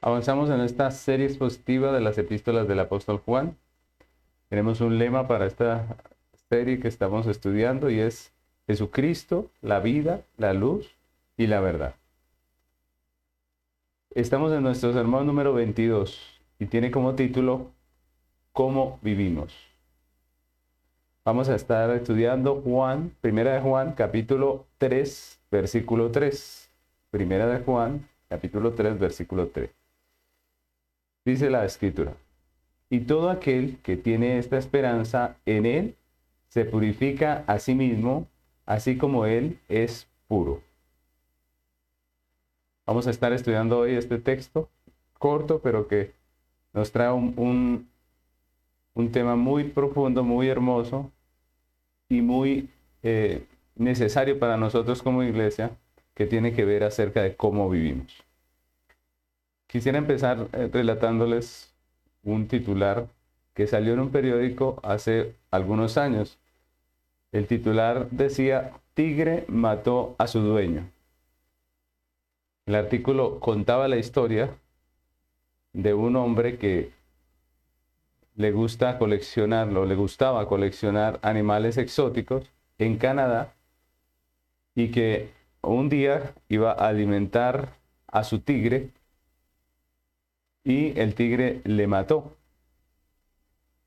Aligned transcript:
Avanzamos 0.00 0.48
en 0.50 0.60
esta 0.60 0.92
serie 0.92 1.26
expositiva 1.26 1.90
de 1.90 2.00
las 2.00 2.16
epístolas 2.18 2.68
del 2.68 2.78
apóstol 2.78 3.18
Juan. 3.18 3.56
Tenemos 4.48 4.80
un 4.80 4.96
lema 4.96 5.26
para 5.26 5.46
esta 5.46 5.96
serie 6.48 6.78
que 6.78 6.86
estamos 6.86 7.26
estudiando 7.26 7.90
y 7.90 7.98
es 7.98 8.32
Jesucristo, 8.68 9.50
la 9.60 9.80
vida, 9.80 10.22
la 10.36 10.52
luz 10.52 10.94
y 11.36 11.48
la 11.48 11.58
verdad. 11.58 11.96
Estamos 14.10 14.52
en 14.52 14.62
nuestro 14.62 14.92
sermón 14.92 15.26
número 15.26 15.52
22 15.52 16.40
y 16.60 16.66
tiene 16.66 16.92
como 16.92 17.16
título 17.16 17.72
¿Cómo 18.52 19.00
vivimos? 19.02 19.52
Vamos 21.24 21.48
a 21.48 21.56
estar 21.56 21.90
estudiando 21.90 22.62
Juan, 22.62 23.12
primera 23.20 23.52
de 23.52 23.60
Juan, 23.60 23.94
capítulo 23.94 24.64
3, 24.78 25.40
versículo 25.50 26.12
3. 26.12 26.70
Primera 27.10 27.48
de 27.48 27.58
Juan, 27.64 28.08
capítulo 28.28 28.74
3, 28.74 28.98
versículo 28.98 29.48
3 29.48 29.77
dice 31.28 31.50
la 31.50 31.64
escritura. 31.64 32.14
Y 32.90 33.00
todo 33.00 33.30
aquel 33.30 33.78
que 33.82 33.96
tiene 33.96 34.38
esta 34.38 34.56
esperanza 34.56 35.36
en 35.44 35.66
Él 35.66 35.96
se 36.48 36.64
purifica 36.64 37.44
a 37.46 37.58
sí 37.58 37.74
mismo, 37.74 38.26
así 38.64 38.96
como 38.96 39.26
Él 39.26 39.58
es 39.68 40.08
puro. 40.26 40.62
Vamos 42.86 43.06
a 43.06 43.10
estar 43.10 43.32
estudiando 43.34 43.80
hoy 43.80 43.94
este 43.94 44.18
texto 44.18 44.70
corto, 45.18 45.60
pero 45.60 45.86
que 45.88 46.12
nos 46.72 46.90
trae 46.90 47.12
un, 47.12 47.88
un, 48.94 49.12
tema 49.12 49.36
muy 49.36 49.64
profundo, 49.64 50.24
muy 50.24 50.48
hermoso 50.48 51.10
y 52.08 52.22
muy 52.22 52.70
eh, 53.02 53.44
necesario 53.76 54.38
para 54.38 54.56
nosotros 54.56 55.02
como 55.02 55.22
iglesia, 55.22 55.70
que 56.14 56.26
tiene 56.26 56.52
que 56.52 56.64
ver 56.64 56.84
acerca 56.84 57.22
de 57.22 57.36
cómo 57.36 57.68
vivimos. 57.68 58.27
Quisiera 59.68 59.98
empezar 59.98 60.48
eh, 60.54 60.70
relatándoles 60.72 61.74
un 62.24 62.48
titular 62.48 63.06
que 63.52 63.66
salió 63.66 63.92
en 63.92 64.00
un 64.00 64.10
periódico 64.10 64.80
hace 64.82 65.34
algunos 65.50 65.98
años. 65.98 66.38
El 67.32 67.46
titular 67.46 68.08
decía, 68.10 68.72
Tigre 68.94 69.44
mató 69.46 70.16
a 70.18 70.26
su 70.26 70.40
dueño. 70.40 70.88
El 72.64 72.76
artículo 72.76 73.40
contaba 73.40 73.88
la 73.88 73.98
historia 73.98 74.56
de 75.74 75.92
un 75.92 76.16
hombre 76.16 76.56
que 76.56 76.90
le 78.36 78.52
gusta 78.52 78.98
coleccionarlo, 78.98 79.84
le 79.84 79.96
gustaba 79.96 80.48
coleccionar 80.48 81.18
animales 81.22 81.76
exóticos 81.76 82.50
en 82.78 82.96
Canadá 82.96 83.52
y 84.74 84.90
que 84.92 85.30
un 85.60 85.90
día 85.90 86.32
iba 86.48 86.72
a 86.72 86.88
alimentar 86.88 87.74
a 88.06 88.24
su 88.24 88.38
tigre 88.40 88.92
y 90.68 90.92
el 91.00 91.14
tigre 91.14 91.62
le 91.64 91.86
mató. 91.86 92.36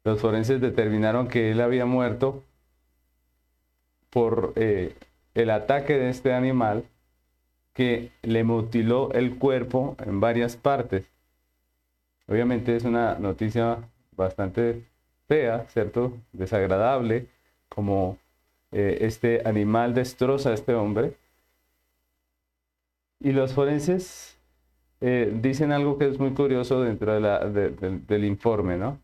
Los 0.04 0.20
forenses 0.20 0.60
determinaron 0.60 1.28
que 1.28 1.52
él 1.52 1.62
había 1.62 1.86
muerto 1.86 2.44
por 4.10 4.54
eh, 4.56 4.96
el 5.36 5.52
ataque 5.52 6.00
de 6.00 6.10
este 6.10 6.34
animal 6.34 6.86
que 7.74 8.12
le 8.24 8.44
mutiló 8.44 9.14
el 9.14 9.38
cuerpo 9.38 9.96
en 10.04 10.20
varias 10.20 10.58
partes. 10.58 11.06
Obviamente 12.28 12.76
es 12.76 12.84
una 12.84 13.14
noticia 13.20 13.78
bastante 14.16 14.84
fea, 15.28 15.68
¿cierto? 15.70 16.18
Desagradable, 16.34 17.28
como 17.70 18.18
eh, 18.72 18.98
este 19.02 19.44
animal 19.46 19.94
destroza 19.94 20.50
a 20.50 20.54
este 20.56 20.74
hombre. 20.74 21.14
Y 23.20 23.34
los 23.34 23.54
forenses 23.54 24.41
eh, 25.02 25.34
dicen 25.42 25.72
algo 25.72 25.98
que 25.98 26.08
es 26.08 26.20
muy 26.20 26.32
curioso 26.32 26.82
dentro 26.82 27.20
del 27.20 28.24
informe, 28.24 28.78
¿no? 28.78 29.00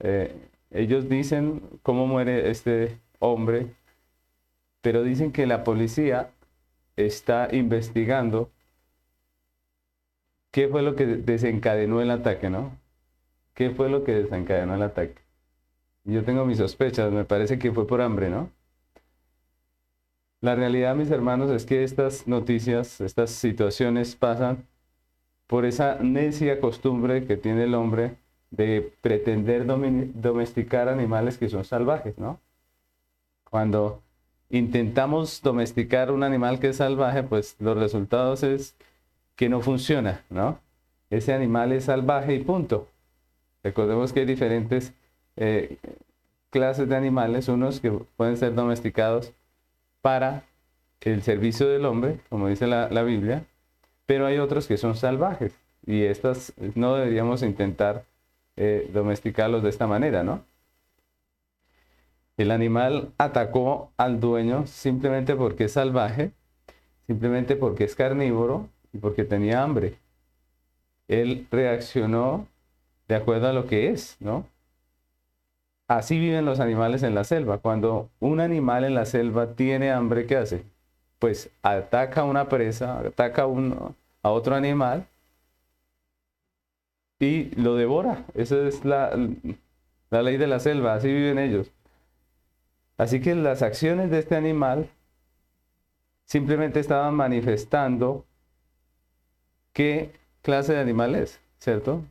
Eh, 0.00 0.34
ellos 0.70 1.08
dicen 1.08 1.62
cómo 1.82 2.06
muere 2.06 2.50
este 2.50 2.98
hombre, 3.18 3.66
pero 4.82 5.02
dicen 5.02 5.32
que 5.32 5.46
la 5.46 5.64
policía 5.64 6.30
está 6.96 7.48
investigando 7.52 8.50
qué 10.50 10.68
fue 10.68 10.82
lo 10.82 10.94
que 10.94 11.06
desencadenó 11.06 12.02
el 12.02 12.10
ataque, 12.10 12.50
¿no? 12.50 12.76
¿Qué 13.54 13.70
fue 13.70 13.88
lo 13.88 14.04
que 14.04 14.14
desencadenó 14.14 14.74
el 14.74 14.82
ataque? 14.82 15.22
Yo 16.04 16.24
tengo 16.24 16.44
mis 16.44 16.58
sospechas, 16.58 17.10
me 17.12 17.24
parece 17.24 17.58
que 17.58 17.72
fue 17.72 17.86
por 17.86 18.02
hambre, 18.02 18.28
¿no? 18.28 18.50
La 20.40 20.54
realidad, 20.54 20.94
mis 20.94 21.10
hermanos, 21.10 21.50
es 21.50 21.66
que 21.66 21.82
estas 21.84 22.28
noticias, 22.28 23.00
estas 23.00 23.30
situaciones 23.30 24.14
pasan 24.14 24.64
por 25.48 25.64
esa 25.64 25.96
necia 25.96 26.60
costumbre 26.60 27.26
que 27.26 27.36
tiene 27.36 27.64
el 27.64 27.74
hombre 27.74 28.14
de 28.50 28.92
pretender 29.00 29.66
domesticar 29.66 30.88
animales 30.88 31.38
que 31.38 31.48
son 31.48 31.64
salvajes, 31.64 32.18
¿no? 32.18 32.38
Cuando 33.50 34.02
intentamos 34.50 35.42
domesticar 35.42 36.12
un 36.12 36.22
animal 36.22 36.60
que 36.60 36.68
es 36.68 36.76
salvaje, 36.76 37.22
pues 37.22 37.56
los 37.60 37.76
resultados 37.78 38.42
es 38.42 38.76
que 39.36 39.48
no 39.48 39.60
funciona, 39.60 40.22
¿no? 40.28 40.58
Ese 41.10 41.32
animal 41.32 41.72
es 41.72 41.84
salvaje 41.84 42.34
y 42.34 42.40
punto. 42.40 42.86
Recordemos 43.64 44.12
que 44.12 44.20
hay 44.20 44.26
diferentes 44.26 44.92
eh, 45.36 45.78
clases 46.50 46.90
de 46.90 46.96
animales, 46.96 47.48
unos 47.48 47.80
que 47.80 47.90
pueden 47.90 48.36
ser 48.36 48.54
domesticados 48.54 49.32
para 50.02 50.44
el 51.00 51.22
servicio 51.22 51.66
del 51.68 51.86
hombre, 51.86 52.20
como 52.28 52.48
dice 52.48 52.66
la 52.66 53.02
Biblia, 53.02 53.44
pero 54.08 54.24
hay 54.24 54.38
otros 54.38 54.66
que 54.66 54.78
son 54.78 54.96
salvajes 54.96 55.52
y 55.84 56.04
estas 56.04 56.54
no 56.74 56.94
deberíamos 56.94 57.42
intentar 57.42 58.06
eh, 58.56 58.88
domesticarlos 58.90 59.62
de 59.62 59.68
esta 59.68 59.86
manera, 59.86 60.24
¿no? 60.24 60.42
El 62.38 62.50
animal 62.50 63.12
atacó 63.18 63.92
al 63.98 64.18
dueño 64.18 64.66
simplemente 64.66 65.36
porque 65.36 65.64
es 65.64 65.72
salvaje, 65.72 66.30
simplemente 67.06 67.54
porque 67.54 67.84
es 67.84 67.94
carnívoro 67.94 68.70
y 68.94 68.98
porque 68.98 69.24
tenía 69.24 69.62
hambre. 69.62 69.98
Él 71.06 71.46
reaccionó 71.50 72.46
de 73.08 73.14
acuerdo 73.14 73.48
a 73.48 73.52
lo 73.52 73.66
que 73.66 73.90
es, 73.90 74.16
¿no? 74.20 74.46
Así 75.86 76.18
viven 76.18 76.46
los 76.46 76.60
animales 76.60 77.02
en 77.02 77.14
la 77.14 77.24
selva. 77.24 77.58
Cuando 77.58 78.08
un 78.20 78.40
animal 78.40 78.84
en 78.84 78.94
la 78.94 79.04
selva 79.04 79.52
tiene 79.54 79.90
hambre, 79.90 80.24
¿qué 80.24 80.36
hace? 80.38 80.64
Pues 81.18 81.50
ataca 81.62 82.22
a 82.22 82.24
una 82.24 82.48
presa, 82.48 83.00
ataca 83.00 83.42
a, 83.42 84.30
otro 84.30 84.54
animal 84.54 85.06
y 87.18 87.54
lo 87.56 87.74
devora. 87.74 88.24
Esa 88.34 88.66
es 88.66 88.84
la, 88.84 89.10
la 90.10 90.22
ley 90.22 90.36
de 90.36 90.46
la 90.46 90.60
selva, 90.60 90.94
así 90.94 91.08
viven 91.08 91.38
ellos. 91.38 91.70
Así 92.96 93.20
que 93.20 93.34
las 93.34 93.62
acciones 93.62 94.10
de 94.10 94.18
este 94.18 94.36
animal 94.36 94.90
simplemente 96.24 96.80
estaban 96.80 97.14
manifestando 97.14 98.24
qué 99.72 100.12
clase 100.42 100.74
de 100.74 100.80
animal 100.80 101.14
es, 101.14 101.40
¿cierto? 101.58 102.02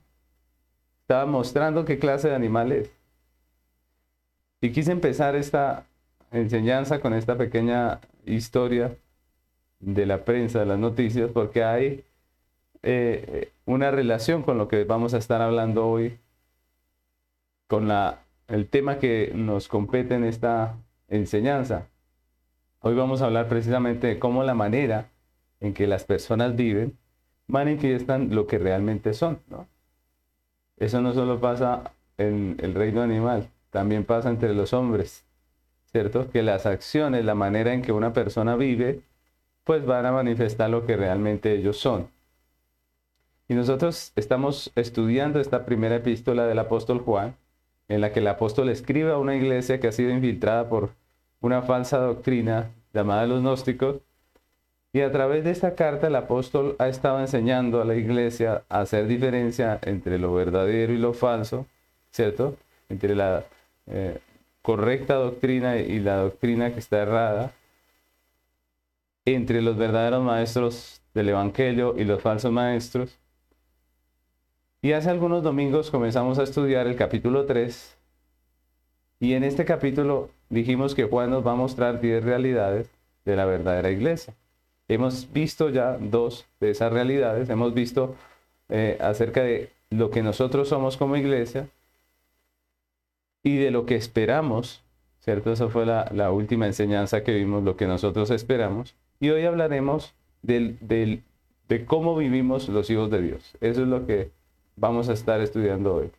Estaba 1.01 1.25
mostrando 1.25 1.85
qué 1.85 2.00
clase 2.00 2.29
de 2.29 2.35
animal 2.35 2.72
es. 2.72 2.91
Y 4.62 4.72
quise 4.72 4.91
empezar 4.91 5.35
esta 5.35 5.85
enseñanza 6.31 6.99
con 6.99 7.13
esta 7.13 7.38
pequeña 7.38 7.99
historia 8.25 8.95
de 9.79 10.05
la 10.05 10.25
prensa, 10.25 10.59
de 10.59 10.65
las 10.65 10.79
noticias, 10.79 11.29
porque 11.31 11.63
hay 11.63 12.03
eh, 12.83 13.51
una 13.65 13.91
relación 13.91 14.43
con 14.43 14.57
lo 14.57 14.67
que 14.67 14.83
vamos 14.83 15.13
a 15.13 15.17
estar 15.17 15.41
hablando 15.41 15.88
hoy, 15.88 16.17
con 17.67 17.88
la, 17.88 18.19
el 18.47 18.67
tema 18.67 18.97
que 18.97 19.31
nos 19.35 19.67
compete 19.67 20.15
en 20.15 20.24
esta 20.24 20.75
enseñanza. 21.07 21.88
Hoy 22.80 22.95
vamos 22.95 23.21
a 23.21 23.25
hablar 23.25 23.50
precisamente 23.50 24.07
de 24.07 24.19
cómo 24.19 24.44
la 24.44 24.53
manera 24.53 25.09
en 25.59 25.73
que 25.73 25.88
las 25.88 26.06
personas 26.06 26.56
viven 26.56 26.97
manifiestan 27.47 28.33
lo 28.35 28.47
que 28.47 28.57
realmente 28.57 29.13
son. 29.13 29.39
Eso 30.77 31.01
no 31.01 31.13
solo 31.13 31.39
pasa 31.39 31.91
en 32.18 32.57
el 32.59 32.73
reino 32.73 33.01
animal, 33.01 33.50
también 33.69 34.06
pasa 34.06 34.30
entre 34.30 34.53
los 34.53 34.73
hombres. 34.73 35.26
¿Cierto? 35.92 36.30
Que 36.30 36.44
las 36.44 36.66
acciones, 36.66 37.25
la 37.25 37.36
manera 37.36 37.74
en 37.74 37.81
que 37.81 37.92
una 37.92 38.13
persona 38.13 38.56
vive, 38.56 39.01
pues 39.63 39.86
van 39.86 40.06
a 40.06 40.12
manifestar 40.12 40.69
lo 40.69 40.86
que 40.86 40.95
realmente 40.95 41.54
ellos 41.54 41.78
son. 41.78 42.10
Y 43.50 43.54
nosotros 43.54 44.12
estamos 44.16 44.72
estudiando 44.75 45.39
esta 45.39 45.66
primera 45.66 45.95
epístola 45.95 46.45
del 46.45 46.60
apóstol 46.60 47.00
Juan, 47.00 47.36
en 47.88 48.01
la 48.01 48.12
que 48.12 48.19
el 48.19 48.28
apóstol 48.28 48.69
escribe 48.69 49.12
a 49.12 49.18
una 49.18 49.36
iglesia 49.36 49.80
que 49.80 49.88
ha 49.88 49.92
sido 49.92 50.12
infiltrada 50.12 50.69
por 50.69 50.92
una 51.39 51.62
falsa 51.62 51.98
doctrina 52.00 52.72
llamada 52.94 53.28
los 53.28 53.42
gnósticos, 53.42 53.98
y 54.94 55.01
a 55.01 55.12
través 55.12 55.44
de 55.44 55.51
esta 55.51 55.75
carta 55.75 56.07
el 56.07 56.16
apóstol 56.16 56.75
ha 56.80 56.88
estado 56.88 57.19
enseñando 57.19 57.81
a 57.81 57.86
la 57.86 57.95
iglesia 57.95 58.63
a 58.69 58.81
hacer 58.81 59.07
diferencia 59.07 59.80
entre 59.83 60.18
lo 60.18 60.33
verdadero 60.33 60.94
y 60.94 60.98
lo 60.98 61.13
falso, 61.13 61.68
¿cierto? 62.12 62.57
Entre 62.90 63.16
la 63.16 63.45
eh, 63.88 64.19
correcta 64.68 65.14
doctrina 65.14 65.78
y 65.78 65.98
la 66.00 66.18
doctrina 66.18 66.74
que 66.74 66.80
está 66.80 67.02
errada 67.02 67.54
entre 69.24 69.62
los 69.62 69.78
verdaderos 69.78 70.22
maestros 70.22 71.02
del 71.14 71.30
Evangelio 71.30 71.96
y 71.98 72.04
los 72.04 72.22
falsos 72.22 72.52
maestros. 72.52 73.18
Y 74.81 74.92
hace 74.92 75.10
algunos 75.10 75.42
domingos 75.42 75.90
comenzamos 75.90 76.38
a 76.38 76.44
estudiar 76.44 76.86
el 76.86 76.98
capítulo 76.98 77.46
3 77.46 77.96
y 79.22 79.36
en 79.36 79.46
este 79.46 79.64
capítulo 79.64 80.31
dijimos 80.50 80.96
que 80.96 81.06
Juan 81.06 81.30
nos 81.30 81.48
va 81.48 81.54
a 81.54 81.56
mostrar 81.56 82.02
10 82.02 82.25
realidades 82.25 82.90
de 83.24 83.38
la 83.38 83.46
verdadera 83.46 83.90
iglesia. 83.90 84.34
Hemos 84.90 85.31
visto 85.31 85.69
ya 85.69 85.98
dos 85.98 86.46
de 86.60 86.72
esas 86.72 86.92
realidades, 86.92 87.50
hemos 87.50 87.74
visto 87.74 88.16
eh, 88.68 88.98
acerca 89.00 89.44
de 89.44 89.69
lo 89.92 90.12
que 90.12 90.24
nosotros 90.24 90.68
somos 90.68 90.98
como 90.98 91.16
iglesia 91.16 91.69
y 93.47 93.55
de 93.55 93.71
lo 93.71 93.85
que 93.85 93.95
esperamos, 93.95 94.83
¿cierto? 95.21 95.53
Esa 95.53 95.69
fue 95.69 95.85
la, 95.85 96.31
última 96.31 96.65
enseñanza 96.65 97.23
que 97.23 97.33
vimos, 97.33 97.63
lo 97.63 97.77
que 97.77 97.88
nosotros 97.88 98.29
esperamos. 98.29 98.94
Y 99.21 99.29
hoy 99.29 99.45
hablaremos 99.45 100.13
de 100.41 101.21
cómo 101.85 102.17
vivimos 102.17 102.67
los 102.67 102.89
hijos 102.89 103.09
de 103.09 103.21
Dios. 103.21 103.55
Eso 103.61 103.83
es 103.83 103.88
lo 103.88 104.05
que 104.05 104.31
vamos 104.75 105.07
a 105.07 105.13
estar 105.13 105.39
estudiando 105.39 105.95
hoy. 105.95 106.11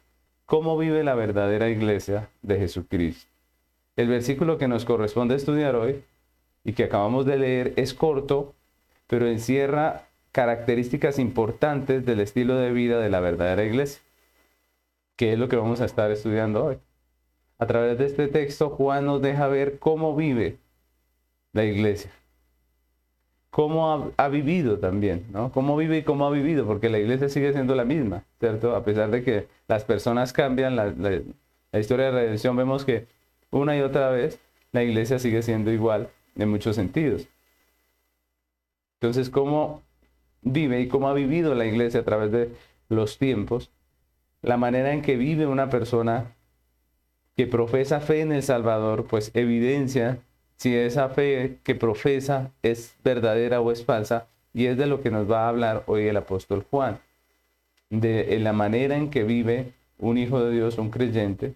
¿Cómo 0.47 0.79
vive 0.79 1.05
la 1.05 1.15
verdadera 1.15 1.69
iglesia 1.69 2.31
de 2.41 2.61
Jesucristo? 2.61 3.31
El 3.97 4.09
versículo 4.09 4.57
que 4.57 4.67
nos 4.67 4.87
corresponde 4.87 5.35
estudiar 5.35 5.77
hoy 5.77 6.03
y 6.65 6.73
que 6.73 6.85
acabamos 6.85 7.27
de 7.27 7.37
leer 7.37 7.75
es 7.77 7.93
corto, 7.93 8.55
pero 9.07 9.27
encierra 9.27 10.07
características 10.33 11.19
importantes 11.19 12.07
del 12.07 12.21
estilo 12.21 12.57
de 12.57 12.73
vida 12.73 12.99
de 12.99 13.11
la 13.11 13.21
verdadera 13.21 13.65
iglesia, 13.65 14.01
que 15.17 15.35
es 15.35 15.39
lo 15.39 15.51
que 15.51 15.57
vamos 15.57 15.83
a 15.83 15.85
estar 15.85 16.11
estudiando 16.11 16.65
hoy. 16.65 16.79
A 17.59 17.67
través 17.67 17.99
de 17.99 18.07
este 18.07 18.29
texto, 18.29 18.71
Juan 18.71 19.05
nos 19.05 19.21
deja 19.21 19.49
ver 19.49 19.79
cómo 19.79 20.15
vive 20.15 20.59
la 21.53 21.65
iglesia, 21.65 22.11
cómo 23.51 24.13
ha, 24.17 24.29
vivido 24.29 24.79
también, 24.79 25.27
¿no? 25.33 25.51
Cómo 25.51 25.77
vive 25.77 25.99
y 25.99 26.03
cómo 26.03 26.27
ha 26.27 26.31
vivido, 26.31 26.67
porque 26.67 26.89
la 26.89 26.99
iglesia 26.99 27.29
sigue 27.29 27.53
siendo 27.53 27.75
la 27.75 27.85
misma, 27.85 28.23
¿cierto? 28.39 28.77
A 28.77 28.85
pesar 28.85 29.11
de 29.11 29.25
que 29.25 29.49
las 29.67 29.85
personas 29.85 30.33
cambian, 30.33 30.77
la, 30.77 30.95
la 31.73 31.81
historia 31.81 32.07
de 32.07 32.13
redención 32.13 32.57
vemos 32.57 32.85
que 32.85 33.07
una 33.51 33.77
y 33.77 33.81
otra 33.81 34.11
vez 34.11 34.39
la 34.73 34.85
iglesia 34.85 35.19
sigue 35.19 35.43
siendo 35.43 35.73
igual 35.73 36.09
en 36.37 36.51
muchos 36.51 36.77
sentidos. 36.77 37.27
Entonces, 39.01 39.31
¿cómo 39.31 39.83
vive 40.43 40.81
y 40.81 40.89
cómo 40.89 41.09
ha 41.09 41.15
vivido 41.15 41.55
la 41.55 41.67
iglesia 41.67 42.01
a 42.01 42.05
través 42.05 42.31
de 42.31 42.51
los 42.89 43.19
tiempos? 43.19 43.71
La 44.43 44.57
manera 44.57 44.93
en 44.93 45.03
que 45.03 45.17
vive 45.17 45.47
una 45.47 45.71
persona 45.71 46.35
que 47.39 47.47
profesa 47.47 48.01
fe 48.01 48.21
en 48.23 48.33
el 48.33 48.43
Salvador, 48.43 49.07
pues 49.09 49.31
evidencia 49.33 50.19
si 50.57 50.75
esa 50.75 51.09
fe 51.09 51.59
que 51.63 51.77
profesa 51.77 52.51
es 52.65 52.97
verdadera 53.05 53.61
o 53.61 53.71
es 53.71 53.85
falsa, 53.85 54.27
y 54.53 54.67
es 54.67 54.77
de 54.77 54.87
lo 54.87 55.03
que 55.03 55.13
nos 55.13 55.31
va 55.31 55.45
a 55.45 55.49
hablar 55.49 55.85
hoy 55.87 56.09
el 56.09 56.17
apóstol 56.17 56.67
Juan, 56.69 56.99
de 57.91 58.37
la 58.41 58.53
manera 58.53 58.97
en 58.97 59.09
que 59.09 59.23
vive 59.23 59.73
un 60.01 60.19
hijo 60.19 60.43
de 60.43 60.53
Dios, 60.53 60.79
un 60.79 60.91
creyente, 60.91 61.55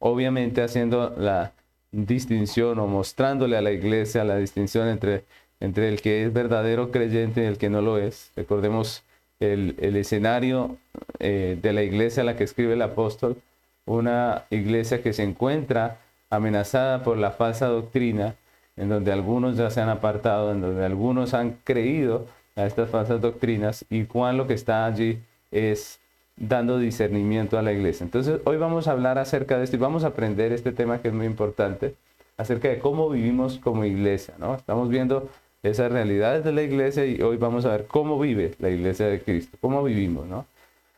obviamente 0.00 0.60
haciendo 0.60 1.14
la 1.16 1.54
distinción 1.92 2.78
o 2.78 2.86
mostrándole 2.86 3.56
a 3.56 3.62
la 3.62 3.72
iglesia 3.72 4.22
la 4.22 4.36
distinción 4.36 4.86
entre, 4.86 5.24
entre 5.60 5.88
el 5.88 6.02
que 6.02 6.24
es 6.24 6.32
verdadero 6.34 6.90
creyente 6.90 7.42
y 7.42 7.46
el 7.46 7.56
que 7.56 7.70
no 7.70 7.80
lo 7.80 7.96
es. 7.96 8.32
Recordemos 8.36 9.02
el, 9.40 9.96
escenario 9.96 10.76
eh, 11.20 11.58
de 11.62 11.72
la 11.72 11.82
iglesia 11.82 12.22
a 12.22 12.26
la 12.26 12.36
que 12.36 12.44
escribe 12.44 12.74
el 12.74 12.82
apóstol, 12.82 13.40
una 13.86 14.44
iglesia 14.50 15.02
que 15.02 15.12
se 15.12 15.22
encuentra 15.22 15.98
amenazada 16.28 17.02
por 17.02 17.16
la 17.16 17.30
falsa 17.30 17.66
doctrina, 17.66 18.34
en 18.76 18.88
donde 18.88 19.12
algunos 19.12 19.56
ya 19.56 19.70
se 19.70 19.80
han 19.80 19.88
apartado, 19.88 20.52
en 20.52 20.60
donde 20.60 20.84
algunos 20.84 21.32
han 21.32 21.56
creído 21.64 22.26
a 22.56 22.66
estas 22.66 22.90
falsas 22.90 23.20
doctrinas, 23.20 23.84
y 23.88 24.04
Juan 24.06 24.36
lo 24.36 24.46
que 24.46 24.54
está 24.54 24.84
allí 24.86 25.20
es 25.50 26.00
dando 26.36 26.78
discernimiento 26.78 27.58
a 27.58 27.62
la 27.62 27.72
iglesia. 27.72 28.04
Entonces, 28.04 28.40
hoy 28.44 28.58
vamos 28.58 28.88
a 28.88 28.92
hablar 28.92 29.18
acerca 29.18 29.56
de 29.56 29.64
esto 29.64 29.76
y 29.76 29.78
vamos 29.78 30.04
a 30.04 30.08
aprender 30.08 30.52
este 30.52 30.72
tema 30.72 31.00
que 31.00 31.08
es 31.08 31.14
muy 31.14 31.26
importante, 31.26 31.94
acerca 32.36 32.68
de 32.68 32.78
cómo 32.78 33.08
vivimos 33.08 33.58
como 33.58 33.84
iglesia, 33.84 34.34
¿no? 34.38 34.54
Estamos 34.54 34.90
viendo 34.90 35.30
esas 35.62 35.90
realidades 35.90 36.44
de 36.44 36.52
la 36.52 36.62
iglesia 36.62 37.06
y 37.06 37.22
hoy 37.22 37.38
vamos 37.38 37.64
a 37.64 37.70
ver 37.70 37.86
cómo 37.86 38.18
vive 38.18 38.54
la 38.58 38.68
iglesia 38.68 39.06
de 39.06 39.20
Cristo, 39.20 39.56
cómo 39.60 39.82
vivimos, 39.82 40.26
¿no? 40.26 40.44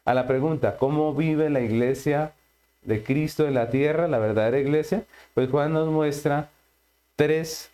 A 0.05 0.15
la 0.15 0.27
pregunta, 0.27 0.77
¿cómo 0.79 1.15
vive 1.15 1.51
la 1.51 1.61
iglesia 1.61 2.33
de 2.89 3.03
Cristo 3.05 3.47
en 3.47 3.55
la 3.55 3.71
tierra, 3.71 4.09
la 4.09 4.19
verdadera 4.19 4.59
iglesia, 4.59 5.05
pues 5.35 5.51
Juan 5.51 5.73
nos 5.73 5.89
muestra 5.89 6.51
tres, 7.17 7.71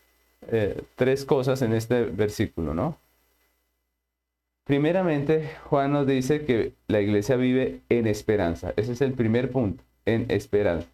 eh, 0.51 0.83
tres 0.97 1.25
cosas 1.25 1.63
en 1.63 1.73
este 1.73 2.05
versículo, 2.05 2.75
¿no? 2.75 2.99
Primeramente, 4.65 5.51
Juan 5.65 5.93
nos 5.93 6.07
dice 6.07 6.45
que 6.45 6.73
la 6.89 7.01
iglesia 7.01 7.37
vive 7.37 7.81
en 7.89 8.07
esperanza. 8.07 8.73
Ese 8.77 8.93
es 8.93 9.01
el 9.03 9.13
primer 9.13 9.51
punto, 9.51 9.85
en 10.05 10.27
esperanza. 10.31 10.89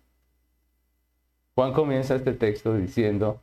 Juan 1.54 1.72
comienza 1.72 2.16
este 2.16 2.32
texto 2.32 2.76
diciendo, 2.76 3.40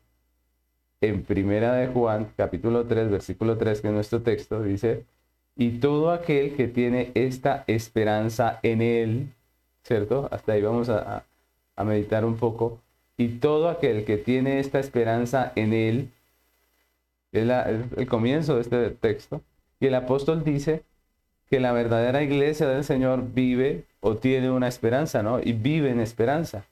en 1.01 1.23
primera 1.23 1.73
de 1.73 1.87
Juan, 1.87 2.31
capítulo 2.35 2.85
3, 2.85 3.09
versículo 3.09 3.57
3, 3.57 3.81
que 3.81 3.87
es 3.87 3.93
nuestro 3.93 4.21
texto, 4.21 4.61
dice, 4.61 5.05
y 5.55 5.79
todo 5.79 6.11
aquel 6.11 6.55
que 6.55 6.67
tiene 6.67 7.11
esta 7.15 7.63
esperanza 7.67 8.59
en 8.63 8.81
él, 8.81 9.33
¿cierto? 9.87 10.27
Hasta 10.31 10.51
ahí 10.51 10.61
vamos 10.61 10.89
a, 10.89 11.23
meditar 11.83 12.25
un 12.25 12.37
poco. 12.37 12.79
Y 13.17 13.39
todo 13.39 13.69
aquel 13.69 14.03
que 14.03 14.17
tiene 14.17 14.59
esta 14.59 14.79
esperanza 14.79 15.53
en 15.55 15.73
Él, 15.73 16.11
es, 17.31 17.47
el 17.97 18.07
comienzo 18.07 18.55
de 18.55 18.61
este 18.61 18.89
texto, 18.91 19.41
y 19.79 19.87
el 19.87 19.95
apóstol 19.95 20.43
dice 20.43 20.83
que 21.49 21.59
la 21.59 21.71
verdadera 21.71 22.21
iglesia 22.21 22.67
del 22.67 22.83
Señor 22.83 23.33
vive 23.33 23.85
o 24.01 24.17
tiene 24.17 24.51
una 24.51 24.67
esperanza, 24.67 25.23
¿no? 25.23 25.39
Y 25.39 25.53
vive 25.53 25.89
en 25.89 26.01
esperanza. 26.01 26.65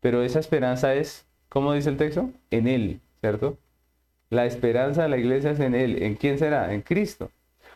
Pero 0.00 0.22
esa 0.22 0.38
esperanza 0.38 0.94
es, 0.94 1.26
¿cómo 1.48 1.74
dice 1.74 1.90
el 1.90 1.98
texto? 1.98 2.30
En 2.50 2.66
Él, 2.66 3.00
¿cierto? 3.20 3.58
La 4.30 4.46
esperanza 4.46 5.02
de 5.02 5.08
la 5.10 5.18
iglesia 5.18 5.50
es 5.50 5.60
en 5.60 5.74
Él. 5.74 6.02
¿En 6.02 6.14
quién 6.14 6.38
será? 6.38 6.72
En 6.72 6.80
Cristo. 6.80 7.30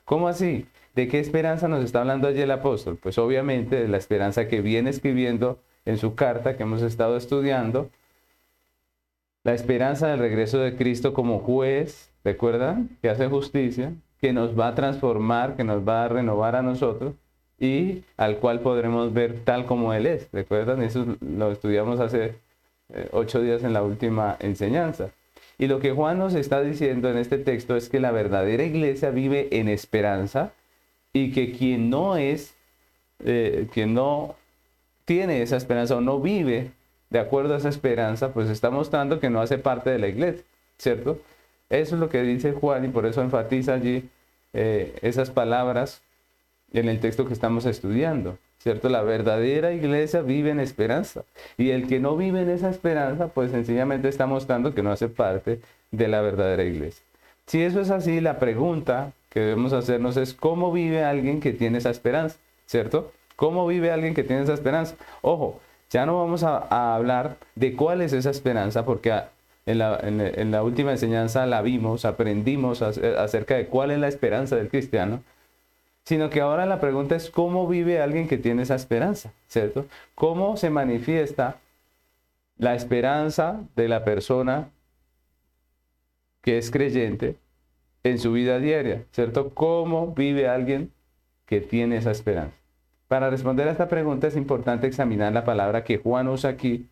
¿Cómo 0.04 0.28
así? 0.28 0.66
¿De 0.94 1.08
qué 1.08 1.18
esperanza 1.18 1.66
nos 1.66 1.84
está 1.84 2.00
hablando 2.00 2.28
allí 2.28 2.40
el 2.40 2.50
apóstol? 2.52 2.96
Pues 3.02 3.18
obviamente 3.18 3.76
de 3.76 3.88
la 3.88 3.96
esperanza 3.96 4.46
que 4.46 4.60
viene 4.60 4.90
escribiendo 4.90 5.58
en 5.84 5.98
su 5.98 6.14
carta 6.14 6.56
que 6.56 6.62
hemos 6.62 6.82
estado 6.82 7.16
estudiando, 7.16 7.90
la 9.42 9.54
esperanza 9.54 10.08
del 10.08 10.20
regreso 10.20 10.58
de 10.58 10.76
Cristo 10.76 11.12
como 11.12 11.40
juez, 11.40 12.10
¿recuerdan? 12.22 12.90
Que 13.02 13.10
hace 13.10 13.28
justicia, 13.28 13.92
que 14.20 14.32
nos 14.32 14.58
va 14.58 14.68
a 14.68 14.74
transformar, 14.74 15.56
que 15.56 15.64
nos 15.64 15.86
va 15.86 16.04
a 16.04 16.08
renovar 16.08 16.56
a 16.56 16.62
nosotros 16.62 17.14
y 17.58 18.04
al 18.16 18.38
cual 18.38 18.60
podremos 18.60 19.12
ver 19.12 19.40
tal 19.44 19.66
como 19.66 19.92
Él 19.92 20.06
es. 20.06 20.28
¿Recuerdan? 20.32 20.80
Eso 20.82 21.16
lo 21.20 21.50
estudiamos 21.50 22.00
hace 22.00 22.36
eh, 22.94 23.08
ocho 23.12 23.42
días 23.42 23.64
en 23.64 23.72
la 23.72 23.82
última 23.82 24.36
enseñanza. 24.40 25.10
Y 25.58 25.66
lo 25.66 25.80
que 25.80 25.92
Juan 25.92 26.18
nos 26.18 26.34
está 26.34 26.62
diciendo 26.62 27.10
en 27.10 27.18
este 27.18 27.36
texto 27.36 27.76
es 27.76 27.88
que 27.88 28.00
la 28.00 28.12
verdadera 28.12 28.62
iglesia 28.62 29.10
vive 29.10 29.48
en 29.50 29.68
esperanza 29.68 30.52
y 31.14 31.32
que 31.32 31.52
quien 31.52 31.88
no 31.88 32.18
es, 32.18 32.54
eh, 33.24 33.68
quien 33.72 33.94
no 33.94 34.34
tiene 35.06 35.40
esa 35.40 35.56
esperanza 35.56 35.96
o 35.96 36.02
no 36.02 36.20
vive 36.20 36.72
de 37.08 37.20
acuerdo 37.20 37.54
a 37.54 37.58
esa 37.58 37.68
esperanza, 37.68 38.32
pues 38.32 38.50
está 38.50 38.70
mostrando 38.70 39.20
que 39.20 39.30
no 39.30 39.40
hace 39.40 39.56
parte 39.56 39.88
de 39.88 39.98
la 39.98 40.08
iglesia, 40.08 40.44
¿cierto? 40.76 41.20
Eso 41.70 41.94
es 41.94 42.00
lo 42.00 42.08
que 42.08 42.22
dice 42.22 42.52
Juan 42.52 42.84
y 42.84 42.88
por 42.88 43.06
eso 43.06 43.22
enfatiza 43.22 43.74
allí 43.74 44.10
eh, 44.52 44.94
esas 45.02 45.30
palabras 45.30 46.02
en 46.72 46.88
el 46.88 46.98
texto 46.98 47.26
que 47.26 47.32
estamos 47.32 47.64
estudiando, 47.66 48.36
¿cierto? 48.58 48.88
La 48.88 49.02
verdadera 49.02 49.72
iglesia 49.72 50.22
vive 50.22 50.50
en 50.50 50.58
esperanza 50.58 51.22
y 51.56 51.70
el 51.70 51.86
que 51.86 52.00
no 52.00 52.16
vive 52.16 52.42
en 52.42 52.50
esa 52.50 52.70
esperanza, 52.70 53.28
pues 53.28 53.52
sencillamente 53.52 54.08
está 54.08 54.26
mostrando 54.26 54.74
que 54.74 54.82
no 54.82 54.90
hace 54.90 55.08
parte 55.08 55.60
de 55.92 56.08
la 56.08 56.20
verdadera 56.20 56.64
iglesia. 56.64 57.04
Si 57.46 57.62
eso 57.62 57.80
es 57.80 57.90
así, 57.90 58.20
la 58.20 58.40
pregunta 58.40 59.12
que 59.34 59.40
debemos 59.40 59.72
hacernos 59.72 60.16
es 60.16 60.32
cómo 60.32 60.70
vive 60.70 61.02
alguien 61.02 61.40
que 61.40 61.52
tiene 61.52 61.78
esa 61.78 61.90
esperanza, 61.90 62.36
¿cierto? 62.66 63.12
¿Cómo 63.34 63.66
vive 63.66 63.90
alguien 63.90 64.14
que 64.14 64.22
tiene 64.22 64.44
esa 64.44 64.54
esperanza? 64.54 64.94
Ojo, 65.22 65.60
ya 65.90 66.06
no 66.06 66.16
vamos 66.20 66.44
a, 66.44 66.94
hablar 66.94 67.36
de 67.56 67.74
cuál 67.74 68.00
es 68.00 68.12
esa 68.12 68.30
esperanza, 68.30 68.84
porque 68.84 69.12
en 69.66 69.78
la, 69.78 70.62
última 70.62 70.92
enseñanza 70.92 71.46
la 71.46 71.62
vimos, 71.62 72.04
aprendimos 72.04 72.80
acerca 72.80 73.56
de 73.56 73.66
cuál 73.66 73.90
es 73.90 73.98
la 73.98 74.06
esperanza 74.06 74.54
del 74.54 74.68
cristiano, 74.68 75.20
sino 76.04 76.30
que 76.30 76.40
ahora 76.40 76.64
la 76.64 76.80
pregunta 76.80 77.16
es 77.16 77.28
cómo 77.28 77.66
vive 77.66 78.00
alguien 78.00 78.28
que 78.28 78.38
tiene 78.38 78.62
esa 78.62 78.76
esperanza, 78.76 79.32
¿cierto? 79.48 79.86
¿Cómo 80.14 80.56
se 80.56 80.70
manifiesta 80.70 81.56
la 82.56 82.76
esperanza 82.76 83.62
de 83.74 83.88
la 83.88 84.04
persona 84.04 84.68
que 86.40 86.56
es 86.56 86.70
creyente 86.70 87.36
en 88.04 88.18
su 88.18 88.32
vida 88.32 88.58
diaria, 88.60 89.04
¿cierto? 89.12 89.50
¿Cómo 89.54 90.14
vive 90.14 90.48
alguien 90.48 90.92
que 91.46 91.60
tiene 91.60 91.96
esa 91.96 92.10
esperanza? 92.10 92.54
Para 93.08 93.30
responder 93.30 93.68
a 93.68 93.72
esta 93.72 93.88
pregunta 93.88 94.26
es 94.26 94.36
importante 94.36 94.86
examinar 94.86 95.32
la 95.32 95.44
palabra 95.44 95.84
que 95.84 95.98
Juan 95.98 96.28
usa 96.28 96.50
aquí 96.50 96.88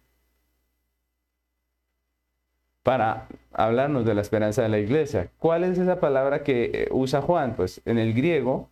para 2.82 3.28
hablarnos 3.52 4.04
de 4.04 4.14
la 4.14 4.22
esperanza 4.22 4.62
de 4.62 4.68
la 4.68 4.78
iglesia. 4.78 5.30
¿Cuál 5.38 5.64
es 5.64 5.78
esa 5.78 6.00
palabra 6.00 6.42
que 6.42 6.70
eh, 6.72 6.88
usa 6.90 7.22
Juan? 7.22 7.54
Pues 7.56 7.80
en 7.84 7.98
el 7.98 8.12
griego, 8.12 8.68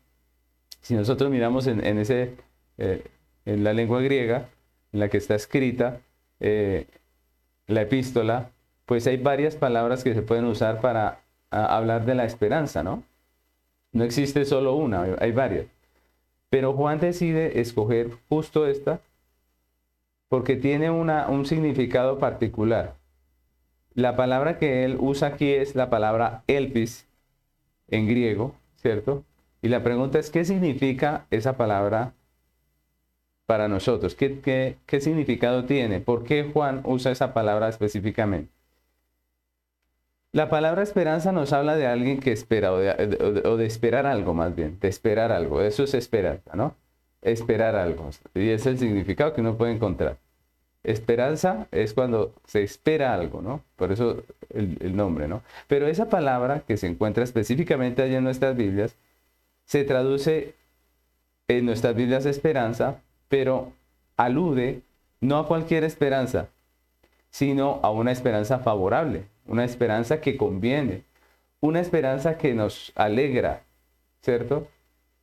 si 0.81 0.95
nosotros 0.95 1.31
miramos 1.31 1.67
en, 1.67 1.81
ese 1.99 2.35
eh, 2.79 3.05
en 3.45 3.65
la 3.65 3.73
lengua 3.73 4.01
griega, 4.01 4.49
en 4.93 5.01
la 5.01 5.09
que 5.09 5.19
está 5.19 5.35
escrita 5.35 6.01
eh, 6.41 6.87
la 7.67 7.83
epístola, 7.83 8.51
pues 8.87 9.07
hay 9.07 9.19
varias 9.19 9.57
palabras 9.57 10.03
que 10.03 10.15
se 10.15 10.23
pueden 10.23 10.47
usar 10.47 10.81
para 10.81 11.20
hablar 11.50 12.04
de 12.07 12.14
la 12.14 12.25
esperanza, 12.25 12.83
¿no? 12.83 13.02
No 13.92 14.04
existe 14.04 14.45
solo 14.45 14.75
una, 14.75 15.16
hay 15.19 15.33
varias. 15.33 15.66
Pero 16.49 16.73
Juan 16.75 16.99
decide 17.00 17.61
escoger 17.61 18.11
justo 18.28 18.66
esta 18.66 19.00
porque 20.28 20.57
tiene 20.57 20.90
una, 20.90 21.28
un 21.28 21.45
significado 21.45 22.19
particular. 22.19 22.95
La 23.95 24.14
palabra 24.14 24.59
que 24.59 24.85
él 24.85 24.97
usa 25.00 25.28
aquí 25.28 25.50
es 25.52 25.75
la 25.75 25.90
palabra 25.90 26.45
elpis 26.47 27.09
en 27.88 28.07
griego, 28.07 28.54
¿cierto? 28.76 29.25
Y 29.62 29.69
la 29.69 29.83
pregunta 29.83 30.19
es, 30.21 30.30
¿qué 30.30 30.45
significa 30.45 31.26
esa 31.30 31.57
palabra 31.57 32.14
para 33.47 33.66
nosotros? 33.66 34.14
¿Qué, 34.14 34.76
qué 34.87 35.00
significado 35.00 35.64
tiene? 35.64 36.00
¿Por 36.00 36.23
qué 36.25 36.49
Juan 36.52 36.83
usa 36.85 37.11
esa 37.11 37.35
palabra 37.35 37.69
específicamente? 37.69 38.60
La 40.33 40.49
palabra 40.49 40.83
esperanza 40.83 41.33
nos 41.33 41.53
habla 41.53 41.77
de 41.77 41.87
alguien 41.89 42.21
que 42.21 42.31
espera, 42.31 42.73
o 42.73 42.79
de, 42.79 43.67
esperar 43.67 44.07
algo 44.07 44.33
más 44.33 44.55
bien, 44.55 44.79
de 44.81 44.89
esperar 44.89 45.33
algo. 45.33 45.61
Eso 45.61 45.83
es 45.83 45.95
esperanza, 45.95 46.55
¿no? 46.55 46.77
Esperar 47.21 47.75
algo. 47.75 48.11
Y 48.35 48.51
es 48.51 48.65
el 48.67 48.79
significado 48.79 49.35
que 49.35 49.41
uno 49.41 49.57
puede 49.57 49.73
encontrar. 49.73 50.19
Esperanza 50.85 51.67
es 51.73 51.95
cuando 51.95 52.33
se 52.47 52.63
espera 52.63 53.13
algo, 53.13 53.43
¿no? 53.43 53.63
Por 53.77 53.91
eso 53.91 54.23
el, 54.51 54.79
el 54.81 54.97
nombre, 54.97 55.27
¿no? 55.27 55.43
Pero 55.67 55.89
esa 55.89 56.09
palabra 56.09 56.61
que 56.61 56.77
se 56.77 56.87
encuentra 56.87 57.25
específicamente 57.25 58.03
allá 58.03 58.19
en 58.19 58.25
nuestras 58.25 58.57
Biblias, 58.57 58.95
se 59.65 59.85
traduce 59.85 60.55
en 61.49 61.67
nuestras 61.67 61.97
Biblias 61.97 62.25
esperanza, 62.25 63.03
pero 63.29 63.73
alude 64.17 64.83
no 65.21 65.39
a 65.39 65.49
cualquier 65.49 65.83
esperanza, 65.85 66.49
sino 67.31 67.81
a 67.83 67.91
una 67.91 68.13
esperanza 68.13 68.61
favorable, 68.61 69.25
una 69.50 69.64
esperanza 69.64 70.21
que 70.21 70.37
conviene, 70.37 71.02
una 71.61 71.80
esperanza 71.80 72.38
que 72.38 72.54
nos 72.54 72.92
alegra, 72.95 73.64
¿cierto? 74.23 74.69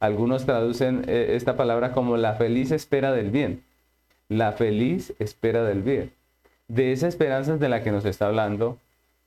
Algunos 0.02 0.46
traducen 0.46 1.06
eh, 1.08 1.36
esta 1.36 1.56
palabra 1.56 1.94
como 1.94 2.18
la 2.18 2.36
feliz 2.36 2.72
espera 2.72 3.14
del 3.14 3.32
bien, 3.32 3.64
la 4.28 4.52
feliz 4.52 5.14
espera 5.20 5.64
del 5.64 5.82
bien. 5.82 6.12
De 6.68 6.92
esa 6.92 7.08
esperanza 7.08 7.54
es 7.54 7.62
de 7.62 7.70
la 7.70 7.82
que 7.82 7.92
nos 7.92 8.04
está 8.04 8.28
hablando 8.28 8.78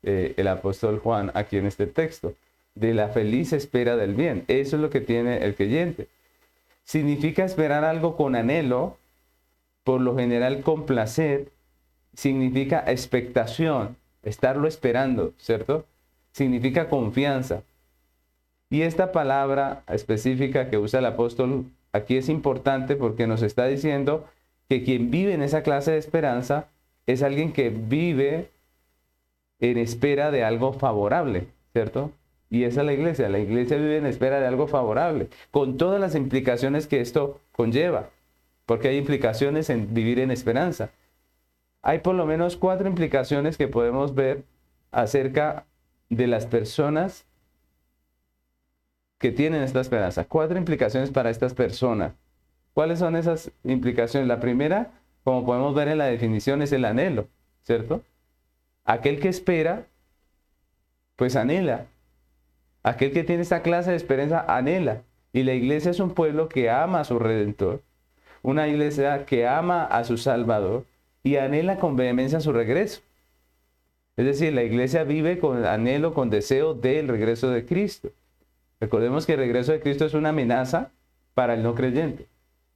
eh, 0.02 0.34
el 0.36 0.48
apóstol 0.48 0.98
Juan 0.98 1.32
aquí 1.32 1.56
en 1.56 1.64
este 1.64 1.86
texto, 1.86 2.34
de 2.74 2.92
la 2.92 3.08
feliz 3.08 3.54
espera 3.54 3.96
del 3.96 4.14
bien. 4.14 4.44
Eso 4.48 4.76
es 4.76 4.82
lo 4.82 4.90
que 4.90 5.00
tiene 5.00 5.38
el 5.38 5.54
creyente. 5.54 6.08
Significa 6.84 7.42
esperar 7.42 7.84
algo 7.84 8.18
con 8.18 8.36
anhelo, 8.36 8.98
por 9.82 10.02
lo 10.02 10.14
general 10.14 10.60
con 10.60 10.84
placer, 10.84 11.48
significa 12.14 12.84
expectación, 12.86 13.96
estarlo 14.22 14.68
esperando, 14.68 15.32
¿cierto? 15.38 15.86
Significa 16.32 16.88
confianza. 16.88 17.62
Y 18.68 18.82
esta 18.82 19.12
palabra 19.12 19.82
específica 19.88 20.70
que 20.70 20.78
usa 20.78 21.00
el 21.00 21.06
apóstol 21.06 21.66
aquí 21.92 22.16
es 22.16 22.28
importante 22.28 22.96
porque 22.96 23.26
nos 23.26 23.42
está 23.42 23.66
diciendo 23.66 24.26
que 24.68 24.84
quien 24.84 25.10
vive 25.10 25.34
en 25.34 25.42
esa 25.42 25.62
clase 25.62 25.92
de 25.92 25.98
esperanza 25.98 26.68
es 27.06 27.22
alguien 27.22 27.52
que 27.52 27.70
vive 27.70 28.50
en 29.58 29.78
espera 29.78 30.30
de 30.30 30.44
algo 30.44 30.72
favorable, 30.72 31.48
¿cierto? 31.72 32.12
Y 32.48 32.64
esa 32.64 32.80
es 32.80 32.86
la 32.86 32.92
iglesia. 32.92 33.28
La 33.28 33.40
iglesia 33.40 33.76
vive 33.76 33.96
en 33.96 34.06
espera 34.06 34.40
de 34.40 34.46
algo 34.46 34.68
favorable, 34.68 35.28
con 35.50 35.76
todas 35.76 36.00
las 36.00 36.14
implicaciones 36.14 36.86
que 36.86 37.00
esto 37.00 37.40
conlleva, 37.52 38.10
porque 38.66 38.88
hay 38.88 38.98
implicaciones 38.98 39.70
en 39.70 39.92
vivir 39.92 40.20
en 40.20 40.30
esperanza 40.30 40.90
hay 41.82 42.00
por 42.00 42.14
lo 42.14 42.26
menos 42.26 42.56
cuatro 42.56 42.88
implicaciones 42.88 43.56
que 43.56 43.68
podemos 43.68 44.14
ver 44.14 44.44
acerca 44.92 45.66
de 46.08 46.26
las 46.26 46.46
personas 46.46 47.26
que 49.18 49.32
tienen 49.32 49.62
esta 49.62 49.80
esperanza. 49.80 50.24
Cuatro 50.24 50.58
implicaciones 50.58 51.10
para 51.10 51.30
estas 51.30 51.54
personas. 51.54 52.12
¿Cuáles 52.74 52.98
son 52.98 53.16
esas 53.16 53.50
implicaciones? 53.64 54.28
La 54.28 54.40
primera, 54.40 54.90
como 55.24 55.44
podemos 55.44 55.74
ver 55.74 55.88
en 55.88 55.98
la 55.98 56.06
definición, 56.06 56.62
es 56.62 56.72
el 56.72 56.84
anhelo, 56.84 57.28
¿cierto? 57.62 58.02
Aquel 58.84 59.20
que 59.20 59.28
espera, 59.28 59.86
pues 61.16 61.36
anhela. 61.36 61.86
Aquel 62.82 63.12
que 63.12 63.24
tiene 63.24 63.42
esta 63.42 63.62
clase 63.62 63.90
de 63.90 63.96
esperanza 63.96 64.44
anhela. 64.48 65.02
Y 65.32 65.42
la 65.42 65.54
iglesia 65.54 65.90
es 65.90 66.00
un 66.00 66.12
pueblo 66.12 66.48
que 66.48 66.70
ama 66.70 67.00
a 67.00 67.04
su 67.04 67.18
redentor, 67.18 67.82
una 68.42 68.68
iglesia 68.68 69.26
que 69.26 69.46
ama 69.46 69.84
a 69.84 70.02
su 70.04 70.16
salvador 70.16 70.84
y 71.22 71.36
anhela 71.36 71.78
con 71.78 71.96
vehemencia 71.96 72.40
su 72.40 72.52
regreso. 72.52 73.00
Es 74.16 74.26
decir, 74.26 74.52
la 74.52 74.62
iglesia 74.62 75.04
vive 75.04 75.38
con 75.38 75.64
anhelo, 75.64 76.14
con 76.14 76.30
deseo 76.30 76.74
del 76.74 77.08
regreso 77.08 77.50
de 77.50 77.64
Cristo. 77.64 78.10
Recordemos 78.80 79.26
que 79.26 79.34
el 79.34 79.38
regreso 79.38 79.72
de 79.72 79.80
Cristo 79.80 80.04
es 80.04 80.14
una 80.14 80.30
amenaza 80.30 80.90
para 81.34 81.54
el 81.54 81.62
no 81.62 81.74
creyente. 81.74 82.26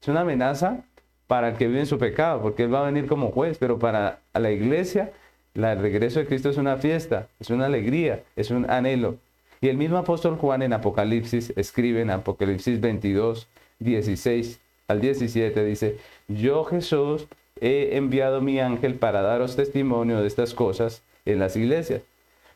Es 0.00 0.08
una 0.08 0.20
amenaza 0.20 0.84
para 1.26 1.48
el 1.48 1.56
que 1.56 1.66
vive 1.66 1.80
en 1.80 1.86
su 1.86 1.98
pecado, 1.98 2.42
porque 2.42 2.64
Él 2.64 2.74
va 2.74 2.80
a 2.80 2.90
venir 2.90 3.06
como 3.06 3.30
juez, 3.30 3.58
pero 3.58 3.78
para 3.78 4.20
la 4.34 4.50
iglesia 4.50 5.12
el 5.54 5.78
regreso 5.78 6.18
de 6.18 6.26
Cristo 6.26 6.50
es 6.50 6.56
una 6.56 6.76
fiesta, 6.76 7.28
es 7.38 7.50
una 7.50 7.66
alegría, 7.66 8.22
es 8.36 8.50
un 8.50 8.68
anhelo. 8.68 9.16
Y 9.60 9.68
el 9.68 9.76
mismo 9.76 9.96
apóstol 9.96 10.36
Juan 10.36 10.62
en 10.62 10.72
Apocalipsis 10.72 11.52
escribe 11.56 12.02
en 12.02 12.10
Apocalipsis 12.10 12.80
22, 12.80 13.46
16 13.78 14.60
al 14.88 15.00
17, 15.00 15.64
dice, 15.64 15.96
yo 16.28 16.64
Jesús 16.64 17.26
he 17.64 17.96
enviado 17.96 18.42
mi 18.42 18.60
ángel 18.60 18.96
para 18.96 19.22
daros 19.22 19.56
testimonio 19.56 20.20
de 20.20 20.26
estas 20.26 20.52
cosas 20.52 21.02
en 21.24 21.38
las 21.38 21.56
iglesias. 21.56 22.02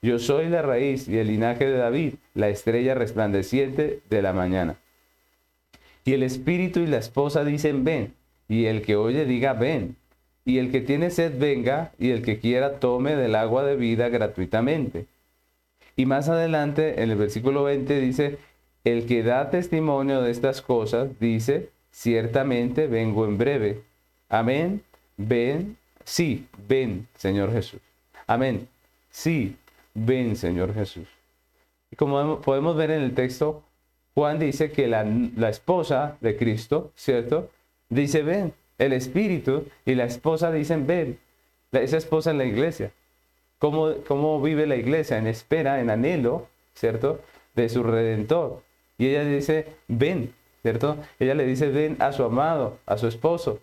Yo 0.02 0.18
soy 0.18 0.50
la 0.50 0.60
raíz 0.60 1.08
y 1.08 1.16
el 1.16 1.28
linaje 1.28 1.64
de 1.64 1.78
David, 1.78 2.14
la 2.34 2.50
estrella 2.50 2.94
resplandeciente 2.94 4.00
de 4.10 4.22
la 4.22 4.34
mañana. 4.34 4.76
Y 6.04 6.12
el 6.12 6.22
espíritu 6.22 6.80
y 6.80 6.86
la 6.86 6.98
esposa 6.98 7.42
dicen 7.42 7.84
ven, 7.84 8.14
y 8.48 8.66
el 8.66 8.82
que 8.82 8.96
oye 8.96 9.24
diga 9.24 9.54
ven, 9.54 9.96
y 10.44 10.58
el 10.58 10.70
que 10.70 10.82
tiene 10.82 11.08
sed 11.08 11.38
venga, 11.38 11.92
y 11.98 12.10
el 12.10 12.20
que 12.20 12.38
quiera 12.38 12.78
tome 12.78 13.16
del 13.16 13.34
agua 13.34 13.64
de 13.64 13.76
vida 13.76 14.10
gratuitamente. 14.10 15.06
Y 15.96 16.04
más 16.04 16.28
adelante, 16.28 17.02
en 17.02 17.10
el 17.10 17.16
versículo 17.16 17.64
20 17.64 17.98
dice, 17.98 18.38
el 18.84 19.06
que 19.06 19.22
da 19.22 19.48
testimonio 19.48 20.20
de 20.20 20.30
estas 20.30 20.60
cosas 20.60 21.18
dice, 21.18 21.70
ciertamente 21.90 22.86
vengo 22.86 23.24
en 23.24 23.38
breve. 23.38 23.80
Amén. 24.28 24.82
Ven, 25.18 25.76
sí, 26.04 26.46
ven, 26.68 27.08
Señor 27.16 27.52
Jesús. 27.52 27.80
Amén. 28.28 28.68
Sí, 29.10 29.56
ven, 29.92 30.36
Señor 30.36 30.72
Jesús. 30.72 31.08
Y 31.90 31.96
como 31.96 32.40
podemos 32.40 32.76
ver 32.76 32.92
en 32.92 33.02
el 33.02 33.14
texto, 33.14 33.64
Juan 34.14 34.38
dice 34.38 34.70
que 34.70 34.86
la, 34.86 35.02
esposa 35.48 36.16
de 36.20 36.36
Cristo, 36.36 36.92
¿cierto? 36.94 37.50
Dice, 37.88 38.22
ven. 38.22 38.54
El 38.78 38.92
Espíritu 38.92 39.66
y 39.84 39.96
la 39.96 40.04
esposa 40.04 40.52
dicen, 40.52 40.86
ven. 40.86 41.18
Esa 41.72 41.96
esposa 41.96 42.30
en 42.30 42.38
la 42.38 42.44
iglesia. 42.44 42.92
¿Cómo, 43.58 43.94
¿Cómo 44.06 44.40
vive 44.40 44.68
la 44.68 44.76
iglesia? 44.76 45.18
En 45.18 45.26
espera, 45.26 45.80
en 45.80 45.90
anhelo, 45.90 46.46
¿cierto? 46.74 47.20
De 47.56 47.68
su 47.68 47.82
redentor. 47.82 48.62
Y 48.98 49.08
ella 49.08 49.24
dice, 49.24 49.66
ven, 49.88 50.32
¿cierto? 50.62 50.96
Ella 51.18 51.34
le 51.34 51.44
dice, 51.44 51.70
ven 51.70 51.96
a 51.98 52.12
su 52.12 52.22
amado, 52.22 52.78
a 52.86 52.96
su 52.98 53.08
esposo 53.08 53.58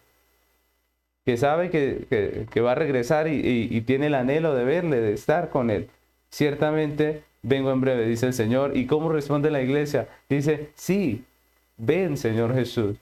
que 1.26 1.38
sabe 1.38 1.70
que, 1.72 2.62
va 2.62 2.74
a 2.74 2.76
regresar 2.76 3.28
y, 3.28 3.82
tiene 3.82 4.08
el 4.08 4.14
anhelo 4.14 4.54
de 4.54 4.64
verle, 4.64 5.02
de 5.02 5.14
estar 5.14 5.50
con 5.50 5.72
él. 5.72 5.90
Ciertamente 6.30 7.24
vengo 7.42 7.72
en 7.72 7.82
breve, 7.82 8.06
dice 8.06 8.28
el 8.28 8.34
Señor. 8.34 8.78
¿Y 8.78 8.86
cómo 8.86 9.10
responde 9.10 9.50
la 9.50 9.62
iglesia? 9.62 10.08
Dice, 10.30 10.70
sí, 10.76 11.24
ven 11.78 12.18
Señor 12.18 12.54
Jesús. 12.54 12.98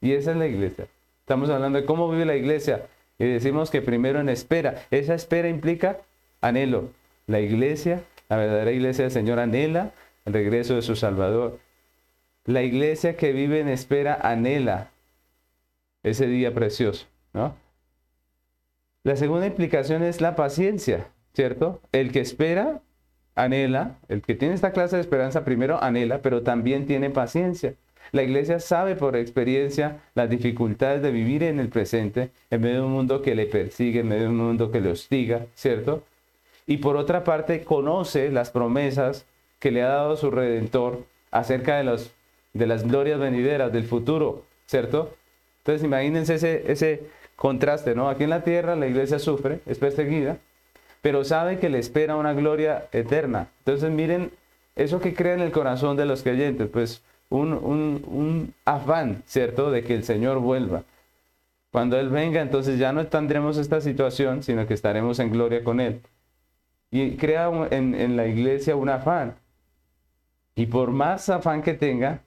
Y 0.00 0.12
esa 0.12 0.32
es 0.32 0.36
la 0.36 0.48
iglesia. 0.48 0.86
Estamos 1.20 1.48
hablando 1.48 1.80
de 1.80 1.86
cómo 1.86 2.10
vive 2.10 2.24
la 2.24 2.34
iglesia. 2.34 2.86
Y 3.18 3.26
decimos 3.26 3.70
que 3.70 3.82
primero 3.82 4.18
en 4.18 4.28
espera. 4.28 4.82
Esa 4.90 5.14
espera 5.14 5.48
implica 5.48 5.98
anhelo. 6.40 6.90
La 7.28 7.38
iglesia, 7.38 8.02
la 8.28 8.36
verdadera 8.36 8.72
iglesia 8.72 9.04
del 9.04 9.12
Señor 9.12 9.38
anhela 9.38 9.92
el 10.24 10.32
regreso 10.32 10.74
de 10.74 10.82
su 10.82 10.96
Salvador. 10.96 11.60
La 12.46 12.62
iglesia 12.62 13.16
que 13.16 13.32
vive 13.32 13.60
en 13.60 13.68
espera 13.68 14.18
anhela 14.20 14.90
ese 16.02 16.26
día 16.26 16.52
precioso. 16.52 17.06
¿No? 17.32 17.54
La 19.02 19.16
segunda 19.16 19.46
implicación 19.46 20.02
es 20.02 20.20
la 20.20 20.36
paciencia, 20.36 21.08
¿cierto? 21.32 21.80
El 21.92 22.12
que 22.12 22.20
espera, 22.20 22.82
anhela, 23.34 23.98
el 24.08 24.20
que 24.20 24.34
tiene 24.34 24.54
esta 24.54 24.72
clase 24.72 24.96
de 24.96 25.02
esperanza 25.02 25.44
primero 25.44 25.82
anhela, 25.82 26.20
pero 26.20 26.42
también 26.42 26.86
tiene 26.86 27.08
paciencia. 27.08 27.74
La 28.12 28.22
iglesia 28.22 28.60
sabe 28.60 28.96
por 28.96 29.16
experiencia 29.16 30.00
las 30.14 30.28
dificultades 30.28 31.00
de 31.00 31.12
vivir 31.12 31.42
en 31.44 31.60
el 31.60 31.68
presente, 31.68 32.30
en 32.50 32.60
medio 32.60 32.76
de 32.76 32.86
un 32.86 32.92
mundo 32.92 33.22
que 33.22 33.34
le 33.34 33.46
persigue, 33.46 34.00
en 34.00 34.08
medio 34.08 34.24
de 34.24 34.28
un 34.28 34.36
mundo 34.36 34.70
que 34.70 34.80
le 34.80 34.90
hostiga, 34.90 35.46
¿cierto? 35.54 36.02
Y 36.66 36.78
por 36.78 36.96
otra 36.96 37.24
parte, 37.24 37.64
conoce 37.64 38.30
las 38.30 38.50
promesas 38.50 39.26
que 39.58 39.70
le 39.70 39.82
ha 39.82 39.88
dado 39.88 40.16
su 40.16 40.30
redentor 40.30 41.04
acerca 41.30 41.78
de, 41.78 41.84
los, 41.84 42.12
de 42.52 42.66
las 42.66 42.86
glorias 42.86 43.18
venideras 43.18 43.72
del 43.72 43.84
futuro, 43.84 44.44
¿cierto? 44.66 45.14
Entonces 45.58 45.84
imagínense 45.84 46.34
ese, 46.34 46.70
ese 46.70 47.02
contraste, 47.40 47.94
¿no? 47.94 48.10
Aquí 48.10 48.24
en 48.24 48.30
la 48.30 48.44
tierra 48.44 48.76
la 48.76 48.86
iglesia 48.86 49.18
sufre, 49.18 49.60
es 49.64 49.78
perseguida, 49.78 50.36
pero 51.00 51.24
sabe 51.24 51.58
que 51.58 51.70
le 51.70 51.78
espera 51.78 52.16
una 52.16 52.34
gloria 52.34 52.84
eterna. 52.92 53.48
Entonces 53.60 53.90
miren 53.90 54.30
eso 54.76 55.00
que 55.00 55.14
crea 55.14 55.32
en 55.32 55.40
el 55.40 55.50
corazón 55.50 55.96
de 55.96 56.04
los 56.04 56.22
creyentes, 56.22 56.68
pues 56.68 57.02
un, 57.30 57.54
un, 57.54 58.04
un 58.06 58.54
afán, 58.66 59.22
¿cierto?, 59.24 59.70
de 59.70 59.82
que 59.82 59.94
el 59.94 60.04
Señor 60.04 60.40
vuelva. 60.40 60.82
Cuando 61.72 61.98
Él 61.98 62.10
venga, 62.10 62.42
entonces 62.42 62.78
ya 62.78 62.92
no 62.92 63.06
tendremos 63.06 63.56
esta 63.56 63.80
situación, 63.80 64.42
sino 64.42 64.66
que 64.66 64.74
estaremos 64.74 65.18
en 65.18 65.30
gloria 65.30 65.64
con 65.64 65.80
Él. 65.80 66.02
Y 66.90 67.16
crea 67.16 67.50
en, 67.70 67.94
en 67.94 68.16
la 68.16 68.26
iglesia 68.26 68.76
un 68.76 68.90
afán. 68.90 69.36
Y 70.56 70.66
por 70.66 70.90
más 70.90 71.30
afán 71.30 71.62
que 71.62 71.72
tenga, 71.72 72.20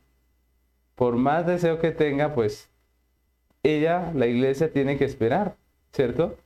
por 0.96 1.17
más 1.17 1.46
deseo 1.46 1.77
que 1.79 1.91
tenga, 1.91 2.34
pues 2.34 2.72
ella, 3.63 4.12
la 4.13 4.27
iglesia, 4.27 4.72
tiene 4.72 4.98
que 4.98 5.05
esperar, 5.05 5.55
¿cierto? 5.91 6.38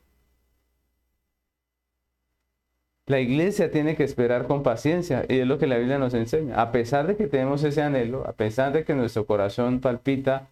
La 3.08 3.22
iglesia 3.22 3.72
tiene 3.72 3.96
que 3.96 4.04
esperar 4.04 4.48
con 4.48 4.64
paciencia 4.64 5.26
y 5.30 5.40
es 5.40 5.48
lo 5.48 5.58
que 5.58 5.66
la 5.68 5.78
Biblia 5.78 5.98
nos 5.98 6.14
enseña. 6.14 6.62
A 6.62 6.72
pesar 6.74 7.08
de 7.08 7.16
que 7.16 7.28
tenemos 7.28 7.64
ese 7.64 7.82
anhelo, 7.82 8.28
a 8.28 8.34
pesar 8.34 8.74
de 8.74 8.84
que 8.84 8.94
nuestro 8.96 9.26
corazón 9.26 9.80
palpita 9.80 10.50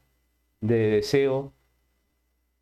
de 0.62 0.90
deseo 0.90 1.52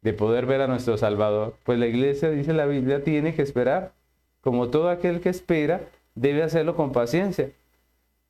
de 0.02 0.14
poder 0.14 0.48
ver 0.48 0.62
a 0.62 0.68
nuestro 0.68 0.98
Salvador, 0.98 1.58
pues 1.64 1.80
la 1.80 1.86
iglesia, 1.86 2.30
dice 2.32 2.54
la 2.54 2.66
Biblia, 2.66 3.04
tiene 3.04 3.36
que 3.36 3.44
esperar. 3.44 3.94
Como 4.42 4.70
todo 4.70 4.90
aquel 4.90 5.22
que 5.22 5.30
espera, 5.30 5.82
debe 6.16 6.44
hacerlo 6.44 6.76
con 6.76 6.92
paciencia. 6.92 7.52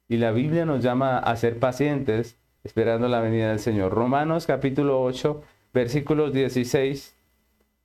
Y 0.10 0.18
la 0.18 0.32
Biblia 0.32 0.66
nos 0.66 0.84
llama 0.84 1.18
a 1.18 1.36
ser 1.38 1.60
pacientes 1.60 2.38
esperando 2.64 3.08
la 3.08 3.22
venida 3.22 3.50
del 3.50 3.60
Señor. 3.60 3.94
Romanos 3.94 4.46
capítulo 4.46 5.02
8, 5.02 5.42
versículos 5.74 6.34
16. 6.34 7.16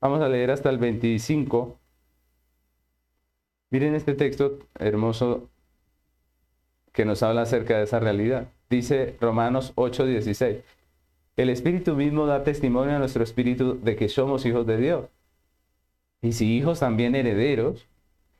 Vamos 0.00 0.20
a 0.20 0.28
leer 0.28 0.50
hasta 0.50 0.70
el 0.70 0.78
25. 0.78 1.78
Miren 3.70 3.94
este 3.94 4.14
texto 4.14 4.58
hermoso 4.78 5.48
que 6.92 7.04
nos 7.04 7.22
habla 7.22 7.42
acerca 7.42 7.78
de 7.78 7.84
esa 7.84 7.98
realidad. 7.98 8.48
Dice 8.70 9.16
Romanos 9.20 9.72
8:16. 9.76 10.62
El 11.36 11.50
Espíritu 11.50 11.94
mismo 11.94 12.26
da 12.26 12.44
testimonio 12.44 12.96
a 12.96 12.98
nuestro 12.98 13.22
espíritu 13.22 13.78
de 13.80 13.96
que 13.96 14.08
somos 14.08 14.44
hijos 14.44 14.66
de 14.66 14.76
Dios. 14.76 15.06
Y 16.20 16.32
si 16.32 16.56
hijos 16.56 16.80
también 16.80 17.14
herederos, 17.14 17.86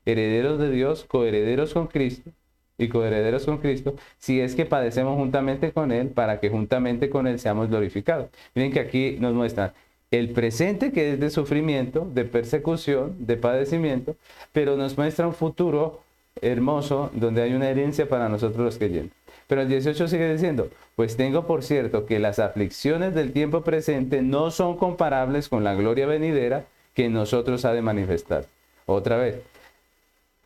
herederos 0.05 0.59
de 0.59 0.69
Dios, 0.69 1.05
coherederos 1.05 1.73
con 1.73 1.87
Cristo 1.87 2.31
y 2.79 2.89
coherederos 2.89 3.45
con 3.45 3.59
Cristo, 3.59 3.95
si 4.17 4.41
es 4.41 4.55
que 4.55 4.65
padecemos 4.65 5.15
juntamente 5.17 5.71
con 5.71 5.91
Él, 5.91 6.07
para 6.07 6.39
que 6.39 6.49
juntamente 6.49 7.09
con 7.09 7.27
Él 7.27 7.39
seamos 7.39 7.69
glorificados. 7.69 8.29
Miren 8.55 8.71
que 8.71 8.79
aquí 8.79 9.17
nos 9.19 9.33
muestra 9.33 9.73
el 10.11 10.29
presente 10.29 10.91
que 10.91 11.13
es 11.13 11.19
de 11.19 11.29
sufrimiento, 11.29 12.09
de 12.11 12.25
persecución, 12.25 13.15
de 13.19 13.37
padecimiento, 13.37 14.15
pero 14.51 14.75
nos 14.75 14.97
muestra 14.97 15.27
un 15.27 15.33
futuro 15.33 16.01
hermoso 16.41 17.11
donde 17.13 17.41
hay 17.41 17.53
una 17.53 17.69
herencia 17.69 18.07
para 18.07 18.29
nosotros 18.29 18.63
los 18.63 18.77
creyentes. 18.77 19.17
Pero 19.47 19.61
el 19.61 19.69
18 19.69 20.07
sigue 20.07 20.31
diciendo, 20.31 20.69
pues 20.95 21.17
tengo 21.17 21.45
por 21.47 21.63
cierto 21.63 22.05
que 22.05 22.19
las 22.19 22.39
aflicciones 22.39 23.15
del 23.15 23.33
tiempo 23.33 23.61
presente 23.61 24.21
no 24.21 24.51
son 24.51 24.77
comparables 24.77 25.49
con 25.49 25.63
la 25.63 25.75
gloria 25.75 26.05
venidera 26.05 26.65
que 26.93 27.05
en 27.05 27.13
nosotros 27.13 27.65
ha 27.65 27.73
de 27.73 27.81
manifestar. 27.81 28.45
Otra 28.85 29.17
vez, 29.17 29.39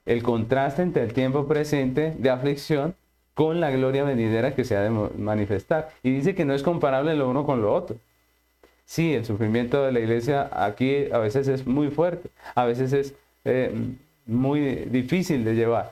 el 0.06 0.24
contraste 0.24 0.82
entre 0.82 1.04
el 1.04 1.14
tiempo 1.14 1.48
presente 1.48 2.13
de 2.18 2.30
aflicción 2.30 2.96
con 3.34 3.60
la 3.60 3.72
gloria 3.72 4.04
venidera 4.04 4.54
que 4.56 4.63
se 4.63 4.76
ha 4.76 4.82
de 4.82 4.89
manifestar. 4.89 5.89
Y 6.04 6.12
dice 6.12 6.36
que 6.36 6.46
no 6.46 6.54
es 6.54 6.63
comparable 6.63 7.16
lo 7.16 7.30
uno 7.30 7.46
con 7.46 7.62
lo 7.62 7.74
otro. 7.74 7.98
Sí, 8.86 9.13
el 9.13 9.26
sufrimiento 9.26 9.84
de 9.84 9.92
la 9.92 10.00
iglesia 10.00 10.50
aquí 10.52 11.12
a 11.12 11.18
veces 11.18 11.48
es 11.48 11.66
muy 11.66 11.89
fuerte, 11.89 12.30
a 12.54 12.66
veces 12.66 12.94
es 12.94 13.16
eh, 13.46 13.74
muy 14.26 14.60
difícil 14.86 15.46
de 15.46 15.56
llevar. 15.56 15.92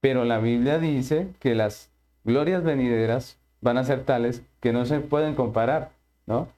Pero 0.00 0.24
la 0.24 0.38
Biblia 0.38 0.78
dice 0.78 1.28
que 1.38 1.54
las 1.54 1.90
glorias 2.24 2.64
venideras 2.64 3.36
van 3.60 3.76
a 3.76 3.84
ser 3.84 4.04
tales 4.04 4.42
que 4.60 4.72
no 4.72 4.86
se 4.86 5.00
pueden 5.00 5.34
comparar, 5.34 5.90
¿no? 6.26 6.48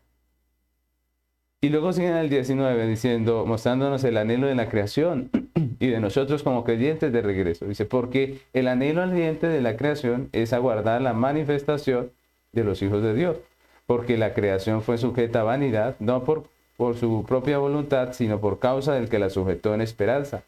Y 1.63 1.71
luego 1.71 1.95
sigue 1.95 2.09
en 2.09 2.17
el 2.17 2.29
19 2.29 2.87
diciendo, 2.87 3.47
mostrándonos 3.47 4.05
el 4.05 4.19
anhelo 4.19 4.49
de 4.49 4.55
la 4.55 4.69
creación 4.69 5.31
y 5.81 5.87
de 5.87 6.01
nosotros 6.01 6.43
como 6.43 6.65
creyentes 6.65 7.11
de 7.11 7.23
regreso. 7.23 7.65
Dice, 7.65 7.87
porque 7.87 8.41
el 8.53 8.69
anhelo 8.69 9.01
ardiente 9.01 9.47
de 9.47 9.63
la 9.63 9.79
creación 9.79 10.29
es 10.33 10.53
aguardar 10.53 11.01
la 11.01 11.15
manifestación 11.15 12.11
de 12.53 12.65
los 12.65 12.83
hijos 12.83 13.03
de 13.03 13.15
Dios 13.15 13.39
porque 13.87 14.17
la 14.17 14.33
creación 14.35 14.83
fue 14.83 14.99
sujeta 14.99 15.41
a 15.41 15.45
vanidad, 15.45 15.97
no 15.99 16.25
por, 16.25 16.45
por 16.77 16.97
su 16.97 17.25
propia 17.27 17.59
voluntad, 17.59 18.13
sino 18.13 18.41
por 18.41 18.59
causa 18.59 18.95
del 18.95 19.09
que 19.09 19.19
la 19.19 19.31
sujetó 19.31 19.75
en 19.75 19.81
esperanza. 19.81 20.45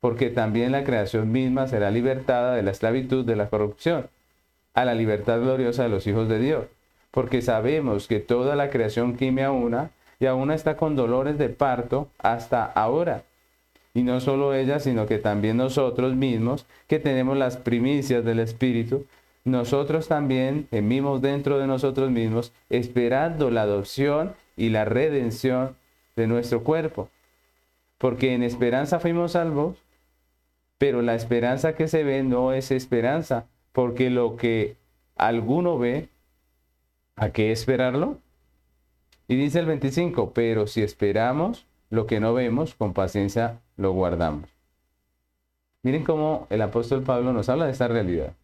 Porque 0.00 0.28
también 0.30 0.72
la 0.72 0.84
creación 0.84 1.32
misma 1.32 1.68
será 1.68 1.90
libertada 1.90 2.54
de 2.54 2.62
la 2.62 2.72
esclavitud 2.72 3.24
de 3.24 3.36
la 3.36 3.48
corrupción, 3.48 4.08
a 4.74 4.84
la 4.84 4.94
libertad 4.94 5.40
gloriosa 5.40 5.84
de 5.84 5.88
los 5.88 6.06
hijos 6.06 6.28
de 6.28 6.38
Dios. 6.38 6.64
Porque 7.10 7.40
sabemos 7.40 8.08
que 8.08 8.20
toda 8.20 8.56
la 8.56 8.68
creación 8.68 9.16
gime 9.16 9.42
a 9.42 9.52
una, 9.52 9.90
y 10.18 10.26
aún 10.26 10.50
está 10.50 10.76
con 10.76 10.96
dolores 10.96 11.38
de 11.38 11.48
parto 11.48 12.08
hasta 12.18 12.64
ahora. 12.64 13.24
Y 13.94 14.02
no 14.02 14.20
solo 14.20 14.54
ella, 14.54 14.78
sino 14.78 15.06
que 15.06 15.18
también 15.18 15.56
nosotros 15.56 16.14
mismos, 16.14 16.66
que 16.86 16.98
tenemos 16.98 17.36
las 17.36 17.56
primicias 17.56 18.24
del 18.24 18.40
Espíritu, 18.40 19.06
nosotros 19.44 20.08
también 20.08 20.66
gemimos 20.70 21.22
dentro 21.22 21.58
de 21.58 21.66
nosotros 21.66 22.10
mismos, 22.10 22.52
esperando 22.68 23.50
la 23.50 23.62
adopción 23.62 24.34
y 24.56 24.70
la 24.70 24.84
redención 24.84 25.76
de 26.16 26.26
nuestro 26.26 26.64
cuerpo. 26.64 27.08
Porque 27.96 28.34
en 28.34 28.42
esperanza 28.42 29.00
fuimos 29.00 29.32
salvos, 29.32 29.78
pero 30.78 31.00
la 31.00 31.14
esperanza 31.14 31.74
que 31.74 31.88
se 31.88 32.04
ve 32.04 32.22
no 32.22 32.52
es 32.52 32.70
esperanza, 32.70 33.46
porque 33.72 34.10
lo 34.10 34.36
que 34.36 34.76
alguno 35.16 35.78
ve, 35.78 36.08
¿a 37.14 37.30
qué 37.30 37.52
esperarlo? 37.52 38.18
Y 39.28 39.36
dice 39.36 39.58
el 39.58 39.66
25, 39.66 40.32
pero 40.32 40.66
si 40.66 40.82
esperamos 40.82 41.66
lo 41.90 42.06
que 42.06 42.20
no 42.20 42.34
vemos, 42.34 42.74
con 42.74 42.92
paciencia 42.92 43.60
lo 43.76 43.92
guardamos. 43.92 44.48
Miren 45.82 46.04
cómo 46.04 46.46
el 46.50 46.62
apóstol 46.62 47.02
Pablo 47.02 47.32
nos 47.32 47.48
habla 47.48 47.66
de 47.66 47.72
esta 47.72 47.88
realidad 47.88 48.34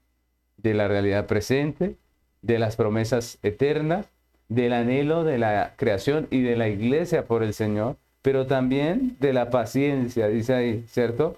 de 0.63 0.75
la 0.75 0.89
realidad 0.89 1.27
presente, 1.27 1.97
de 2.41 2.59
las 2.59 2.77
promesas 2.77 3.39
eternas, 3.43 4.11
del 4.49 4.73
anhelo 4.73 5.25
de 5.25 5.39
la 5.39 5.75
creación 5.77 6.29
y 6.31 6.43
de 6.43 6.57
la 6.57 6.69
iglesia 6.69 7.27
por 7.27 7.43
el 7.43 7.55
Señor, 7.55 7.97
pero 8.23 8.47
también 8.47 9.17
de 9.19 9.33
la 9.33 9.51
paciencia, 9.51 10.29
dice 10.29 10.55
ahí, 10.55 10.85
¿cierto? 10.89 11.37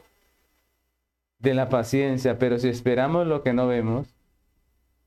De 1.39 1.55
la 1.55 1.69
paciencia, 1.69 2.39
pero 2.39 2.59
si 2.59 2.69
esperamos 2.69 3.27
lo 3.27 3.43
que 3.43 3.53
no 3.53 3.67
vemos, 3.67 4.09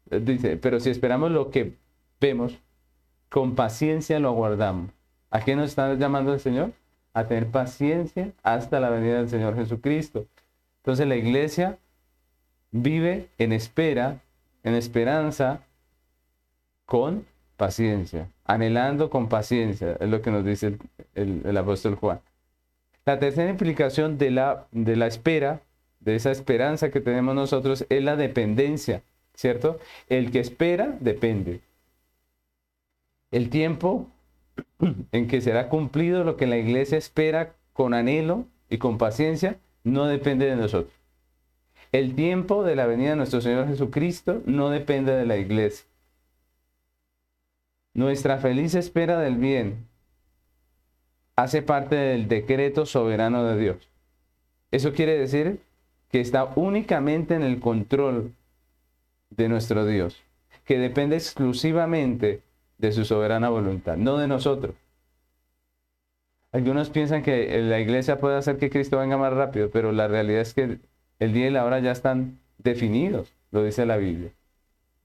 eh, 0.09 0.19
dice, 0.23 0.57
pero 0.57 0.79
si 0.79 0.89
esperamos 0.89 1.31
lo 1.31 1.51
que 1.51 1.73
vemos, 2.19 2.57
con 3.29 3.55
paciencia 3.55 4.19
lo 4.19 4.29
aguardamos. 4.29 4.91
¿A 5.29 5.41
qué 5.41 5.55
nos 5.55 5.69
está 5.69 5.93
llamando 5.95 6.33
el 6.33 6.39
Señor? 6.39 6.71
A 7.13 7.25
tener 7.25 7.47
paciencia 7.47 8.31
hasta 8.43 8.79
la 8.79 8.89
venida 8.89 9.17
del 9.17 9.29
Señor 9.29 9.55
Jesucristo. 9.55 10.25
Entonces 10.77 11.07
la 11.07 11.15
iglesia 11.15 11.77
vive 12.71 13.29
en 13.37 13.51
espera, 13.53 14.21
en 14.63 14.75
esperanza, 14.75 15.61
con 16.85 17.25
paciencia, 17.57 18.29
anhelando 18.45 19.09
con 19.09 19.27
paciencia, 19.27 19.97
es 19.99 20.09
lo 20.09 20.21
que 20.21 20.31
nos 20.31 20.45
dice 20.45 20.77
el, 21.15 21.57
apóstol 21.57 21.95
Juan. 21.95 22.21
La 23.05 23.19
tercera 23.19 23.49
implicación 23.49 24.17
de 24.17 24.31
la, 24.31 24.67
de 24.71 24.95
la 24.95 25.07
espera, 25.07 25.61
de 25.99 26.15
esa 26.15 26.31
esperanza 26.31 26.91
que 26.91 27.01
tenemos 27.01 27.35
nosotros, 27.35 27.85
es 27.89 28.03
la 28.03 28.15
dependencia, 28.15 29.01
¿cierto? 29.33 29.79
El 30.07 30.31
que 30.31 30.39
espera 30.39 30.95
depende. 30.99 31.61
El 33.31 33.49
tiempo 33.49 34.07
en 35.11 35.27
que 35.27 35.41
será 35.41 35.69
cumplido 35.69 36.23
lo 36.23 36.37
que 36.37 36.47
la 36.47 36.57
iglesia 36.57 36.97
espera 36.97 37.55
con 37.73 37.93
anhelo 37.93 38.45
y 38.69 38.77
con 38.77 38.97
paciencia 38.97 39.59
no 39.83 40.05
depende 40.05 40.45
de 40.45 40.55
nosotros. 40.55 40.93
El 41.91 42.15
tiempo 42.15 42.63
de 42.63 42.75
la 42.75 42.85
venida 42.85 43.11
de 43.11 43.15
nuestro 43.15 43.41
Señor 43.41 43.67
Jesucristo 43.67 44.41
no 44.45 44.69
depende 44.69 45.13
de 45.13 45.25
la 45.25 45.37
iglesia. 45.37 45.85
Nuestra 47.93 48.37
feliz 48.37 48.75
espera 48.75 49.19
del 49.19 49.37
bien 49.37 49.87
hace 51.35 51.61
parte 51.61 51.95
del 51.95 52.27
decreto 52.27 52.85
soberano 52.85 53.43
de 53.43 53.57
Dios. 53.57 53.89
Eso 54.71 54.93
quiere 54.93 55.17
decir 55.17 55.61
que 56.09 56.19
está 56.19 56.51
únicamente 56.55 57.35
en 57.35 57.43
el 57.43 57.59
control 57.59 58.33
de 59.29 59.49
nuestro 59.49 59.85
Dios, 59.85 60.21
que 60.65 60.77
depende 60.77 61.15
exclusivamente 61.15 62.41
de 62.77 62.91
su 62.91 63.05
soberana 63.05 63.49
voluntad, 63.49 63.97
no 63.97 64.17
de 64.17 64.27
nosotros. 64.27 64.75
Algunos 66.51 66.89
piensan 66.89 67.23
que 67.23 67.61
la 67.61 67.79
iglesia 67.79 68.19
puede 68.19 68.37
hacer 68.37 68.57
que 68.57 68.69
Cristo 68.69 68.97
venga 68.97 69.17
más 69.17 69.33
rápido, 69.33 69.69
pero 69.69 69.91
la 69.91 70.07
realidad 70.07 70.41
es 70.41 70.53
que 70.53 70.79
el 71.19 71.33
día 71.33 71.47
y 71.47 71.51
la 71.51 71.65
hora 71.65 71.79
ya 71.79 71.91
están 71.91 72.39
definidos, 72.57 73.33
lo 73.51 73.63
dice 73.63 73.85
la 73.85 73.97
Biblia. 73.97 74.31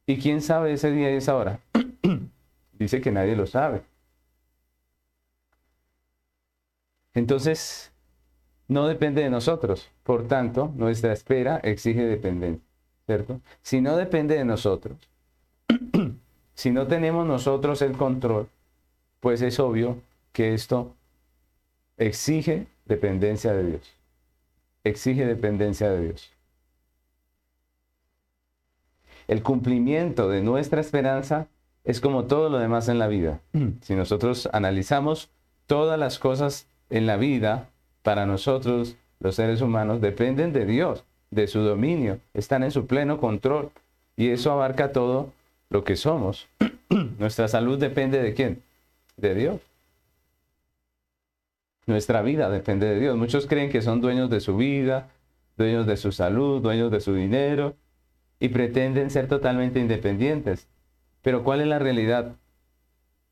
¿Y 0.07 0.19
quién 0.19 0.43
sabe 0.43 0.73
ese 0.73 0.91
día 0.91 1.13
y 1.13 1.17
esa 1.17 1.37
hora? 1.37 1.61
Dice 2.73 3.01
que 3.01 3.13
nadie 3.13 3.37
lo 3.37 3.47
sabe. 3.47 3.83
Entonces, 7.15 7.93
no 8.69 8.89
depende 8.89 9.23
de 9.23 9.31
nosotros. 9.31 9.91
Por 10.03 10.27
tanto, 10.27 10.73
nuestra 10.77 11.13
espera 11.13 11.59
exige 11.63 12.05
dependencia, 12.05 12.67
¿cierto? 13.07 13.41
Si 13.63 13.81
no 13.81 13.97
depende 13.97 14.35
de 14.37 14.45
nosotros, 14.45 14.99
si 16.63 16.71
no 16.71 16.87
tenemos 16.87 17.27
nosotros 17.27 17.83
el 17.83 17.97
control, 17.97 18.47
pues 19.19 19.43
es 19.43 19.59
obvio 19.59 19.97
que 20.31 20.55
esto 20.55 20.95
exige 21.97 22.69
dependencia 22.85 23.53
de 23.53 23.65
Dios. 23.65 23.93
Exige 24.85 25.27
dependencia 25.27 25.91
de 25.91 26.05
Dios. 26.05 26.31
El 29.27 29.43
cumplimiento 29.43 30.29
de 30.29 30.41
nuestra 30.41 30.81
esperanza 30.81 31.49
es 31.83 32.01
como 32.01 32.27
todo 32.27 32.49
lo 32.49 32.61
demás 32.61 32.89
en 32.89 33.01
la 33.01 33.09
vida. 33.09 33.41
Si 33.81 33.97
nosotros 33.97 34.49
analizamos 34.53 35.31
todas 35.67 35.99
las 35.99 36.21
cosas 36.21 36.69
en 36.91 37.09
la 37.09 37.17
vida, 37.17 37.71
para 38.05 38.25
nosotros, 38.25 38.95
los 39.19 39.35
seres 39.35 39.63
humanos, 39.63 40.01
dependen 40.01 40.53
de 40.53 40.65
Dios, 40.65 41.03
de 41.33 41.49
su 41.49 41.59
dominio, 41.59 42.21
están 42.35 42.63
en 42.63 42.71
su 42.71 42.87
pleno 42.87 43.19
control. 43.19 43.73
Y 44.17 44.29
eso 44.29 44.53
abarca 44.53 44.93
todo 44.93 45.33
lo 45.73 45.85
que 45.85 45.97
somos. 45.97 46.49
Nuestra 47.19 47.49
salud 47.49 47.79
depende 47.79 48.23
de 48.23 48.35
quién? 48.35 48.63
De 49.17 49.35
Dios. 49.35 49.61
Nuestra 51.87 52.23
vida 52.23 52.51
depende 52.51 52.87
de 52.87 53.01
Dios. 53.01 53.17
Muchos 53.17 53.47
creen 53.47 53.71
que 53.71 53.83
son 53.83 54.01
dueños 54.01 54.31
de 54.31 54.41
su 54.41 54.57
vida, 54.57 55.09
dueños 55.57 55.87
de 55.87 55.97
su 55.97 56.13
salud, 56.13 56.63
dueños 56.63 56.91
de 56.93 57.01
su 57.01 57.15
dinero 57.15 57.75
y 58.39 58.51
pretenden 58.51 59.11
ser 59.11 59.29
totalmente 59.29 59.81
independientes. 59.81 60.69
Pero 61.23 61.43
¿cuál 61.43 61.61
es 61.61 61.67
la 61.67 61.79
realidad? 61.79 62.37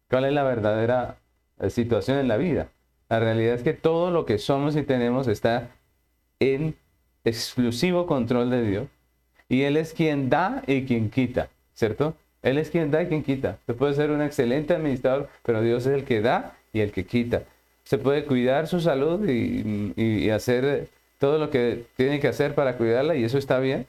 ¿Cuál 0.08 0.24
es 0.24 0.32
la 0.32 0.42
verdadera 0.42 1.16
eh, 1.60 1.70
situación 1.70 2.18
en 2.18 2.28
la 2.28 2.38
vida? 2.38 2.68
La 3.08 3.20
realidad 3.20 3.54
es 3.54 3.62
que 3.62 3.74
todo 3.74 4.10
lo 4.10 4.24
que 4.24 4.38
somos 4.38 4.76
y 4.76 4.82
tenemos 4.82 5.28
está 5.28 5.70
en 6.38 6.76
exclusivo 7.24 8.06
control 8.06 8.50
de 8.50 8.62
Dios. 8.62 8.88
Y 9.48 9.62
Él 9.62 9.76
es 9.76 9.92
quien 9.92 10.30
da 10.30 10.62
y 10.66 10.84
quien 10.84 11.10
quita, 11.10 11.50
¿cierto? 11.74 12.14
Él 12.42 12.58
es 12.58 12.70
quien 12.70 12.90
da 12.90 13.02
y 13.02 13.06
quien 13.06 13.22
quita. 13.22 13.58
Se 13.66 13.74
puede 13.74 13.94
ser 13.94 14.10
un 14.10 14.22
excelente 14.22 14.74
administrador, 14.74 15.28
pero 15.42 15.62
Dios 15.62 15.86
es 15.86 15.94
el 15.94 16.04
que 16.04 16.20
da 16.20 16.56
y 16.72 16.80
el 16.80 16.92
que 16.92 17.04
quita. 17.04 17.42
Se 17.84 17.98
puede 17.98 18.24
cuidar 18.24 18.66
su 18.66 18.80
salud 18.80 19.28
y, 19.28 20.30
hacer 20.30 20.88
todo 21.18 21.38
lo 21.38 21.50
que 21.50 21.84
tiene 21.96 22.20
que 22.20 22.28
hacer 22.28 22.54
para 22.54 22.76
cuidarla 22.76 23.16
y 23.16 23.24
eso 23.24 23.38
está 23.38 23.58
bien. 23.58 23.86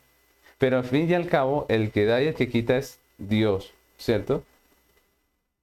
Pero 0.58 0.78
al 0.78 0.84
fin 0.84 1.10
y 1.10 1.14
al 1.14 1.28
cabo, 1.28 1.66
el 1.70 1.92
que 1.92 2.06
da 2.06 2.22
y 2.22 2.28
el 2.28 2.36
que 2.36 2.50
quita 2.50 2.78
es 2.78 3.00
Dios, 3.18 3.74
¿cierto? 3.98 4.44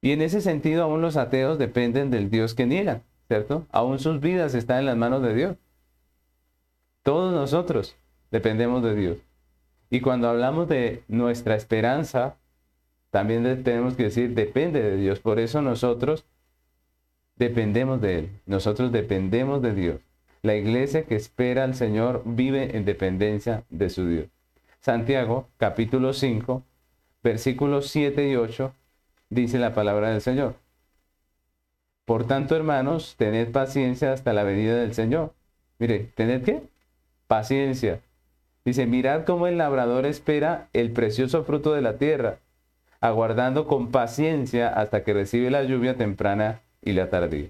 Y 0.01 0.11
en 0.11 0.21
ese 0.21 0.41
sentido, 0.41 0.83
aún 0.83 1.01
los 1.01 1.17
ateos 1.17 1.59
dependen 1.59 2.11
del 2.11 2.29
Dios 2.29 2.53
que 2.53 2.65
niegan. 2.65 3.03
¿cierto? 3.29 3.67
Aún 3.71 3.99
sus 3.99 4.19
vidas 4.19 4.55
están 4.55 4.79
en 4.79 4.85
las 4.87 4.97
manos 4.97 5.21
de 5.21 5.35
Dios. 5.35 5.55
Todos 7.03 7.31
nosotros 7.31 7.95
dependemos 8.31 8.83
de 8.83 8.95
Dios. 8.95 9.17
Y 9.91 10.01
cuando 10.01 10.27
hablamos 10.27 10.67
de 10.67 11.03
nuestra 11.07 11.55
esperanza, 11.55 12.37
también 13.11 13.63
tenemos 13.63 13.95
que 13.95 14.03
decir, 14.03 14.35
depende 14.35 14.81
de 14.81 14.97
Dios. 14.97 15.19
Por 15.19 15.39
eso 15.39 15.61
nosotros 15.61 16.25
dependemos 17.35 18.01
de 18.01 18.19
Él. 18.19 18.29
Nosotros 18.45 18.91
dependemos 18.91 19.61
de 19.61 19.73
Dios. 19.73 20.01
La 20.41 20.55
iglesia 20.55 21.03
que 21.03 21.15
espera 21.15 21.63
al 21.63 21.75
Señor 21.75 22.21
vive 22.25 22.77
en 22.77 22.85
dependencia 22.85 23.63
de 23.69 23.89
su 23.89 24.07
Dios. 24.07 24.27
Santiago, 24.79 25.47
capítulo 25.57 26.13
5, 26.13 26.63
versículos 27.23 27.89
7 27.89 28.29
y 28.29 28.35
8, 28.35 28.73
dice 29.29 29.59
la 29.59 29.73
palabra 29.73 30.11
del 30.11 30.21
Señor. 30.21 30.55
Por 32.05 32.25
tanto, 32.25 32.55
hermanos, 32.55 33.15
tened 33.17 33.51
paciencia 33.51 34.13
hasta 34.13 34.33
la 34.33 34.43
venida 34.43 34.75
del 34.75 34.93
Señor. 34.93 35.33
Mire, 35.77 36.11
¿tened 36.15 36.43
qué? 36.43 36.61
Paciencia. 37.27 38.01
Dice, 38.65 38.85
mirad 38.85 39.25
cómo 39.25 39.47
el 39.47 39.57
labrador 39.57 40.05
espera 40.05 40.69
el 40.73 40.91
precioso 40.91 41.43
fruto 41.43 41.73
de 41.73 41.81
la 41.81 41.97
tierra, 41.97 42.39
aguardando 43.01 43.67
con 43.67 43.91
paciencia 43.91 44.69
hasta 44.69 45.03
que 45.03 45.13
recibe 45.13 45.49
la 45.49 45.63
lluvia 45.63 45.95
temprana 45.95 46.61
y 46.81 46.93
la 46.93 47.09
tardía. 47.09 47.49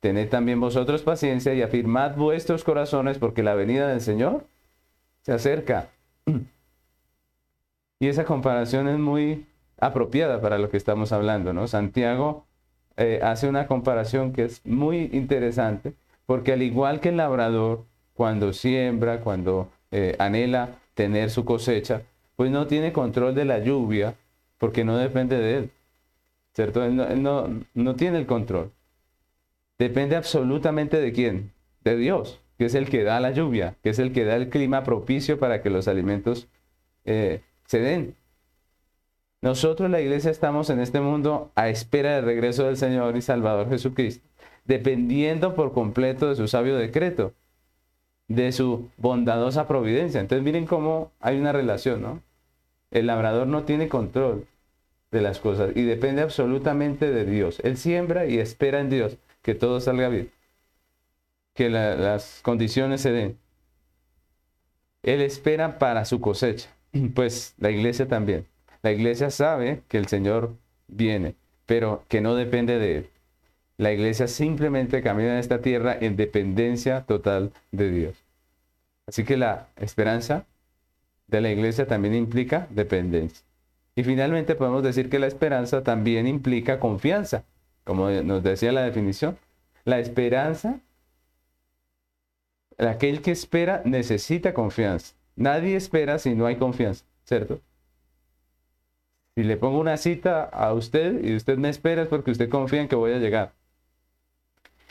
Tened 0.00 0.28
también 0.28 0.60
vosotros 0.60 1.02
paciencia 1.02 1.54
y 1.54 1.62
afirmad 1.62 2.16
vuestros 2.16 2.64
corazones 2.64 3.18
porque 3.18 3.42
la 3.42 3.54
venida 3.54 3.88
del 3.88 4.00
Señor 4.00 4.44
se 5.22 5.32
acerca. 5.32 5.88
Y 8.00 8.08
esa 8.08 8.24
comparación 8.24 8.88
es 8.88 8.98
muy 8.98 9.46
apropiada 9.78 10.40
para 10.40 10.58
lo 10.58 10.70
que 10.70 10.76
estamos 10.76 11.12
hablando, 11.12 11.52
¿no? 11.52 11.68
Santiago 11.68 12.46
eh, 12.96 13.20
hace 13.22 13.48
una 13.48 13.68
comparación 13.68 14.32
que 14.32 14.44
es 14.44 14.60
muy 14.66 15.08
interesante, 15.12 15.94
porque 16.26 16.52
al 16.52 16.62
igual 16.62 16.98
que 16.98 17.10
el 17.10 17.18
labrador, 17.18 17.84
cuando 18.14 18.52
siembra, 18.52 19.20
cuando 19.20 19.70
eh, 19.92 20.16
anhela 20.18 20.70
tener 20.94 21.30
su 21.30 21.44
cosecha, 21.44 22.02
pues 22.34 22.50
no 22.50 22.66
tiene 22.66 22.92
control 22.92 23.36
de 23.36 23.44
la 23.44 23.60
lluvia, 23.60 24.14
porque 24.62 24.84
no 24.84 24.96
depende 24.96 25.40
de 25.40 25.58
él. 25.58 25.70
¿Cierto? 26.54 26.84
Él 26.84 26.94
no, 26.94 27.96
tiene 27.96 28.18
el 28.18 28.26
control. 28.26 28.70
Depende 29.76 30.14
absolutamente 30.14 31.00
de 31.00 31.12
quién? 31.12 31.50
De 31.80 31.96
Dios, 31.96 32.40
que 32.58 32.66
es 32.66 32.76
el 32.76 32.88
que 32.88 33.02
da 33.02 33.18
la 33.18 33.32
lluvia, 33.32 33.74
que 33.82 33.90
es 33.90 33.98
el 33.98 34.12
que 34.12 34.24
da 34.24 34.36
el 34.36 34.50
clima 34.50 34.84
propicio 34.84 35.40
para 35.40 35.62
que 35.62 35.70
los 35.70 35.88
alimentos 35.88 36.46
eh, 37.04 37.42
se 37.66 37.80
den. 37.80 38.14
Nosotros, 39.40 39.90
la 39.90 40.00
iglesia, 40.00 40.30
estamos 40.30 40.70
en 40.70 40.78
este 40.78 41.00
mundo 41.00 41.50
a 41.56 41.68
espera 41.68 42.14
del 42.14 42.24
regreso 42.24 42.62
del 42.62 42.76
Señor 42.76 43.16
y 43.16 43.20
Salvador 43.22 43.68
Jesucristo, 43.68 44.24
dependiendo 44.64 45.56
por 45.56 45.72
completo 45.72 46.28
de 46.28 46.36
su 46.36 46.46
sabio 46.46 46.76
decreto, 46.76 47.34
de 48.28 48.52
su 48.52 48.90
bondadosa 48.96 49.66
providencia. 49.66 50.20
Entonces, 50.20 50.44
miren 50.44 50.66
cómo 50.66 51.10
hay 51.18 51.40
una 51.40 51.50
relación, 51.50 52.00
¿no? 52.00 52.22
El 52.92 53.08
labrador 53.08 53.48
no 53.48 53.64
tiene 53.64 53.88
control 53.88 54.46
de 55.12 55.20
las 55.20 55.38
cosas 55.38 55.70
y 55.76 55.82
depende 55.82 56.22
absolutamente 56.22 57.10
de 57.10 57.24
Dios. 57.24 57.60
Él 57.62 57.76
siembra 57.76 58.26
y 58.26 58.38
espera 58.38 58.80
en 58.80 58.90
Dios 58.90 59.18
que 59.42 59.54
todo 59.54 59.78
salga 59.80 60.08
bien, 60.08 60.30
que 61.54 61.70
las 61.70 62.40
condiciones 62.42 63.02
se 63.02 63.12
den. 63.12 63.38
Él 65.02 65.20
espera 65.20 65.78
para 65.78 66.04
su 66.04 66.20
cosecha, 66.20 66.70
pues 67.14 67.54
la 67.58 67.70
iglesia 67.70 68.08
también. 68.08 68.46
La 68.82 68.90
iglesia 68.90 69.30
sabe 69.30 69.82
que 69.88 69.98
el 69.98 70.06
Señor 70.06 70.56
viene, 70.88 71.36
pero 71.66 72.04
que 72.08 72.20
no 72.20 72.34
depende 72.34 72.78
de 72.78 72.98
Él. 72.98 73.10
La 73.76 73.92
iglesia 73.92 74.28
simplemente 74.28 75.02
camina 75.02 75.32
en 75.32 75.38
esta 75.38 75.60
tierra 75.60 75.96
en 76.00 76.16
dependencia 76.16 77.02
total 77.02 77.52
de 77.70 77.90
Dios. 77.90 78.16
Así 79.06 79.24
que 79.24 79.36
la 79.36 79.68
esperanza 79.76 80.46
de 81.26 81.40
la 81.40 81.50
iglesia 81.50 81.86
también 81.86 82.14
implica 82.14 82.68
dependencia. 82.70 83.44
Y 83.94 84.04
finalmente 84.04 84.54
podemos 84.54 84.82
decir 84.82 85.10
que 85.10 85.18
la 85.18 85.26
esperanza 85.26 85.82
también 85.82 86.26
implica 86.26 86.80
confianza, 86.80 87.44
como 87.84 88.10
nos 88.10 88.42
decía 88.42 88.72
la 88.72 88.82
definición. 88.82 89.36
La 89.84 89.98
esperanza, 89.98 90.80
aquel 92.78 93.20
que 93.20 93.32
espera 93.32 93.82
necesita 93.84 94.54
confianza. 94.54 95.14
Nadie 95.36 95.76
espera 95.76 96.18
si 96.18 96.34
no 96.34 96.46
hay 96.46 96.56
confianza, 96.56 97.04
¿cierto? 97.24 97.60
Si 99.34 99.42
le 99.42 99.56
pongo 99.56 99.78
una 99.78 99.96
cita 99.96 100.44
a 100.44 100.72
usted 100.72 101.24
y 101.24 101.34
usted 101.34 101.56
me 101.56 101.68
espera 101.68 102.02
es 102.02 102.08
porque 102.08 102.30
usted 102.30 102.50
confía 102.50 102.82
en 102.82 102.88
que 102.88 102.96
voy 102.96 103.12
a 103.12 103.18
llegar. 103.18 103.52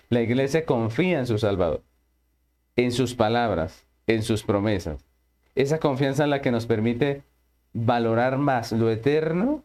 La 0.10 0.22
iglesia 0.22 0.66
confía 0.66 1.20
en 1.20 1.28
su 1.28 1.38
Salvador, 1.38 1.84
en 2.76 2.92
sus 2.92 3.16
palabras, 3.16 3.86
en 4.08 4.24
sus 4.24 4.44
promesas. 4.44 5.06
Esa 5.56 5.80
confianza 5.80 6.24
es 6.24 6.30
la 6.30 6.42
que 6.42 6.52
nos 6.52 6.66
permite 6.66 7.24
valorar 7.73 8.38
más 8.38 8.71
lo 8.71 8.89
eterno 8.89 9.63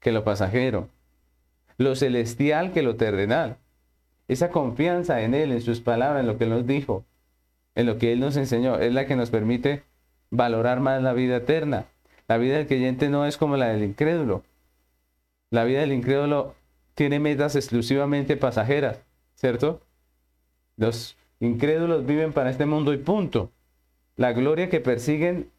que 0.00 0.12
lo 0.12 0.24
pasajero, 0.24 0.88
lo 1.76 1.94
celestial 1.94 2.72
que 2.72 2.82
lo 2.82 2.96
terrenal. 2.96 3.56
Esa 4.28 4.50
confianza 4.50 5.22
en 5.22 5.34
Él, 5.34 5.52
en 5.52 5.60
sus 5.60 5.80
palabras, 5.80 6.20
en 6.20 6.26
lo 6.26 6.38
que 6.38 6.44
Él 6.44 6.50
nos 6.50 6.66
dijo, 6.66 7.04
en 7.74 7.86
lo 7.86 7.98
que 7.98 8.12
Él 8.12 8.20
nos 8.20 8.36
enseñó, 8.36 8.78
es 8.78 8.92
la 8.92 9.06
que 9.06 9.16
nos 9.16 9.30
permite 9.30 9.82
valorar 10.30 10.80
más 10.80 11.02
la 11.02 11.12
vida 11.12 11.36
eterna. 11.36 11.86
La 12.28 12.38
vida 12.38 12.56
del 12.56 12.66
creyente 12.66 13.08
no 13.08 13.26
es 13.26 13.36
como 13.36 13.56
la 13.56 13.68
del 13.68 13.82
incrédulo. 13.82 14.44
La 15.50 15.64
vida 15.64 15.80
del 15.80 15.92
incrédulo 15.92 16.54
tiene 16.94 17.18
metas 17.18 17.56
exclusivamente 17.56 18.36
pasajeras, 18.36 19.00
¿cierto? 19.34 19.80
Los 20.76 21.16
incrédulos 21.40 22.06
viven 22.06 22.32
para 22.32 22.50
este 22.50 22.66
mundo 22.66 22.92
y 22.92 22.98
punto. 22.98 23.50
La 24.16 24.32
gloria 24.32 24.68
que 24.68 24.80
persiguen 24.80 25.50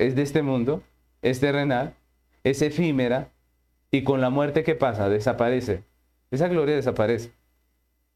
es 0.00 0.16
de 0.16 0.22
este 0.22 0.42
mundo, 0.42 0.82
es 1.22 1.40
terrenal, 1.40 1.94
es 2.42 2.62
efímera 2.62 3.28
y 3.90 4.02
con 4.02 4.20
la 4.20 4.30
muerte 4.30 4.64
que 4.64 4.74
pasa 4.74 5.08
desaparece. 5.08 5.84
Esa 6.30 6.48
gloria 6.48 6.74
desaparece. 6.74 7.32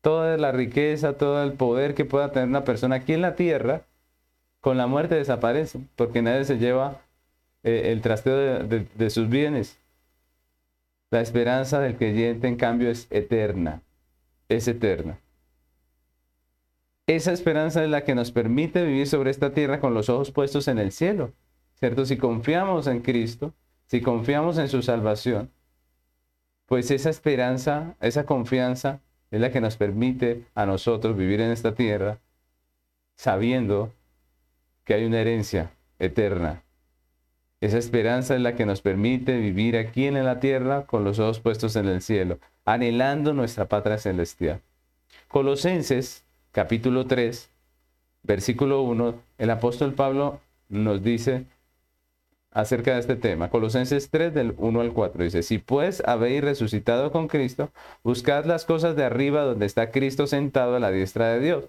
Toda 0.01 0.37
la 0.37 0.53
riqueza, 0.53 1.17
todo 1.19 1.43
el 1.43 1.53
poder 1.53 1.95
que 1.95 2.05
pueda 2.05 2.33
tener 2.33 2.49
una 2.49 2.65
persona 2.65 2.97
aquí 2.97 3.13
en 3.13 3.23
la 3.23 3.37
tierra, 3.37 3.83
con 4.61 4.79
la 4.79 4.87
muerte 4.87 5.15
desaparece, 5.15 5.81
porque 5.97 6.23
nadie 6.23 6.45
se 6.45 6.59
lleva 6.59 7.03
eh, 7.63 7.93
el 7.93 8.01
trasteo 8.01 8.65
de, 8.65 9.11
sus 9.11 9.29
bienes. 9.29 9.79
La 11.11 11.21
esperanza 11.21 11.81
del 11.81 11.97
creyente, 11.97 12.49
en 12.49 12.57
cambio, 12.57 12.91
es 12.91 13.07
eterna. 13.11 13.83
Es 14.49 14.69
eterna. 14.69 15.19
Esa 17.07 17.33
esperanza 17.33 17.85
es 17.85 17.91
la 17.91 18.05
que 18.05 18.15
nos 18.15 18.31
permite 18.31 18.85
vivir 18.85 19.07
sobre 19.07 19.31
esta 19.31 19.53
tierra 19.53 19.81
con 19.81 19.93
los 19.93 20.09
ojos 20.09 20.31
puestos 20.31 20.69
en 20.69 20.79
el 20.79 20.93
cielo. 20.93 21.33
¿Cierto? 21.75 22.07
Si 22.07 22.17
confiamos 22.17 22.87
en 22.87 23.01
Cristo, 23.01 23.53
si 23.87 24.01
confiamos 24.01 24.59
en 24.59 24.69
su 24.69 24.83
salvación, 24.83 25.51
pues 26.67 26.91
esa 26.91 27.11
esperanza, 27.11 27.95
esa 28.01 28.25
confianza 28.25 29.01
es 29.31 29.41
la 29.41 29.51
que 29.51 29.61
nos 29.61 29.77
permite 29.77 30.45
a 30.55 30.67
nosotros 30.67 31.17
vivir 31.17 31.41
en 31.41 31.51
esta 31.51 31.75
tierra 31.75 32.19
sabiendo 33.17 33.93
que 34.85 34.95
hay 34.95 35.05
una 35.05 35.21
herencia 35.21 35.71
eterna. 35.99 36.63
Esa 37.61 37.79
esperanza 37.79 38.35
es 38.35 38.43
la 38.43 38.57
que 38.57 38.67
nos 38.67 38.83
permite 38.83 39.39
vivir 39.39 39.77
aquí 39.77 40.07
en 40.07 40.23
la 40.23 40.41
tierra 40.41 40.87
con 40.87 41.05
los 41.05 41.19
ojos 41.19 41.41
puestos 41.41 41.77
en 41.77 41.87
el 41.87 42.03
cielo, 42.03 42.39
anhelando 42.65 43.33
nuestra 43.33 43.67
patria 43.67 43.99
celestial. 43.99 44.61
Colosenses 45.29 46.25
capítulo 46.53 47.07
3, 47.07 47.51
versículo 48.23 48.83
1, 48.83 49.15
el 49.39 49.51
apóstol 49.51 49.95
Pablo 49.95 50.41
nos 50.69 51.03
dice 51.03 51.47
acerca 52.55 52.95
de 52.95 53.01
este 53.01 53.17
tema. 53.17 53.51
Colosenses 53.51 54.09
3 54.11 54.33
del 54.33 54.55
1 54.57 54.81
al 54.81 54.93
4 54.93 55.25
dice, 55.25 55.43
si 55.43 55.59
pues 55.59 56.03
habéis 56.07 56.43
resucitado 56.43 57.13
con 57.13 57.29
Cristo, 57.29 57.71
buscad 58.03 58.47
las 58.47 58.65
cosas 58.65 58.97
de 58.97 59.05
arriba 59.05 59.43
donde 59.43 59.67
está 59.67 59.91
Cristo 59.91 60.27
sentado 60.27 60.77
a 60.77 60.81
la 60.81 60.91
diestra 60.91 61.35
de 61.35 61.41
Dios. 61.41 61.65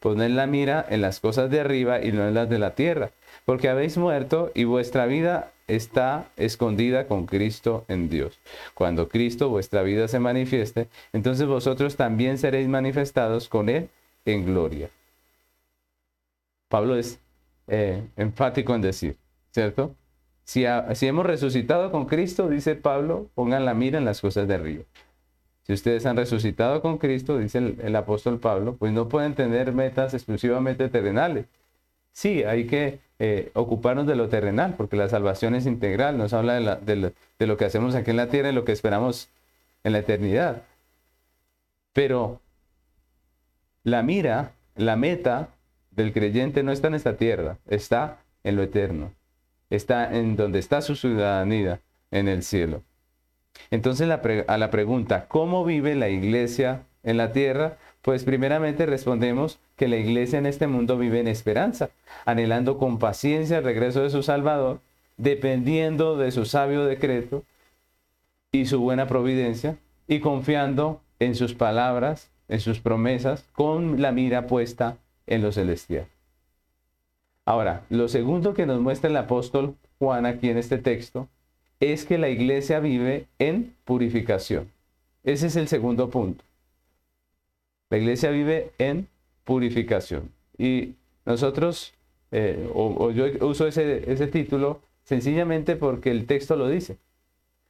Poned 0.00 0.32
la 0.32 0.46
mira 0.46 0.84
en 0.90 1.00
las 1.00 1.20
cosas 1.20 1.50
de 1.50 1.60
arriba 1.60 2.04
y 2.04 2.12
no 2.12 2.28
en 2.28 2.34
las 2.34 2.50
de 2.50 2.58
la 2.58 2.74
tierra, 2.74 3.12
porque 3.46 3.70
habéis 3.70 3.96
muerto 3.96 4.50
y 4.54 4.64
vuestra 4.64 5.06
vida 5.06 5.52
está 5.66 6.28
escondida 6.36 7.06
con 7.06 7.24
Cristo 7.24 7.84
en 7.88 8.10
Dios. 8.10 8.38
Cuando 8.74 9.08
Cristo 9.08 9.48
vuestra 9.48 9.82
vida 9.82 10.08
se 10.08 10.18
manifieste, 10.18 10.88
entonces 11.12 11.46
vosotros 11.46 11.96
también 11.96 12.36
seréis 12.36 12.68
manifestados 12.68 13.48
con 13.48 13.68
Él 13.68 13.88
en 14.26 14.44
gloria. 14.44 14.90
Pablo 16.68 16.96
es 16.96 17.20
eh, 17.68 18.02
enfático 18.16 18.74
en 18.74 18.82
decir, 18.82 19.16
¿cierto? 19.52 19.94
Si, 20.44 20.64
hemos 20.64 21.26
resucitado 21.26 21.90
con 21.90 22.04
Cristo, 22.06 22.48
dice 22.48 22.74
Pablo, 22.76 23.30
pongan 23.34 23.64
la 23.64 23.74
mira 23.74 23.98
en 23.98 24.04
las 24.04 24.20
cosas 24.20 24.46
de 24.46 24.54
arriba. 24.54 24.84
Si 25.62 25.72
ustedes 25.72 26.04
han 26.06 26.16
resucitado 26.16 26.82
con 26.82 26.98
Cristo, 26.98 27.38
dice 27.38 27.58
el, 27.58 27.96
apóstol 27.96 28.38
Pablo, 28.38 28.76
pues 28.76 28.92
no 28.92 29.08
pueden 29.08 29.34
tener 29.34 29.72
metas 29.72 30.12
exclusivamente 30.12 30.88
terrenales. 30.90 31.46
Sí, 32.12 32.44
hay 32.44 32.66
que 32.66 33.00
eh, 33.18 33.50
ocuparnos 33.54 34.06
de 34.06 34.16
lo 34.16 34.28
terrenal, 34.28 34.74
porque 34.76 34.96
la 34.96 35.08
salvación 35.08 35.54
es 35.54 35.66
integral, 35.66 36.18
nos 36.18 36.34
habla 36.34 36.76
de, 36.76 37.12
de 37.38 37.46
lo 37.46 37.56
que 37.56 37.64
hacemos 37.64 37.94
aquí 37.94 38.10
en 38.10 38.18
la 38.18 38.28
tierra 38.28 38.50
y 38.50 38.54
lo 38.54 38.64
que 38.64 38.72
esperamos 38.72 39.30
en 39.84 39.92
la 39.92 40.00
eternidad. 40.00 40.62
Pero 41.94 42.40
la 43.84 44.02
mira, 44.02 44.52
la 44.76 44.96
meta 44.96 45.48
del 45.90 46.12
creyente 46.12 46.62
no 46.62 46.72
está 46.72 46.88
en 46.88 46.94
esta 46.94 47.16
tierra, 47.16 47.56
está 47.66 48.18
en 48.44 48.56
lo 48.56 48.62
eterno 48.62 49.12
está 49.74 50.16
en 50.16 50.36
donde 50.36 50.58
está 50.58 50.82
su 50.82 50.96
ciudadanía, 50.96 51.80
en 52.10 52.28
el 52.28 52.42
cielo. 52.42 52.82
Entonces 53.70 54.08
a 54.08 54.58
la 54.58 54.70
pregunta, 54.70 55.26
¿cómo 55.28 55.64
vive 55.64 55.94
la 55.94 56.08
iglesia 56.08 56.82
en 57.02 57.16
la 57.16 57.32
tierra? 57.32 57.76
Pues 58.02 58.24
primeramente 58.24 58.86
respondemos 58.86 59.58
que 59.76 59.88
la 59.88 59.96
iglesia 59.96 60.38
en 60.38 60.46
este 60.46 60.66
mundo 60.66 60.98
vive 60.98 61.20
en 61.20 61.28
esperanza, 61.28 61.90
anhelando 62.24 62.78
con 62.78 62.98
paciencia 62.98 63.58
el 63.58 63.64
regreso 63.64 64.02
de 64.02 64.10
su 64.10 64.22
Salvador, 64.22 64.80
dependiendo 65.16 66.16
de 66.16 66.30
su 66.30 66.44
sabio 66.44 66.84
decreto 66.84 67.44
y 68.52 68.66
su 68.66 68.80
buena 68.80 69.06
providencia, 69.06 69.76
y 70.06 70.20
confiando 70.20 71.00
en 71.18 71.34
sus 71.34 71.54
palabras, 71.54 72.30
en 72.48 72.60
sus 72.60 72.80
promesas, 72.80 73.46
con 73.52 74.02
la 74.02 74.12
mira 74.12 74.46
puesta 74.46 74.98
en 75.26 75.42
lo 75.42 75.50
celestial. 75.50 76.06
Ahora, 77.44 77.84
lo 77.90 78.08
segundo 78.08 78.54
que 78.54 78.66
nos 78.66 78.80
muestra 78.80 79.10
el 79.10 79.16
apóstol 79.16 79.76
Juan 79.98 80.26
aquí 80.26 80.48
en 80.48 80.58
este 80.58 80.78
texto 80.78 81.28
es 81.80 82.04
que 82.04 82.18
la 82.18 82.28
iglesia 82.28 82.80
vive 82.80 83.26
en 83.38 83.74
purificación. 83.84 84.70
Ese 85.24 85.48
es 85.48 85.56
el 85.56 85.68
segundo 85.68 86.10
punto. 86.10 86.44
La 87.90 87.98
iglesia 87.98 88.30
vive 88.30 88.72
en 88.78 89.08
purificación. 89.44 90.30
Y 90.56 90.94
nosotros, 91.26 91.94
eh, 92.30 92.70
o, 92.74 93.10
yo 93.10 93.26
uso 93.46 93.66
ese, 93.66 94.10
ese 94.10 94.26
título 94.26 94.80
sencillamente 95.04 95.76
porque 95.76 96.10
el 96.10 96.26
texto 96.26 96.56
lo 96.56 96.68
dice. 96.68 96.96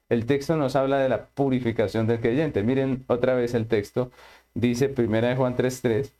El 0.08 0.26
texto 0.26 0.56
nos 0.56 0.76
habla 0.76 0.98
de 0.98 1.08
la 1.08 1.26
purificación 1.26 2.06
del 2.06 2.20
creyente. 2.20 2.62
Miren 2.62 3.04
otra 3.08 3.34
vez 3.34 3.54
el 3.54 3.66
texto. 3.66 4.12
Dice 4.54 4.92
1 4.96 5.36
Juan 5.36 5.56
3.3 5.56 6.12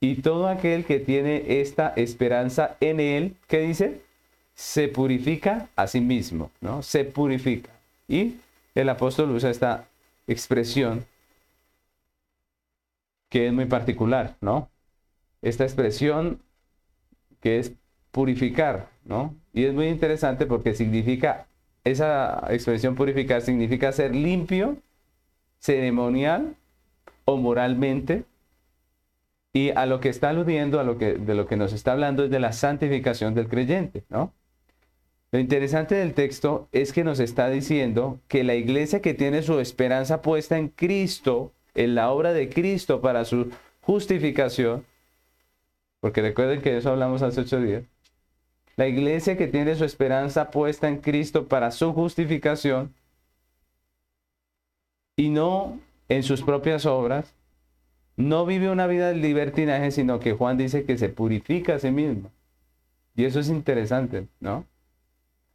y 0.00 0.16
todo 0.16 0.48
aquel 0.48 0.84
que 0.84 1.00
tiene 1.00 1.60
esta 1.60 1.92
esperanza 1.96 2.76
en 2.80 3.00
Él, 3.00 3.36
¿qué 3.48 3.60
dice? 3.60 4.00
Se 4.54 4.88
purifica 4.88 5.68
a 5.76 5.86
sí 5.86 6.00
mismo, 6.00 6.50
¿no? 6.60 6.82
Se 6.82 7.04
purifica. 7.04 7.70
Y 8.08 8.36
el 8.74 8.88
apóstol 8.88 9.30
usa 9.30 9.50
esta 9.50 9.88
expresión 10.26 11.04
que 13.28 13.46
es 13.46 13.52
muy 13.52 13.66
particular, 13.66 14.36
¿no? 14.40 14.68
Esta 15.42 15.64
expresión 15.64 16.40
que 17.40 17.58
es 17.58 17.72
purificar, 18.12 18.88
¿no? 19.04 19.34
Y 19.52 19.64
es 19.64 19.74
muy 19.74 19.88
interesante 19.88 20.46
porque 20.46 20.74
significa, 20.74 21.46
esa 21.84 22.44
expresión 22.50 22.94
purificar 22.94 23.42
significa 23.42 23.92
ser 23.92 24.14
limpio, 24.14 24.76
ceremonial 25.58 26.54
o 27.24 27.36
moralmente 27.36 28.24
y 29.56 29.70
a 29.70 29.86
lo 29.86 30.00
que 30.00 30.10
está 30.10 30.28
aludiendo, 30.28 30.80
a 30.80 30.84
lo 30.84 30.98
que, 30.98 31.14
de 31.14 31.34
lo 31.34 31.46
que 31.46 31.56
nos 31.56 31.72
está 31.72 31.92
hablando 31.92 32.24
es 32.24 32.30
de 32.30 32.40
la 32.40 32.52
santificación 32.52 33.32
del 33.32 33.48
creyente, 33.48 34.04
¿no? 34.10 34.34
Lo 35.32 35.38
interesante 35.38 35.94
del 35.94 36.12
texto 36.12 36.68
es 36.72 36.92
que 36.92 37.04
nos 37.04 37.20
está 37.20 37.48
diciendo 37.48 38.20
que 38.28 38.44
la 38.44 38.54
iglesia 38.54 39.00
que 39.00 39.14
tiene 39.14 39.42
su 39.42 39.58
esperanza 39.58 40.20
puesta 40.20 40.58
en 40.58 40.68
Cristo, 40.68 41.54
en 41.74 41.94
la 41.94 42.10
obra 42.10 42.34
de 42.34 42.50
Cristo 42.50 43.00
para 43.00 43.24
su 43.24 43.50
justificación, 43.80 44.84
porque 46.00 46.20
recuerden 46.20 46.60
que 46.60 46.76
eso 46.76 46.90
hablamos 46.90 47.22
hace 47.22 47.40
ocho 47.40 47.58
días, 47.58 47.84
la 48.76 48.88
iglesia 48.88 49.38
que 49.38 49.46
tiene 49.46 49.74
su 49.74 49.86
esperanza 49.86 50.50
puesta 50.50 50.86
en 50.86 50.98
Cristo 50.98 51.48
para 51.48 51.70
su 51.70 51.94
justificación 51.94 52.94
y 55.16 55.30
no 55.30 55.80
en 56.10 56.22
sus 56.22 56.42
propias 56.42 56.84
obras, 56.84 57.35
no 58.16 58.46
vive 58.46 58.70
una 58.70 58.86
vida 58.86 59.08
de 59.08 59.14
libertinaje, 59.14 59.90
sino 59.90 60.20
que 60.20 60.32
Juan 60.32 60.56
dice 60.56 60.84
que 60.84 60.96
se 60.98 61.08
purifica 61.08 61.74
a 61.74 61.78
sí 61.78 61.90
mismo. 61.90 62.30
Y 63.14 63.24
eso 63.24 63.40
es 63.40 63.48
interesante, 63.48 64.26
¿no? 64.40 64.64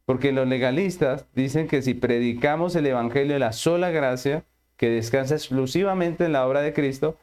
Porque 0.06 0.32
los 0.32 0.48
legalistas 0.48 1.26
dicen 1.36 1.68
que 1.68 1.82
si 1.82 1.94
predicamos 1.94 2.76
el 2.76 2.88
Evangelio 2.88 3.34
de 3.34 3.40
la 3.40 3.54
sola 3.54 3.92
gracia, 3.92 4.44
que 4.78 4.90
descansa 4.90 5.36
exclusivamente 5.36 6.26
en 6.26 6.34
la 6.34 6.48
obra 6.48 6.62
de 6.62 6.74
Cristo, 6.74 7.18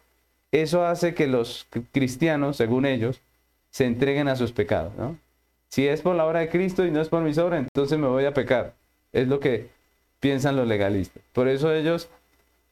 eso 0.53 0.85
hace 0.87 1.14
que 1.14 1.27
los 1.27 1.66
cristianos, 1.92 2.57
según 2.57 2.87
ellos, 2.87 3.20
se 3.70 3.85
entreguen 3.85 4.29
a 4.29 4.37
sus 4.37 4.53
pecados, 4.53 4.94
¿no? 4.96 5.18
Si 5.68 5.87
es 5.87 6.01
por 6.01 6.16
la 6.16 6.24
obra 6.24 6.40
de 6.40 6.48
Cristo 6.48 6.87
y 6.87 6.90
no 6.90 7.01
es 7.01 7.09
por 7.09 7.22
mis 7.22 7.37
obras, 7.37 7.61
entonces 7.61 7.98
me 7.98 8.07
voy 8.07 8.24
a 8.24 8.33
pecar. 8.33 8.72
Es 9.12 9.29
lo 9.29 9.38
que 9.40 9.68
piensan 10.20 10.57
los 10.57 10.66
legalistas. 10.66 11.22
Por 11.33 11.48
eso 11.48 11.72
ellos 11.74 12.09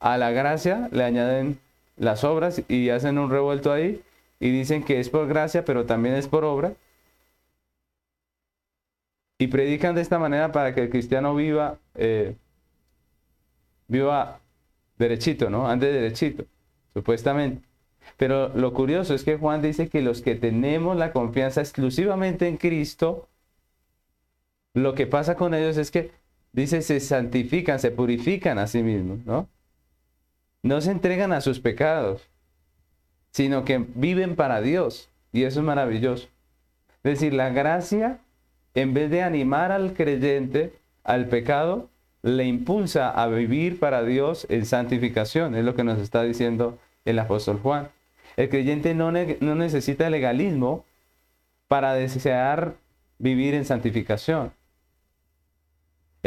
a 0.01 0.17
la 0.17 0.31
gracia 0.31 0.89
le 0.93 1.05
añaden 1.05 1.59
las 1.97 2.25
obras 2.25 2.63
y 2.69 2.91
hacen 2.91 3.19
un 3.19 3.31
revuelto 3.31 3.73
ahí 3.73 4.03
y 4.41 4.51
dicen 4.51 4.85
que 4.85 5.01
es 5.01 5.09
por 5.09 5.27
gracia, 5.29 5.65
pero 5.65 5.87
también 5.87 6.15
es 6.15 6.29
por 6.29 6.45
obra. 6.45 6.75
Y 9.39 9.49
predican 9.49 9.95
de 9.95 10.01
esta 10.01 10.19
manera 10.19 10.53
para 10.53 10.75
que 10.75 10.83
el 10.83 10.91
cristiano 10.91 11.35
viva, 11.35 11.79
eh, 11.95 12.37
viva 13.87 14.41
derechito, 14.99 15.51
¿no? 15.51 15.69
Ande 15.69 15.93
derechito, 15.93 16.45
supuestamente. 16.95 17.63
Pero 18.17 18.49
lo 18.55 18.73
curioso 18.73 19.15
es 19.15 19.25
que 19.25 19.37
Juan 19.37 19.61
dice 19.63 19.89
que 19.89 20.01
los 20.01 20.23
que 20.23 20.37
tenemos 20.37 20.97
la 20.97 21.13
confianza 21.13 21.61
exclusivamente 21.61 22.49
en 22.49 22.57
Cristo, 22.57 23.29
lo 24.75 24.95
que 24.95 25.07
pasa 25.07 25.37
con 25.37 25.55
ellos 25.55 25.77
es 25.77 25.91
que, 25.91 26.13
dice, 26.53 26.83
se 26.83 27.01
santifican, 27.01 27.79
se 27.79 27.91
purifican 27.91 28.59
a 28.59 28.67
sí 28.67 28.83
mismos, 28.83 29.25
¿no? 29.27 29.49
No 30.67 30.81
se 30.81 30.91
entregan 30.91 31.33
a 31.33 31.41
sus 31.41 31.61
pecados, 31.61 32.29
sino 33.31 33.65
que 33.65 33.85
viven 33.95 34.37
para 34.37 34.61
Dios. 34.61 35.11
Y 35.33 35.45
eso 35.45 35.61
es 35.61 35.67
maravilloso. 35.67 36.29
Es 37.05 37.21
decir, 37.21 37.35
la 37.35 37.51
gracia, 37.51 38.19
en 38.75 38.95
vez 38.95 39.11
de 39.11 39.23
animar 39.23 39.73
al 39.73 39.95
creyente 39.95 40.73
al 41.05 41.29
pecado, 41.29 41.89
le 42.23 42.45
impulsa 42.45 43.11
a 43.11 43.29
vivir 43.29 43.79
para 43.79 44.03
Dios 44.03 44.47
en 44.51 44.67
santificación. 44.67 45.55
Es 45.55 45.65
lo 45.65 45.75
que 45.75 45.85
nos 45.85 46.01
está 46.01 46.23
diciendo 46.23 46.79
el 47.05 47.19
apóstol 47.19 47.61
Juan. 47.63 47.89
El 48.37 48.49
creyente 48.49 48.95
no, 48.95 49.13
no 49.13 49.55
necesita 49.55 50.11
legalismo 50.11 50.85
para 51.69 51.95
desear 51.95 52.75
vivir 53.19 53.55
en 53.55 53.65
santificación. 53.65 54.53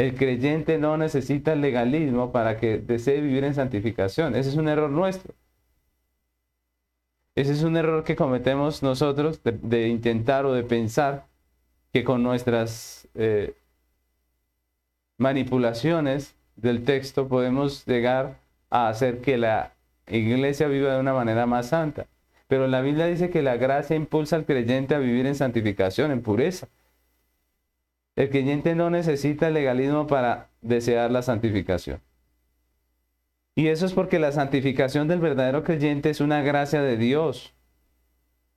El 0.00 0.14
creyente 0.14 0.78
no 0.78 0.96
necesita 0.96 1.54
legalismo 1.54 2.32
para 2.32 2.56
que 2.56 2.78
desee 2.78 3.20
vivir 3.20 3.44
en 3.44 3.54
santificación. 3.54 4.34
Ese 4.34 4.48
es 4.48 4.56
un 4.56 4.66
error 4.66 4.88
nuestro. 4.88 5.34
Ese 7.34 7.52
es 7.52 7.62
un 7.64 7.76
error 7.76 8.02
que 8.02 8.16
cometemos 8.16 8.82
nosotros 8.82 9.42
de, 9.44 9.88
intentar 9.88 10.46
o 10.46 10.54
de 10.54 10.62
pensar 10.62 11.26
que 11.92 12.02
con 12.02 12.22
nuestras 12.22 13.08
eh, 13.14 13.54
manipulaciones 15.18 16.34
del 16.56 16.82
texto 16.82 17.28
podemos 17.28 17.84
llegar 17.84 18.38
a 18.70 18.88
hacer 18.88 19.20
que 19.20 19.36
la 19.36 19.74
iglesia 20.06 20.66
viva 20.68 20.94
de 20.94 21.00
una 21.00 21.12
manera 21.12 21.44
más 21.44 21.66
santa. 21.66 22.06
Pero 22.48 22.68
la 22.68 22.80
Biblia 22.80 23.04
dice 23.04 23.28
que 23.28 23.42
la 23.42 23.58
gracia 23.58 23.96
impulsa 23.96 24.36
al 24.36 24.46
creyente 24.46 24.94
a 24.94 24.98
vivir 24.98 25.26
en 25.26 25.34
santificación, 25.34 26.10
en 26.10 26.22
pureza. 26.22 26.68
El 28.20 28.28
creyente 28.28 28.74
no 28.74 28.90
necesita 28.90 29.48
el 29.48 29.54
legalismo 29.54 30.06
para 30.06 30.48
desear 30.60 31.10
la 31.10 31.22
santificación. 31.22 32.02
Y 33.54 33.68
eso 33.68 33.86
es 33.86 33.94
porque 33.94 34.18
la 34.18 34.30
santificación 34.30 35.08
del 35.08 35.20
verdadero 35.20 35.64
creyente 35.64 36.10
es 36.10 36.20
una 36.20 36.42
gracia 36.42 36.82
de 36.82 36.98
Dios 36.98 37.54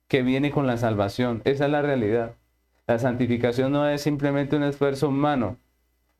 que 0.06 0.20
viene 0.20 0.50
con 0.50 0.66
la 0.66 0.76
salvación. 0.76 1.40
Esa 1.46 1.64
es 1.64 1.70
la 1.70 1.80
realidad. 1.80 2.34
La 2.86 2.98
santificación 2.98 3.72
no 3.72 3.88
es 3.88 4.02
simplemente 4.02 4.54
un 4.54 4.64
esfuerzo 4.64 5.08
humano, 5.08 5.56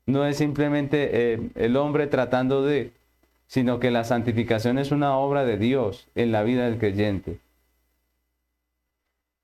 no 0.07 0.25
es 0.25 0.37
simplemente 0.37 1.33
eh, 1.33 1.49
el 1.53 1.77
hombre 1.77 2.07
tratando 2.07 2.65
de, 2.65 2.93
sino 3.45 3.79
que 3.79 3.91
la 3.91 4.05
santificación 4.05 4.79
es 4.79 4.89
una 4.89 5.19
obra 5.19 5.45
de 5.45 5.59
Dios 5.59 6.07
en 6.15 6.31
la 6.31 6.41
vida 6.41 6.65
del 6.65 6.79
creyente. 6.79 7.37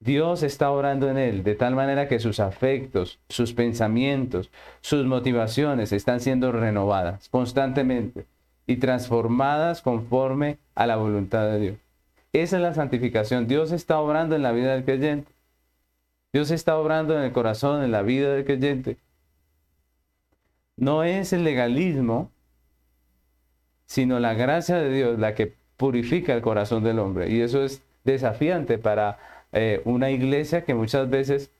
Dios 0.01 0.41
está 0.41 0.71
orando 0.71 1.09
en 1.09 1.17
él 1.19 1.43
de 1.43 1.53
tal 1.53 1.75
manera 1.75 2.07
que 2.07 2.19
sus 2.19 2.39
afectos, 2.39 3.19
sus 3.29 3.53
pensamientos, 3.53 4.49
sus 4.81 5.05
motivaciones 5.05 5.91
están 5.91 6.19
siendo 6.19 6.51
renovadas 6.51 7.29
constantemente 7.29 8.25
y 8.65 8.77
transformadas 8.77 9.83
conforme 9.83 10.57
a 10.73 10.87
la 10.87 10.95
voluntad 10.95 11.45
de 11.51 11.59
Dios. 11.59 11.77
Esa 12.33 12.55
es 12.55 12.63
la 12.63 12.73
santificación. 12.73 13.47
Dios 13.47 13.71
está 13.71 13.99
obrando 13.99 14.35
en 14.35 14.41
la 14.41 14.51
vida 14.51 14.73
del 14.73 14.85
creyente. 14.85 15.31
Dios 16.33 16.49
está 16.49 16.77
obrando 16.77 17.15
en 17.15 17.23
el 17.23 17.31
corazón, 17.31 17.83
en 17.83 17.91
la 17.91 18.01
vida 18.01 18.33
del 18.33 18.45
creyente. 18.45 18.97
No 20.77 21.03
es 21.03 21.31
el 21.31 21.43
legalismo, 21.43 22.31
sino 23.85 24.19
la 24.19 24.33
gracia 24.33 24.77
de 24.77 24.91
Dios 24.91 25.19
la 25.19 25.35
que 25.35 25.53
purifica 25.77 26.33
el 26.33 26.41
corazón 26.41 26.83
del 26.83 26.97
hombre. 26.97 27.29
Y 27.29 27.41
eso 27.41 27.63
es 27.63 27.83
desafiante 28.03 28.79
para 28.79 29.19
eh, 29.51 29.81
una 29.85 30.11
iglesia 30.11 30.63
que 30.63 30.73
muchas 30.73 31.09
veces 31.09 31.51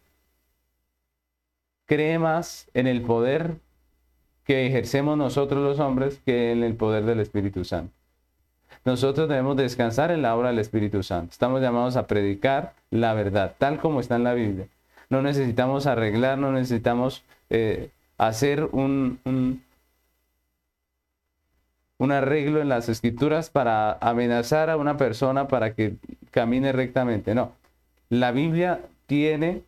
cree 1.86 2.20
más 2.20 2.70
en 2.74 2.88
el 2.88 3.02
poder 3.02 3.56
que 4.46 4.66
ejercemos 4.66 5.18
nosotros 5.18 5.62
los 5.62 5.80
hombres 5.80 6.22
que 6.26 6.52
en 6.52 6.64
el 6.64 6.76
poder 6.76 7.06
del 7.06 7.20
Espíritu 7.20 7.64
Santo. 7.64 7.94
Nosotros 8.86 9.30
debemos 9.30 9.58
descansar 9.58 10.12
en 10.12 10.22
la 10.22 10.36
obra 10.36 10.50
del 10.50 10.60
Espíritu 10.60 11.04
Santo. 11.04 11.32
Estamos 11.32 11.62
llamados 11.62 11.98
a 11.98 12.08
predicar 12.08 12.74
la 12.90 13.14
verdad, 13.14 13.56
tal 13.58 13.80
como 13.80 14.00
está 14.00 14.16
en 14.16 14.24
la 14.24 14.34
Biblia. 14.34 14.68
No 15.10 15.22
necesitamos 15.22 15.86
arreglar, 15.86 16.38
no 16.38 16.52
necesitamos 16.52 17.24
eh, 17.50 17.90
hacer 18.18 18.70
un, 18.72 19.20
un, 19.26 19.62
un 21.98 22.12
arreglo 22.12 22.62
en 22.62 22.70
las 22.70 22.90
escrituras 22.90 23.50
para 23.50 23.94
amenazar 24.00 24.70
a 24.70 24.78
una 24.78 24.98
persona 24.98 25.48
para 25.48 25.74
que 25.76 25.96
camine 26.32 26.72
rectamente. 26.72 27.36
No, 27.36 27.52
la 28.12 28.34
Biblia 28.34 28.82
tiene 29.06 29.64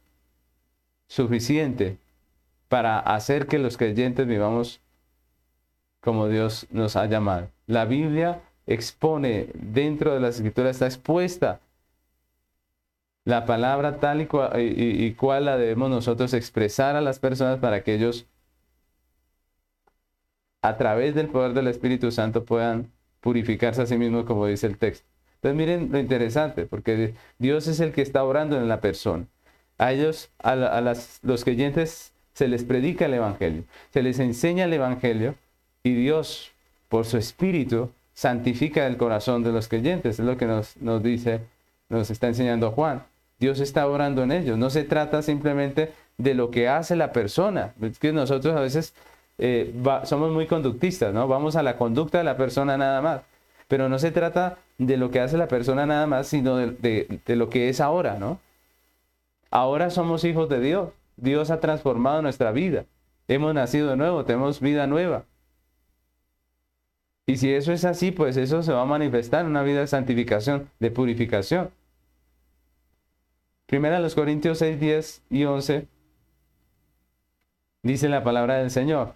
suficiente 1.07 1.97
para 2.67 2.99
hacer 2.99 3.47
que 3.47 3.57
los 3.57 3.77
creyentes 3.77 4.27
vivamos 4.27 4.81
como 6.01 6.27
Dios 6.27 6.67
nos 6.69 6.97
ha 6.97 7.05
llamado. 7.05 7.49
La 7.67 7.85
Biblia 7.85 8.41
expone 8.67 9.47
dentro 9.53 10.13
de 10.13 10.19
las 10.19 10.35
escrituras, 10.35 10.71
está 10.71 10.87
expuesta 10.87 11.61
la 13.23 13.45
palabra 13.45 14.01
tal 14.01 14.19
y 14.19 14.25
cual, 14.25 14.51
y, 14.59 15.13
cual 15.13 15.45
la 15.45 15.55
debemos 15.55 15.89
nosotros 15.89 16.33
expresar 16.33 16.97
a 16.97 17.01
las 17.01 17.19
personas 17.19 17.59
para 17.59 17.81
que 17.81 17.95
ellos 17.95 18.25
a 20.61 20.75
través 20.75 21.15
del 21.15 21.29
poder 21.29 21.53
del 21.53 21.67
Espíritu 21.67 22.11
Santo 22.11 22.43
puedan 22.43 22.91
purificarse 23.21 23.83
a 23.83 23.85
sí 23.85 23.97
mismos 23.97 24.25
como 24.25 24.47
dice 24.47 24.67
el 24.67 24.77
texto. 24.77 25.12
Entonces 25.43 25.57
miren 25.57 25.91
lo 25.91 25.99
interesante, 25.99 26.65
porque 26.65 27.15
Dios 27.37 27.67
es 27.67 27.81
el 27.81 27.91
que 27.91 28.01
está 28.01 28.23
orando 28.23 28.55
en 28.55 28.69
la 28.69 28.79
persona. 28.79 29.25
A 29.77 29.91
ellos, 29.91 30.29
a, 30.41 30.55
los 31.21 31.43
creyentes, 31.43 32.13
se 32.33 32.47
les 32.47 32.63
predica 32.63 33.07
el 33.07 33.15
Evangelio, 33.15 33.65
se 33.91 34.01
les 34.01 34.19
enseña 34.19 34.63
el 34.63 34.73
Evangelio 34.73 35.35
y 35.83 35.95
Dios, 35.95 36.53
por 36.87 37.03
su 37.03 37.17
Espíritu, 37.17 37.91
santifica 38.13 38.87
el 38.87 38.95
corazón 38.95 39.43
de 39.43 39.51
los 39.51 39.67
creyentes. 39.67 40.17
Es 40.17 40.25
lo 40.25 40.37
que 40.37 40.45
nos, 40.45 40.77
nos 40.77 41.03
dice, 41.03 41.41
nos 41.89 42.09
está 42.09 42.27
enseñando 42.27 42.71
Juan. 42.71 43.03
Dios 43.37 43.59
está 43.59 43.85
orando 43.85 44.23
en 44.23 44.31
ellos. 44.31 44.57
No 44.57 44.69
se 44.69 44.85
trata 44.85 45.21
simplemente 45.23 45.91
de 46.17 46.35
lo 46.35 46.51
que 46.51 46.69
hace 46.69 46.95
la 46.95 47.11
persona. 47.11 47.73
Es 47.81 47.99
que 47.99 48.13
nosotros 48.13 48.55
a 48.55 48.61
veces 48.61 48.93
eh, 49.39 49.73
somos 50.05 50.31
muy 50.31 50.47
conductistas, 50.47 51.13
¿no? 51.13 51.27
Vamos 51.27 51.57
a 51.57 51.63
la 51.63 51.75
conducta 51.75 52.19
de 52.19 52.23
la 52.23 52.37
persona 52.37 52.77
nada 52.77 53.01
más. 53.01 53.23
Pero 53.67 53.89
no 53.89 53.99
se 53.99 54.11
trata 54.11 54.59
de 54.77 54.97
lo 54.97 55.11
que 55.11 55.19
hace 55.19 55.37
la 55.37 55.47
persona 55.47 55.85
nada 55.85 56.07
más, 56.07 56.27
sino 56.27 56.57
de, 56.57 57.21
lo 57.27 57.49
que 57.49 57.69
es 57.69 57.79
ahora, 57.79 58.17
¿no? 58.19 58.39
Ahora 59.51 59.89
somos 59.89 60.23
hijos 60.23 60.49
de 60.49 60.59
Dios. 60.59 60.89
Dios 61.15 61.51
ha 61.51 61.59
transformado 61.59 62.21
nuestra 62.21 62.51
vida. 62.51 62.85
Hemos 63.27 63.53
nacido 63.53 63.89
de 63.89 63.97
nuevo, 63.97 64.25
tenemos 64.25 64.59
vida 64.59 64.87
nueva. 64.87 65.25
Y 67.25 67.37
si 67.37 67.53
eso 67.53 67.71
es 67.71 67.85
así, 67.85 68.11
pues 68.11 68.35
eso 68.35 68.63
se 68.63 68.73
va 68.73 68.81
a 68.81 68.85
manifestar 68.85 69.41
en 69.45 69.51
una 69.51 69.63
vida 69.63 69.79
de 69.79 69.87
santificación, 69.87 70.69
de 70.79 70.91
purificación. 70.91 71.69
Primera 73.67 73.99
los 73.99 74.15
Corintios 74.15 74.57
6, 74.59 74.79
10 74.79 75.21
y 75.29 75.45
11 75.45 75.87
dice 77.83 78.09
la 78.09 78.23
palabra 78.23 78.55
del 78.55 78.71
Señor. 78.71 79.13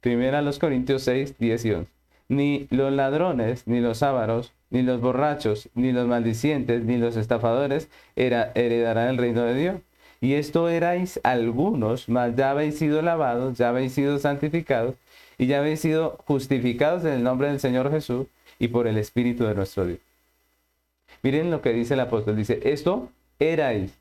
Primera 0.00 0.42
los 0.42 0.58
Corintios 0.58 1.02
6, 1.02 1.38
10 1.38 1.64
y 1.64 1.72
11. 1.72 1.90
Ni 2.28 2.66
los 2.70 2.92
ladrones, 2.92 3.66
ni 3.66 3.80
los 3.80 4.02
ávaros, 4.02 4.52
ni 4.70 4.82
los 4.82 5.00
borrachos, 5.00 5.68
ni 5.74 5.92
los 5.92 6.06
maldicientes, 6.06 6.84
ni 6.84 6.98
los 6.98 7.16
estafadores 7.16 7.88
heredarán 8.16 9.08
el 9.08 9.16
reino 9.18 9.42
de 9.42 9.54
Dios. 9.54 9.80
Y 10.20 10.34
esto 10.34 10.68
erais 10.68 11.20
algunos, 11.22 12.08
mas 12.08 12.34
ya 12.34 12.50
habéis 12.50 12.78
sido 12.78 13.02
lavados, 13.02 13.56
ya 13.56 13.68
habéis 13.68 13.92
sido 13.92 14.18
santificados, 14.18 14.96
y 15.38 15.46
ya 15.46 15.58
habéis 15.58 15.80
sido 15.80 16.18
justificados 16.26 17.04
en 17.04 17.12
el 17.12 17.22
nombre 17.22 17.48
del 17.48 17.60
Señor 17.60 17.90
Jesús 17.90 18.26
y 18.58 18.68
por 18.68 18.88
el 18.88 18.98
Espíritu 18.98 19.44
de 19.44 19.54
nuestro 19.54 19.86
Dios. 19.86 20.00
Miren 21.22 21.50
lo 21.50 21.62
que 21.62 21.72
dice 21.72 21.94
el 21.94 22.00
apóstol, 22.00 22.36
dice, 22.36 22.60
esto 22.64 23.10
erais, 23.38 23.92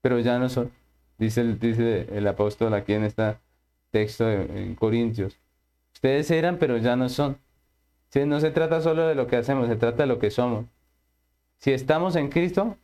pero 0.00 0.18
ya 0.20 0.38
no 0.38 0.48
son. 0.48 0.70
Dice 1.18 1.44
dice 1.54 2.08
el 2.12 2.26
apóstol 2.26 2.74
aquí 2.74 2.94
en 2.94 3.04
este 3.04 3.36
texto 3.90 4.30
en 4.30 4.74
Corintios. 4.74 5.38
Ustedes 5.94 6.30
eran, 6.30 6.58
pero 6.58 6.76
ya 6.78 6.96
no 6.96 7.08
son. 7.08 7.38
No 8.14 8.40
se 8.40 8.52
trata 8.52 8.80
solo 8.80 9.08
de 9.08 9.16
lo 9.16 9.26
que 9.26 9.36
hacemos, 9.36 9.68
se 9.68 9.76
trata 9.76 10.04
de 10.04 10.06
lo 10.06 10.20
que 10.20 10.30
somos. 10.30 10.66
Si 11.58 11.72
estamos 11.72 12.14
en 12.14 12.28
Cristo, 12.28 12.76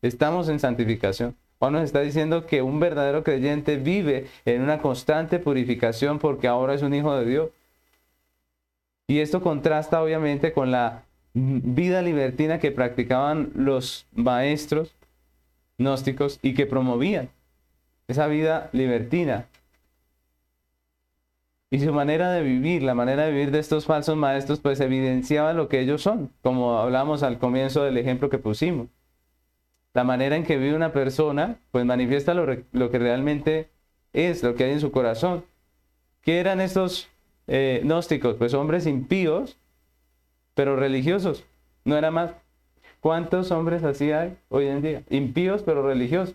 estamos 0.00 0.48
en 0.48 0.58
santificación. 0.58 1.36
Juan 1.58 1.74
nos 1.74 1.84
está 1.84 2.00
diciendo 2.00 2.46
que 2.46 2.62
un 2.62 2.80
verdadero 2.80 3.22
creyente 3.22 3.76
vive 3.76 4.28
en 4.46 4.62
una 4.62 4.80
constante 4.80 5.38
purificación 5.38 6.18
porque 6.18 6.48
ahora 6.48 6.74
es 6.74 6.82
un 6.82 6.94
hijo 6.94 7.14
de 7.14 7.26
Dios. 7.26 7.50
Y 9.06 9.20
esto 9.20 9.42
contrasta 9.42 10.02
obviamente 10.02 10.52
con 10.52 10.70
la 10.70 11.04
vida 11.34 12.02
libertina 12.02 12.58
que 12.58 12.72
practicaban 12.72 13.52
los 13.54 14.06
maestros 14.12 14.94
gnósticos 15.78 16.38
y 16.42 16.54
que 16.54 16.66
promovían. 16.66 17.28
Esa 18.08 18.26
vida 18.26 18.70
libertina 18.72 19.46
y 21.72 21.80
su 21.80 21.90
manera 21.90 22.30
de 22.30 22.42
vivir, 22.42 22.82
la 22.82 22.94
manera 22.94 23.24
de 23.24 23.32
vivir 23.32 23.50
de 23.50 23.58
estos 23.58 23.86
falsos 23.86 24.14
maestros, 24.14 24.60
pues 24.60 24.78
evidenciaba 24.80 25.54
lo 25.54 25.70
que 25.70 25.80
ellos 25.80 26.02
son, 26.02 26.30
como 26.42 26.78
hablamos 26.78 27.22
al 27.22 27.38
comienzo 27.38 27.82
del 27.82 27.96
ejemplo 27.96 28.28
que 28.28 28.36
pusimos. 28.36 28.88
La 29.94 30.04
manera 30.04 30.36
en 30.36 30.44
que 30.44 30.58
vive 30.58 30.76
una 30.76 30.92
persona, 30.92 31.56
pues 31.70 31.86
manifiesta 31.86 32.34
lo, 32.34 32.46
que 32.46 32.98
realmente 32.98 33.70
es, 34.12 34.42
lo 34.42 34.54
que 34.54 34.64
hay 34.64 34.72
en 34.72 34.80
su 34.80 34.92
corazón. 34.92 35.46
¿Qué 36.20 36.40
eran 36.40 36.60
estos 36.60 37.08
eh, 37.46 37.80
gnósticos? 37.82 38.36
Pues 38.36 38.52
hombres 38.52 38.86
impíos, 38.86 39.56
pero 40.52 40.76
religiosos. 40.76 41.42
No 41.86 41.96
era 41.96 42.10
más. 42.10 42.32
¿Cuántos 43.00 43.50
hombres 43.50 43.82
así 43.82 44.12
hay 44.12 44.36
hoy 44.50 44.66
en 44.66 44.82
día? 44.82 45.02
Impíos, 45.08 45.62
pero 45.62 45.82
religiosos. 45.82 46.34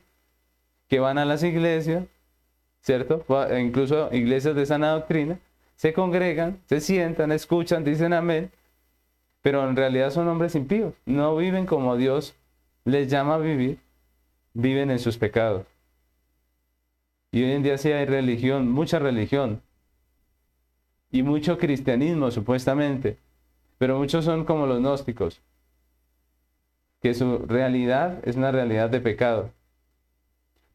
Que 0.87 0.99
van 0.99 1.19
a 1.19 1.25
las 1.25 1.43
iglesias, 1.43 2.05
¿cierto? 2.87 3.25
Incluso 3.59 4.07
iglesias 4.13 4.55
de 4.55 4.65
sana 4.65 4.91
doctrina, 4.91 5.37
se 5.75 5.91
congregan, 5.91 6.61
se 6.67 6.79
sientan, 6.79 7.33
escuchan, 7.33 7.83
dicen 7.83 8.13
amén, 8.13 8.49
pero 9.41 9.67
en 9.67 9.75
realidad 9.75 10.09
son 10.09 10.29
hombres 10.29 10.55
impíos, 10.55 10.93
no 11.05 11.35
viven 11.35 11.65
como 11.65 11.97
Dios 11.97 12.33
les 12.85 13.09
llama 13.09 13.35
a 13.35 13.39
vivir, 13.39 13.79
viven 14.53 14.89
en 14.89 14.99
sus 14.99 15.17
pecados. 15.17 15.65
Y 17.33 17.43
hoy 17.43 17.51
en 17.51 17.63
día 17.63 17.77
sí 17.77 17.91
hay 17.91 18.05
religión, 18.05 18.71
mucha 18.71 18.99
religión. 18.99 19.61
Y 21.11 21.23
mucho 21.23 21.57
cristianismo, 21.57 22.31
supuestamente. 22.31 23.17
Pero 23.77 23.97
muchos 23.97 24.23
son 24.23 24.45
como 24.45 24.65
los 24.65 24.79
gnósticos, 24.79 25.41
que 27.01 27.13
su 27.13 27.39
realidad 27.39 28.19
es 28.23 28.37
una 28.37 28.53
realidad 28.53 28.89
de 28.89 29.01
pecado. 29.01 29.51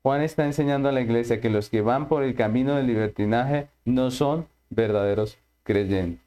Juan 0.02 0.22
está 0.22 0.44
enseñando 0.44 0.88
a 0.88 0.92
la 0.92 1.00
iglesia 1.00 1.40
que 1.40 1.50
los 1.50 1.70
que 1.70 1.80
van 1.80 2.08
por 2.08 2.24
el 2.24 2.34
camino 2.34 2.74
del 2.74 2.88
libertinaje 2.88 3.68
no 3.84 4.10
son 4.10 4.46
verdaderos 4.70 5.38
creyentes. 5.62 6.20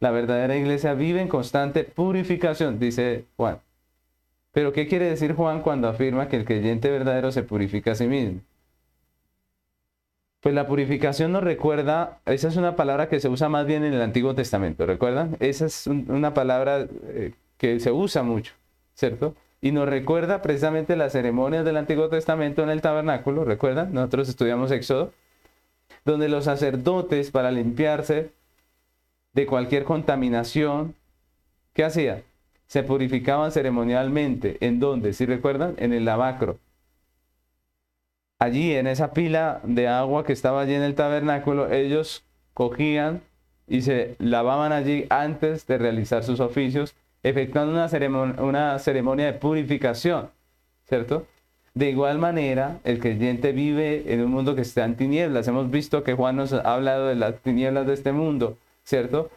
La 0.00 0.10
verdadera 0.10 0.56
iglesia 0.56 0.94
vive 0.94 1.20
en 1.20 1.28
constante 1.28 1.84
purificación, 1.84 2.78
dice 2.78 3.26
Juan. 3.36 3.60
Pero 4.52 4.72
¿qué 4.72 4.86
quiere 4.86 5.10
decir 5.10 5.34
Juan 5.34 5.62
cuando 5.62 5.88
afirma 5.88 6.28
que 6.28 6.36
el 6.36 6.44
creyente 6.44 6.90
verdadero 6.90 7.30
se 7.32 7.42
purifica 7.42 7.92
a 7.92 7.94
sí 7.94 8.06
mismo? 8.06 8.40
Pues 10.40 10.54
la 10.54 10.66
purificación 10.66 11.32
nos 11.32 11.42
recuerda, 11.42 12.20
esa 12.26 12.48
es 12.48 12.56
una 12.56 12.76
palabra 12.76 13.08
que 13.08 13.18
se 13.18 13.28
usa 13.28 13.48
más 13.48 13.66
bien 13.66 13.82
en 13.84 13.94
el 13.94 14.02
Antiguo 14.02 14.34
Testamento, 14.34 14.84
¿recuerdan? 14.86 15.36
Esa 15.40 15.66
es 15.66 15.86
una 15.86 16.34
palabra 16.34 16.86
eh, 17.08 17.32
que 17.56 17.80
se 17.80 17.90
usa 17.90 18.22
mucho, 18.22 18.52
¿cierto? 18.94 19.34
Y 19.64 19.72
nos 19.72 19.88
recuerda 19.88 20.42
precisamente 20.42 20.94
las 20.94 21.12
ceremonias 21.12 21.64
del 21.64 21.78
Antiguo 21.78 22.10
Testamento 22.10 22.62
en 22.62 22.68
el 22.68 22.82
tabernáculo, 22.82 23.44
¿recuerdan? 23.44 23.94
Nosotros 23.94 24.28
estudiamos 24.28 24.70
Éxodo, 24.70 25.14
donde 26.04 26.28
los 26.28 26.44
sacerdotes 26.44 27.30
para 27.30 27.50
limpiarse 27.50 28.30
de 29.32 29.46
cualquier 29.46 29.84
contaminación, 29.84 30.94
¿qué 31.72 31.82
hacían? 31.82 32.24
Se 32.66 32.82
purificaban 32.82 33.52
ceremonialmente. 33.52 34.58
¿En 34.60 34.80
dónde? 34.80 35.14
Si 35.14 35.24
recuerdan? 35.24 35.76
En 35.78 35.94
el 35.94 36.04
lavacro 36.04 36.58
allí 38.38 38.74
en 38.74 38.86
esa 38.86 39.12
pila 39.12 39.60
de 39.62 39.88
agua 39.88 40.24
que 40.24 40.34
estaba 40.34 40.60
allí 40.60 40.74
en 40.74 40.82
el 40.82 40.94
tabernáculo, 40.94 41.72
ellos 41.72 42.24
cogían 42.52 43.22
y 43.66 43.80
se 43.80 44.16
lavaban 44.18 44.72
allí 44.72 45.06
antes 45.08 45.66
de 45.66 45.78
realizar 45.78 46.22
sus 46.22 46.40
oficios, 46.40 46.94
efectuando 47.24 47.72
una 47.72 47.88
ceremonia, 47.88 48.40
una 48.40 48.78
ceremonia 48.78 49.26
de 49.26 49.32
purificación, 49.32 50.30
¿cierto? 50.86 51.26
De 51.72 51.90
igual 51.90 52.18
manera, 52.18 52.78
el 52.84 53.00
creyente 53.00 53.50
vive 53.50 54.04
en 54.12 54.20
un 54.20 54.30
mundo 54.30 54.54
que 54.54 54.60
está 54.60 54.84
en 54.84 54.94
tinieblas. 54.94 55.48
Hemos 55.48 55.70
visto 55.70 56.04
que 56.04 56.14
Juan 56.14 56.36
nos 56.36 56.52
ha 56.52 56.60
hablado 56.60 57.08
de 57.08 57.16
las 57.16 57.40
tinieblas 57.40 57.86
de 57.86 57.94
este 57.94 58.12
mundo, 58.12 58.56
¿cierto? 58.84 59.30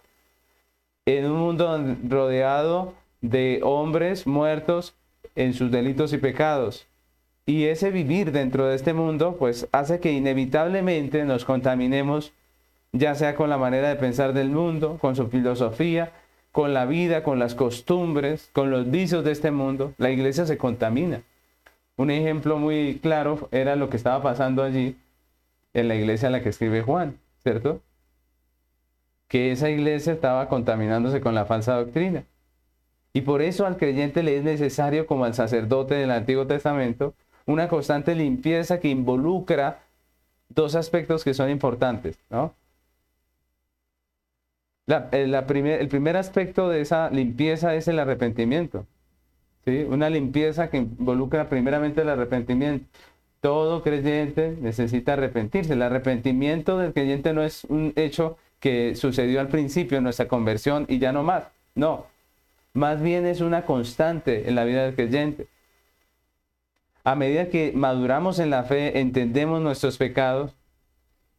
En 1.07 1.25
un 1.25 1.39
mundo 1.39 1.95
rodeado 2.07 2.93
de 3.21 3.61
hombres 3.63 4.27
muertos 4.27 4.93
en 5.35 5.53
sus 5.53 5.71
delitos 5.71 6.13
y 6.13 6.17
pecados. 6.17 6.85
Y 7.45 7.63
ese 7.65 7.89
vivir 7.89 8.33
dentro 8.33 8.67
de 8.67 8.75
este 8.75 8.93
mundo, 8.93 9.38
pues 9.39 9.69
hace 9.71 10.01
que 10.01 10.11
inevitablemente 10.11 11.23
nos 11.23 11.45
contaminemos, 11.45 12.33
ya 12.91 13.15
sea 13.15 13.35
con 13.35 13.49
la 13.49 13.57
manera 13.57 13.88
de 13.88 13.95
pensar 13.95 14.33
del 14.33 14.49
mundo, 14.49 14.97
con 14.99 15.15
su 15.15 15.27
filosofía, 15.29 16.11
con 16.58 16.74
la 16.74 16.88
vida, 16.88 17.22
con 17.22 17.38
las 17.38 17.53
costumbres, 17.53 18.49
con 18.51 18.72
los 18.72 18.89
vicios 18.89 19.24
de 19.24 19.32
este 19.32 19.51
mundo. 19.51 19.93
La 19.99 20.10
iglesia 20.10 20.47
se 20.47 20.58
contamina. 20.58 21.22
Un 21.97 22.10
ejemplo 22.10 22.58
muy 22.58 22.97
claro 22.99 23.47
era 23.51 23.76
lo 23.76 23.91
que 23.91 23.97
estaba 23.97 24.24
pasando 24.24 24.64
allí 24.64 24.97
en 25.76 25.88
la 25.88 25.93
iglesia 25.93 26.26
en 26.26 26.32
la 26.32 26.41
que 26.41 26.49
escribe 26.49 26.82
Juan, 26.82 27.20
¿cierto? 27.43 27.80
Que 29.28 29.51
esa 29.51 29.70
iglesia 29.70 30.14
estaba 30.14 30.49
contaminándose 30.49 31.22
con 31.22 31.36
la 31.36 31.45
falsa 31.45 31.76
doctrina. 31.76 32.24
Y 33.14 33.22
por 33.22 33.43
eso 33.43 33.68
al 33.68 33.78
creyente 33.78 34.24
le 34.24 34.38
es 34.38 34.43
necesario, 34.43 35.05
como 35.05 35.26
al 35.26 35.36
sacerdote 35.36 35.93
del 35.93 36.10
Antiguo 36.10 36.47
Testamento, 36.47 37.14
una 37.45 37.68
constante 37.68 38.16
limpieza 38.16 38.80
que 38.80 38.88
involucra 38.88 39.82
dos 40.49 40.74
aspectos 40.74 41.24
que 41.24 41.36
son 41.36 41.51
importantes, 41.51 42.18
¿no? 42.32 42.55
Eh, 44.88 45.77
el 45.81 45.88
primer 45.88 46.17
aspecto 46.17 46.69
de 46.69 46.81
esa 46.81 47.09
limpieza 47.09 47.75
es 47.75 47.88
el 47.88 47.99
arrepentimiento. 47.99 48.85
¿sí? 49.65 49.85
Una 49.89 50.09
limpieza 50.09 50.69
que 50.69 50.77
involucra 50.77 51.49
primeramente 51.49 52.01
el 52.01 52.09
arrepentimiento. 52.09 52.85
Todo 53.41 53.83
creyente 53.83 54.57
necesita 54.61 55.13
arrepentirse. 55.13 55.73
El 55.73 55.81
arrepentimiento 55.81 56.77
del 56.77 56.93
creyente 56.93 57.33
no 57.33 57.43
es 57.43 57.65
un 57.65 57.93
hecho 57.95 58.38
que 58.59 58.95
sucedió 58.95 59.39
al 59.39 59.49
principio 59.49 59.97
en 59.97 60.03
nuestra 60.03 60.27
conversión 60.27 60.85
y 60.88 60.99
ya 60.99 61.11
no 61.11 61.23
más. 61.23 61.43
No. 61.75 62.07
Más 62.73 63.01
bien 63.01 63.25
es 63.25 63.41
una 63.41 63.65
constante 63.65 64.49
en 64.49 64.55
la 64.55 64.63
vida 64.63 64.83
del 64.83 64.95
creyente 64.95 65.47
a 67.07 67.15
medida 67.15 67.47
que 67.47 67.71
maduramos 67.73 68.38
en 68.38 68.49
la 68.49 68.65
fe, 68.65 68.99
entendemos 68.99 69.61
nuestros 69.61 69.97
pecados 69.97 70.51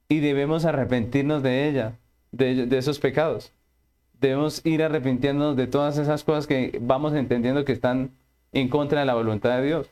y 0.08 0.20
debemos 0.20 0.64
arrepentirnos 0.64 1.42
de 1.42 1.68
ella, 1.68 1.98
de, 2.32 2.68
esos 2.76 2.98
pecados. 2.98 3.52
Debemos 4.20 4.64
ir 4.64 4.82
arrepintiéndonos 4.82 5.56
de 5.56 5.66
todas 5.66 5.98
esas 5.98 6.24
cosas 6.24 6.46
que 6.46 6.78
vamos 6.80 7.14
entendiendo 7.14 7.64
que 7.64 7.72
están 7.72 8.10
en 8.52 8.68
contra 8.68 9.00
de 9.00 9.06
la 9.06 9.14
voluntad 9.14 9.58
de 9.58 9.66
Dios. 9.66 9.90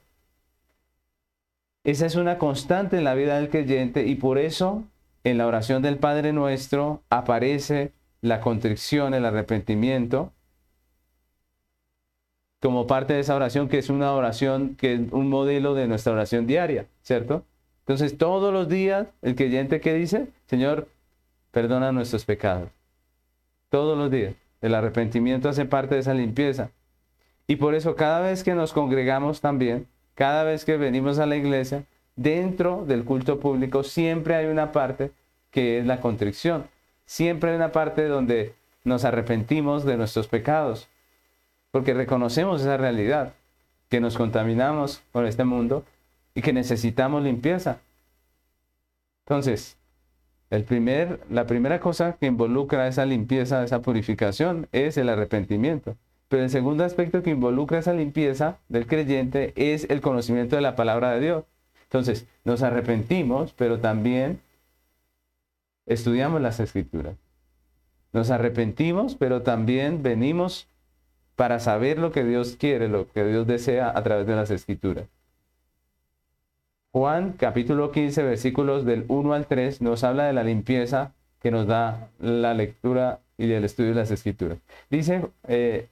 Esa 1.84 2.06
es 2.06 2.16
una 2.16 2.38
constante 2.38 2.98
en 2.98 3.04
la 3.04 3.14
vida 3.14 3.36
del 3.36 3.48
creyente 3.48 4.06
y 4.06 4.16
por 4.16 4.38
eso 4.38 4.82
en 5.22 5.38
la 5.38 5.46
oración 5.46 5.82
del 5.82 5.98
Padre 5.98 6.32
nuestro 6.32 7.02
aparece 7.10 7.92
la 8.20 8.40
contrición, 8.40 9.14
el 9.14 9.24
arrepentimiento, 9.24 10.32
como 12.60 12.86
parte 12.88 13.14
de 13.14 13.20
esa 13.20 13.36
oración, 13.36 13.68
que 13.68 13.78
es 13.78 13.90
una 13.90 14.12
oración, 14.12 14.74
que 14.74 14.94
es 14.94 15.00
un 15.12 15.28
modelo 15.28 15.74
de 15.74 15.86
nuestra 15.86 16.12
oración 16.12 16.46
diaria, 16.46 16.86
¿cierto? 17.02 17.44
Entonces, 17.80 18.18
todos 18.18 18.52
los 18.52 18.68
días, 18.68 19.06
el 19.22 19.36
creyente 19.36 19.80
que 19.80 19.94
dice, 19.94 20.26
Señor, 20.46 20.88
perdona 21.56 21.90
nuestros 21.90 22.26
pecados. 22.26 22.68
Todos 23.70 23.96
los 23.96 24.10
días. 24.10 24.34
El 24.60 24.74
arrepentimiento 24.74 25.48
hace 25.48 25.64
parte 25.64 25.94
de 25.94 26.02
esa 26.02 26.12
limpieza. 26.12 26.68
Y 27.46 27.56
por 27.56 27.74
eso 27.74 27.96
cada 27.96 28.20
vez 28.20 28.44
que 28.44 28.54
nos 28.54 28.74
congregamos 28.74 29.40
también, 29.40 29.86
cada 30.14 30.44
vez 30.44 30.66
que 30.66 30.76
venimos 30.76 31.18
a 31.18 31.24
la 31.24 31.34
iglesia, 31.36 31.84
dentro 32.14 32.84
del 32.84 33.04
culto 33.04 33.40
público 33.40 33.84
siempre 33.84 34.34
hay 34.34 34.44
una 34.48 34.70
parte 34.70 35.12
que 35.50 35.78
es 35.78 35.86
la 35.86 36.02
contrición. 36.02 36.66
Siempre 37.06 37.48
hay 37.52 37.56
una 37.56 37.72
parte 37.72 38.06
donde 38.06 38.54
nos 38.84 39.06
arrepentimos 39.06 39.86
de 39.86 39.96
nuestros 39.96 40.28
pecados 40.28 40.90
porque 41.70 41.94
reconocemos 41.94 42.60
esa 42.60 42.76
realidad, 42.76 43.32
que 43.88 44.02
nos 44.02 44.18
contaminamos 44.18 45.00
con 45.10 45.24
este 45.24 45.44
mundo 45.44 45.86
y 46.34 46.42
que 46.42 46.52
necesitamos 46.52 47.22
limpieza. 47.22 47.78
Entonces, 49.24 49.78
el 50.56 50.64
primer, 50.64 51.20
la 51.30 51.46
primera 51.46 51.80
cosa 51.80 52.16
que 52.18 52.26
involucra 52.26 52.88
esa 52.88 53.04
limpieza, 53.04 53.62
esa 53.62 53.82
purificación, 53.82 54.68
es 54.72 54.96
el 54.96 55.08
arrepentimiento. 55.08 55.96
Pero 56.28 56.42
el 56.42 56.50
segundo 56.50 56.84
aspecto 56.84 57.22
que 57.22 57.30
involucra 57.30 57.78
esa 57.78 57.92
limpieza 57.92 58.58
del 58.68 58.86
creyente 58.86 59.52
es 59.54 59.88
el 59.90 60.00
conocimiento 60.00 60.56
de 60.56 60.62
la 60.62 60.74
palabra 60.74 61.12
de 61.12 61.20
Dios. 61.20 61.44
Entonces, 61.84 62.26
nos 62.44 62.62
arrepentimos, 62.62 63.52
pero 63.52 63.78
también 63.78 64.40
estudiamos 65.86 66.40
las 66.40 66.58
escrituras. 66.58 67.16
Nos 68.12 68.30
arrepentimos, 68.30 69.14
pero 69.14 69.42
también 69.42 70.02
venimos 70.02 70.68
para 71.36 71.60
saber 71.60 71.98
lo 71.98 72.12
que 72.12 72.24
Dios 72.24 72.56
quiere, 72.58 72.88
lo 72.88 73.06
que 73.12 73.24
Dios 73.24 73.46
desea 73.46 73.92
a 73.94 74.02
través 74.02 74.26
de 74.26 74.34
las 74.34 74.50
escrituras. 74.50 75.04
Juan 76.96 77.34
capítulo 77.36 77.92
15 77.92 78.22
versículos 78.22 78.86
del 78.86 79.04
1 79.08 79.34
al 79.34 79.44
3 79.44 79.82
nos 79.82 80.02
habla 80.02 80.24
de 80.24 80.32
la 80.32 80.42
limpieza 80.42 81.12
que 81.42 81.50
nos 81.50 81.66
da 81.66 82.08
la 82.20 82.54
lectura 82.54 83.18
y 83.36 83.52
el 83.52 83.66
estudio 83.66 83.90
de 83.90 83.96
las 83.96 84.10
escrituras. 84.10 84.56
Dice 84.88 85.26
eh, 85.46 85.88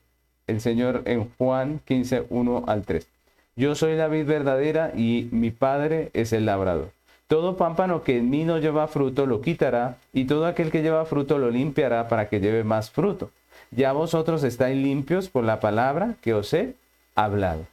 el 0.47 0.61
Señor 0.61 1.03
en 1.05 1.29
Juan 1.37 1.79
15, 1.85 2.25
1 2.27 2.63
al 2.65 2.81
3. 2.85 3.07
Yo 3.55 3.75
soy 3.75 3.95
la 3.95 4.07
vid 4.07 4.25
verdadera 4.25 4.93
y 4.95 5.29
mi 5.31 5.51
Padre 5.51 6.09
es 6.13 6.33
el 6.33 6.47
labrador. 6.47 6.89
Todo 7.27 7.55
pámpano 7.55 8.01
que 8.01 8.17
en 8.17 8.31
mí 8.31 8.43
no 8.43 8.57
lleva 8.57 8.87
fruto 8.87 9.27
lo 9.27 9.41
quitará 9.41 9.97
y 10.11 10.25
todo 10.25 10.47
aquel 10.47 10.71
que 10.71 10.81
lleva 10.81 11.05
fruto 11.05 11.37
lo 11.37 11.51
limpiará 11.51 12.07
para 12.07 12.29
que 12.29 12.39
lleve 12.39 12.63
más 12.63 12.89
fruto 12.89 13.29
ya 13.69 13.91
vosotros 13.91 14.43
estáis 14.43 14.75
limpios 14.75 15.29
por 15.29 15.43
la 15.43 15.59
palabra 15.59 16.15
que 16.21 16.33
os 16.33 16.51
he 16.53 16.73
hablado. 17.13 17.67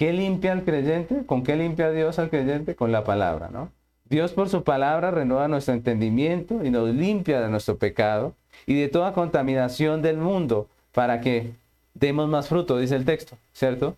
¿Qué 0.00 0.14
limpia 0.14 0.52
al 0.52 0.64
creyente? 0.64 1.26
¿Con 1.26 1.42
qué 1.42 1.56
limpia 1.56 1.90
Dios 1.90 2.18
al 2.18 2.30
creyente? 2.30 2.74
Con 2.74 2.90
la 2.90 3.04
palabra, 3.04 3.50
¿no? 3.52 3.70
Dios 4.06 4.32
por 4.32 4.48
su 4.48 4.64
palabra 4.64 5.10
renueva 5.10 5.46
nuestro 5.46 5.74
entendimiento 5.74 6.64
y 6.64 6.70
nos 6.70 6.88
limpia 6.88 7.42
de 7.42 7.50
nuestro 7.50 7.76
pecado 7.76 8.32
y 8.64 8.80
de 8.80 8.88
toda 8.88 9.12
contaminación 9.12 10.00
del 10.00 10.16
mundo 10.16 10.68
para 10.92 11.20
que 11.20 11.52
demos 11.92 12.30
más 12.30 12.48
fruto, 12.48 12.78
dice 12.78 12.96
el 12.96 13.04
texto, 13.04 13.36
¿cierto? 13.52 13.94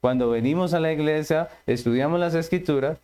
Cuando 0.00 0.28
venimos 0.28 0.74
a 0.74 0.80
la 0.80 0.92
iglesia, 0.92 1.48
estudiamos 1.68 2.18
las 2.18 2.34
escrituras, 2.34 2.98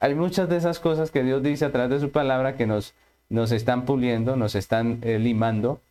hay 0.00 0.14
muchas 0.14 0.48
de 0.48 0.56
esas 0.56 0.80
cosas 0.80 1.10
que 1.10 1.24
Dios 1.24 1.42
dice 1.42 1.66
a 1.66 1.72
través 1.72 1.90
de 1.90 2.06
su 2.06 2.10
palabra 2.10 2.56
que 2.56 2.66
nos, 2.66 2.94
nos 3.28 3.52
están 3.52 3.84
puliendo, 3.84 4.34
nos 4.36 4.54
están 4.54 5.00
eh, 5.02 5.18
limando 5.18 5.82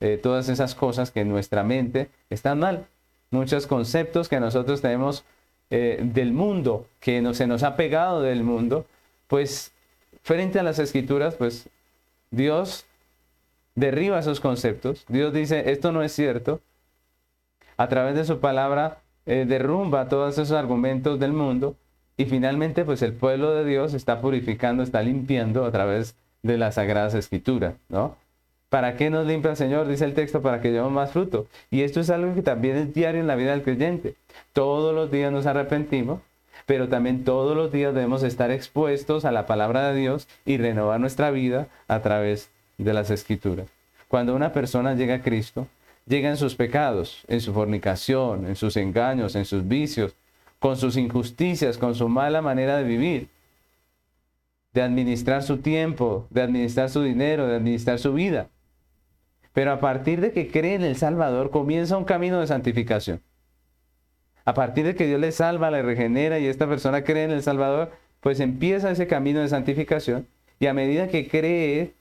eh, 0.00 0.18
todas 0.22 0.48
esas 0.48 0.74
cosas 0.74 1.10
que 1.10 1.20
en 1.20 1.28
nuestra 1.28 1.64
mente 1.64 2.08
están 2.30 2.60
mal. 2.60 2.86
Muchos 3.30 3.66
conceptos 3.66 4.28
que 4.28 4.40
nosotros 4.40 4.80
tenemos 4.80 5.24
eh, 5.70 6.00
del 6.02 6.32
mundo, 6.32 6.86
que 7.00 7.20
no, 7.22 7.34
se 7.34 7.46
nos 7.46 7.62
ha 7.62 7.76
pegado 7.76 8.22
del 8.22 8.44
mundo, 8.44 8.86
pues 9.28 9.72
frente 10.22 10.58
a 10.58 10.62
las 10.62 10.78
escrituras, 10.78 11.34
pues 11.34 11.68
Dios 12.30 12.86
derriba 13.74 14.18
esos 14.18 14.40
conceptos. 14.40 15.04
Dios 15.08 15.32
dice, 15.32 15.70
esto 15.70 15.92
no 15.92 16.02
es 16.02 16.12
cierto. 16.12 16.60
A 17.76 17.88
través 17.88 18.14
de 18.14 18.24
su 18.24 18.40
palabra 18.40 18.98
eh, 19.26 19.44
derrumba 19.48 20.08
todos 20.08 20.34
esos 20.34 20.52
argumentos 20.52 21.18
del 21.18 21.32
mundo 21.32 21.76
y 22.16 22.26
finalmente 22.26 22.84
pues 22.84 23.02
el 23.02 23.12
pueblo 23.12 23.54
de 23.54 23.64
Dios 23.64 23.94
está 23.94 24.20
purificando, 24.20 24.82
está 24.82 25.02
limpiando 25.02 25.64
a 25.64 25.72
través 25.72 26.14
de 26.42 26.58
las 26.58 26.76
sagradas 26.76 27.14
escrituras, 27.14 27.74
¿no? 27.88 28.16
¿Para 28.74 28.96
qué 28.96 29.08
nos 29.08 29.24
limpia 29.24 29.52
el 29.52 29.56
Señor? 29.56 29.86
Dice 29.86 30.04
el 30.04 30.14
texto, 30.14 30.42
para 30.42 30.60
que 30.60 30.72
llevemos 30.72 30.90
más 30.90 31.12
fruto. 31.12 31.46
Y 31.70 31.82
esto 31.82 32.00
es 32.00 32.10
algo 32.10 32.34
que 32.34 32.42
también 32.42 32.76
es 32.76 32.92
diario 32.92 33.20
en 33.20 33.28
la 33.28 33.36
vida 33.36 33.52
del 33.52 33.62
creyente. 33.62 34.16
Todos 34.52 34.92
los 34.92 35.12
días 35.12 35.30
nos 35.30 35.46
arrepentimos, 35.46 36.20
pero 36.66 36.88
también 36.88 37.22
todos 37.22 37.56
los 37.56 37.70
días 37.70 37.94
debemos 37.94 38.24
estar 38.24 38.50
expuestos 38.50 39.24
a 39.24 39.30
la 39.30 39.46
palabra 39.46 39.92
de 39.92 40.00
Dios 40.00 40.26
y 40.44 40.56
renovar 40.56 40.98
nuestra 40.98 41.30
vida 41.30 41.68
a 41.86 42.00
través 42.00 42.50
de 42.76 42.92
las 42.92 43.12
escrituras. 43.12 43.68
Cuando 44.08 44.34
una 44.34 44.52
persona 44.52 44.94
llega 44.94 45.14
a 45.14 45.22
Cristo, 45.22 45.68
llega 46.04 46.28
en 46.28 46.36
sus 46.36 46.56
pecados, 46.56 47.22
en 47.28 47.40
su 47.40 47.54
fornicación, 47.54 48.44
en 48.44 48.56
sus 48.56 48.76
engaños, 48.76 49.36
en 49.36 49.44
sus 49.44 49.68
vicios, 49.68 50.16
con 50.58 50.76
sus 50.76 50.96
injusticias, 50.96 51.78
con 51.78 51.94
su 51.94 52.08
mala 52.08 52.42
manera 52.42 52.76
de 52.76 52.82
vivir, 52.82 53.28
de 54.72 54.82
administrar 54.82 55.44
su 55.44 55.58
tiempo, 55.58 56.26
de 56.30 56.42
administrar 56.42 56.90
su 56.90 57.04
dinero, 57.04 57.46
de 57.46 57.54
administrar 57.54 58.00
su 58.00 58.12
vida. 58.12 58.48
Pero 59.54 59.70
a 59.70 59.80
partir 59.80 60.20
de 60.20 60.32
que 60.32 60.48
cree 60.48 60.74
en 60.74 60.82
el 60.82 60.96
Salvador, 60.96 61.50
comienza 61.50 61.96
un 61.96 62.04
camino 62.04 62.40
de 62.40 62.48
santificación. 62.48 63.22
A 64.44 64.52
partir 64.52 64.84
de 64.84 64.96
que 64.96 65.06
Dios 65.06 65.20
le 65.20 65.32
salva, 65.32 65.70
le 65.70 65.80
regenera 65.80 66.38
y 66.40 66.46
esta 66.46 66.66
persona 66.66 67.04
cree 67.04 67.24
en 67.24 67.30
el 67.30 67.42
Salvador, 67.42 67.92
pues 68.20 68.40
empieza 68.40 68.90
ese 68.90 69.06
camino 69.06 69.40
de 69.40 69.48
santificación. 69.48 70.26
Y 70.58 70.66
a 70.66 70.74
medida 70.74 71.06
que 71.06 71.28
cree, 71.28 71.94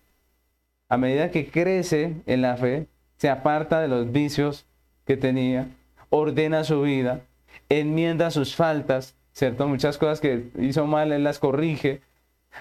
a 0.90 0.98
medida 0.98 1.30
que 1.30 1.48
crece 1.48 2.16
en 2.26 2.42
la 2.42 2.58
fe, 2.58 2.88
se 3.18 3.30
aparta 3.30 3.80
de 3.82 3.88
los 3.88 4.12
vicios 4.12 4.66
que 5.06 5.16
tenía, 5.16 5.68
ordena 6.10 6.64
su 6.64 6.82
vida, 6.82 7.22
enmienda 7.70 8.32
sus 8.32 8.56
faltas, 8.56 9.16
¿cierto? 9.32 9.68
Muchas 9.68 10.00
cosas 10.00 10.20
que 10.20 10.48
hizo 10.60 10.88
mal, 10.88 11.12
él 11.12 11.24
las 11.24 11.38
corrige, 11.38 12.02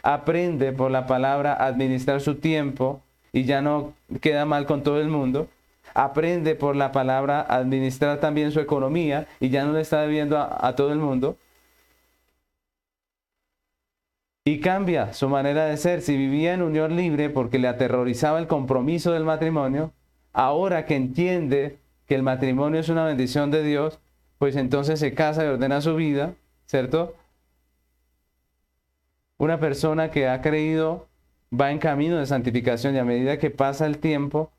aprende 0.03 0.73
por 0.73 0.91
la 0.91 1.07
palabra 1.07 1.55
a 1.55 1.67
administrar 1.67 2.21
su 2.21 2.35
tiempo, 2.35 3.03
y 3.33 3.45
ya 3.45 3.63
no 3.63 3.95
queda 4.21 4.45
mal 4.45 4.67
con 4.67 4.83
todo 4.83 5.01
el 5.01 5.09
mundo. 5.09 5.49
Aprende 5.95 6.55
por 6.55 6.77
la 6.77 6.93
palabra 6.93 7.41
a 7.41 7.57
administrar 7.57 8.21
también 8.21 8.53
su 8.53 8.61
economía 8.61 9.27
y 9.41 9.49
ya 9.49 9.65
no 9.65 9.73
le 9.73 9.81
está 9.81 10.03
debiendo 10.03 10.39
a, 10.39 10.75
todo 10.77 10.93
el 10.93 10.99
mundo. 10.99 11.37
Y 14.45 14.61
cambia 14.61 15.13
su 15.13 15.29
manera 15.29 15.67
de 15.67 15.77
ser. 15.77 16.03
Si 16.03 16.17
vivía 16.17 16.55
en 16.55 16.63
unión 16.63 16.97
libre 16.97 17.31
porque 17.31 17.59
le 17.59 17.69
aterrorizaba 17.69 18.39
el 18.39 18.47
compromiso 18.47 19.13
del 19.13 19.25
matrimonio, 19.25 19.93
ahora 20.33 20.85
que 20.85 20.97
entiende 20.97 21.79
que 22.07 22.15
el 22.15 22.23
matrimonio 22.23 22.81
es 22.81 22.89
una 22.89 23.05
bendición 23.05 23.51
de 23.51 23.63
Dios, 23.63 23.99
pues 24.39 24.57
entonces 24.57 24.99
se 24.99 25.15
casa 25.15 25.45
y 25.45 25.49
ordena 25.49 25.81
su 25.81 25.95
vida, 25.95 26.35
¿cierto? 26.67 27.15
Una 29.39 29.61
persona 29.61 30.11
que 30.11 30.29
ha 30.29 30.41
creído 30.41 31.07
va 31.53 31.71
en 31.71 31.79
camino 31.79 32.19
de 32.19 32.27
santificación 32.27 32.95
y 32.95 32.99
a 32.99 33.05
medida 33.05 33.39
que 33.39 33.51
pasa 33.51 33.87
el 33.87 33.99
tiempo, 33.99 34.51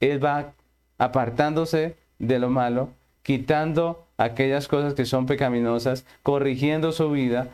Él 0.00 0.24
va 0.24 0.52
apartándose 0.98 1.96
de 2.18 2.38
lo 2.38 2.50
malo, 2.50 2.90
quitando 3.22 4.04
aquellas 4.16 4.68
cosas 4.68 4.94
que 4.94 5.04
son 5.04 5.26
pecaminosas, 5.26 6.04
corrigiendo 6.22 6.92
su 6.92 7.10
vida, 7.10 7.48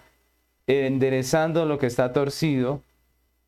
enderezando 0.66 1.64
lo 1.64 1.78
que 1.78 1.86
está 1.86 2.12
torcido, 2.12 2.82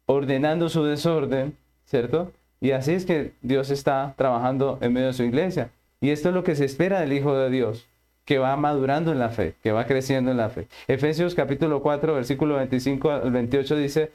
ordenando 0.06 0.68
su 0.68 0.84
desorden, 0.84 1.56
¿cierto? 1.84 2.32
Y 2.60 2.72
así 2.72 2.92
es 2.92 3.06
que 3.06 3.32
Dios 3.42 3.70
está 3.70 4.14
trabajando 4.16 4.78
en 4.80 4.92
medio 4.92 5.08
de 5.08 5.12
su 5.12 5.22
iglesia. 5.22 5.70
Y 6.00 6.10
esto 6.10 6.28
es 6.28 6.34
lo 6.34 6.44
que 6.44 6.56
se 6.56 6.64
espera 6.64 7.00
del 7.00 7.12
Hijo 7.12 7.36
de 7.36 7.50
Dios, 7.50 7.86
que 8.24 8.38
va 8.38 8.56
madurando 8.56 9.12
en 9.12 9.18
la 9.18 9.30
fe, 9.30 9.54
que 9.62 9.72
va 9.72 9.86
creciendo 9.86 10.30
en 10.30 10.36
la 10.36 10.50
fe. 10.50 10.66
Efesios 10.88 11.34
capítulo 11.34 11.82
4, 11.82 12.14
versículo 12.14 12.56
25 12.56 13.10
al 13.10 13.30
28 13.30 13.76
dice, 13.76 14.12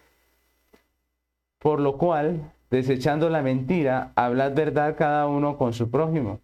por 1.59 1.79
lo 1.79 1.97
cual, 1.97 2.51
desechando 2.69 3.29
la 3.29 3.41
mentira, 3.41 4.11
hablad 4.15 4.53
verdad 4.53 4.95
cada 4.97 5.27
uno 5.27 5.57
con 5.57 5.73
su 5.73 5.89
prójimo, 5.89 6.39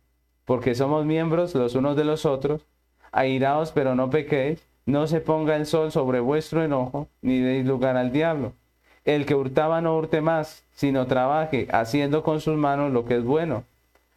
porque 0.45 0.75
somos 0.75 1.05
miembros 1.05 1.55
los 1.55 1.75
unos 1.75 1.95
de 1.95 2.03
los 2.03 2.25
otros. 2.25 2.65
Airaos, 3.11 3.71
pero 3.71 3.93
no 3.95 4.09
pequéis, 4.09 4.65
no 4.85 5.07
se 5.07 5.21
ponga 5.21 5.55
el 5.55 5.65
sol 5.65 5.91
sobre 5.91 6.19
vuestro 6.19 6.63
enojo, 6.63 7.07
ni 7.21 7.39
deis 7.39 7.65
lugar 7.65 7.97
al 7.97 8.11
diablo. 8.11 8.53
El 9.03 9.25
que 9.25 9.35
hurtaba 9.35 9.81
no 9.81 9.97
hurte 9.97 10.21
más, 10.21 10.63
sino 10.73 11.07
trabaje, 11.07 11.67
haciendo 11.71 12.23
con 12.23 12.39
sus 12.39 12.55
manos 12.55 12.91
lo 12.91 13.05
que 13.05 13.17
es 13.17 13.23
bueno, 13.23 13.63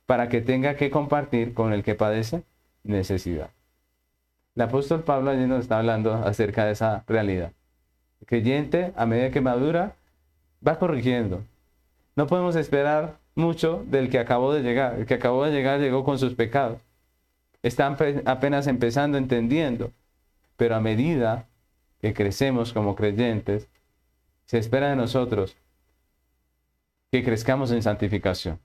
para 0.07 0.29
que 0.29 0.41
tenga 0.41 0.77
que 0.77 0.91
compartir 0.91 1.55
con 1.55 1.73
el 1.73 1.83
que 1.83 1.95
padece 1.95 2.43
necesidad. 2.83 3.51
El 4.55 4.63
apóstol 4.63 5.03
Pablo 5.03 5.31
allí 5.31 5.47
nos 5.47 5.61
está 5.61 5.79
hablando 5.79 6.15
acerca 6.15 6.65
de 6.65 6.73
esa 6.73 7.03
realidad. 7.09 7.53
Creyente, 8.27 8.93
a 8.97 9.07
medida 9.07 9.31
que 9.31 9.41
madura, 9.41 9.97
va 10.67 10.79
corrigiendo. 10.79 11.45
No 12.17 12.27
podemos 12.27 12.57
esperar 12.57 13.19
mucho 13.35 13.85
del 13.87 14.09
que 14.09 14.19
acabó 14.19 14.53
de 14.53 14.63
llegar. 14.63 14.99
El 14.99 15.07
que 15.07 15.15
acabó 15.15 15.45
de 15.45 15.53
llegar 15.53 15.81
llegó 15.81 16.05
con 16.05 16.19
sus 16.19 16.35
pecados. 16.35 16.79
Están 17.63 17.97
apenas 18.25 18.67
empezando, 18.67 19.19
entendiendo. 19.19 19.93
Pero 20.57 20.77
a 20.77 20.81
medida 20.81 21.47
que 22.01 22.15
crecemos 22.15 22.73
como 22.73 22.95
creyentes, 22.95 23.69
se 24.45 24.59
espera 24.59 24.91
de 24.91 24.97
nosotros 24.97 25.57
que 27.11 27.25
crezcamos 27.25 27.71
en 27.71 27.83
santificación. 27.83 28.59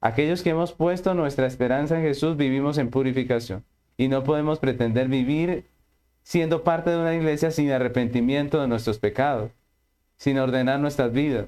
Aquellos 0.00 0.42
que 0.42 0.50
hemos 0.50 0.72
puesto 0.72 1.14
nuestra 1.14 1.46
esperanza 1.46 1.96
en 1.96 2.02
Jesús 2.02 2.36
vivimos 2.36 2.76
en 2.76 2.90
purificación 2.90 3.64
y 3.96 4.08
no 4.08 4.22
podemos 4.22 4.58
pretender 4.58 5.08
vivir 5.08 5.66
siendo 6.22 6.62
parte 6.62 6.90
de 6.90 6.98
una 6.98 7.14
iglesia 7.14 7.50
sin 7.50 7.70
arrepentimiento 7.70 8.60
de 8.60 8.68
nuestros 8.68 8.98
pecados 8.98 9.50
sin 10.16 10.38
ordenar 10.38 10.80
nuestras 10.80 11.12
vidas. 11.12 11.46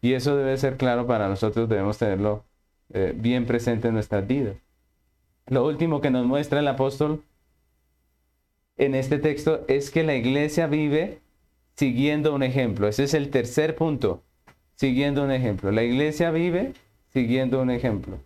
Y 0.00 0.14
eso 0.14 0.36
debe 0.36 0.56
ser 0.56 0.76
claro 0.76 1.06
para 1.06 1.28
nosotros, 1.28 1.68
debemos 1.68 1.98
tenerlo 1.98 2.44
eh, 2.92 3.12
bien 3.16 3.46
presente 3.46 3.88
en 3.88 3.94
nuestras 3.94 4.26
vidas. 4.26 4.56
Lo 5.46 5.64
último 5.66 6.00
que 6.00 6.10
nos 6.10 6.26
muestra 6.26 6.60
el 6.60 6.68
apóstol 6.68 7.22
en 8.76 8.94
este 8.94 9.18
texto 9.18 9.64
es 9.68 9.90
que 9.90 10.04
la 10.04 10.14
iglesia 10.14 10.66
vive 10.66 11.20
siguiendo 11.76 12.34
un 12.34 12.42
ejemplo. 12.42 12.88
Ese 12.88 13.04
es 13.04 13.14
el 13.14 13.30
tercer 13.30 13.76
punto, 13.76 14.22
siguiendo 14.74 15.24
un 15.24 15.30
ejemplo. 15.30 15.70
La 15.70 15.82
iglesia 15.82 16.30
vive 16.30 16.72
siguiendo 17.12 17.60
un 17.60 17.70
ejemplo. 17.70 18.18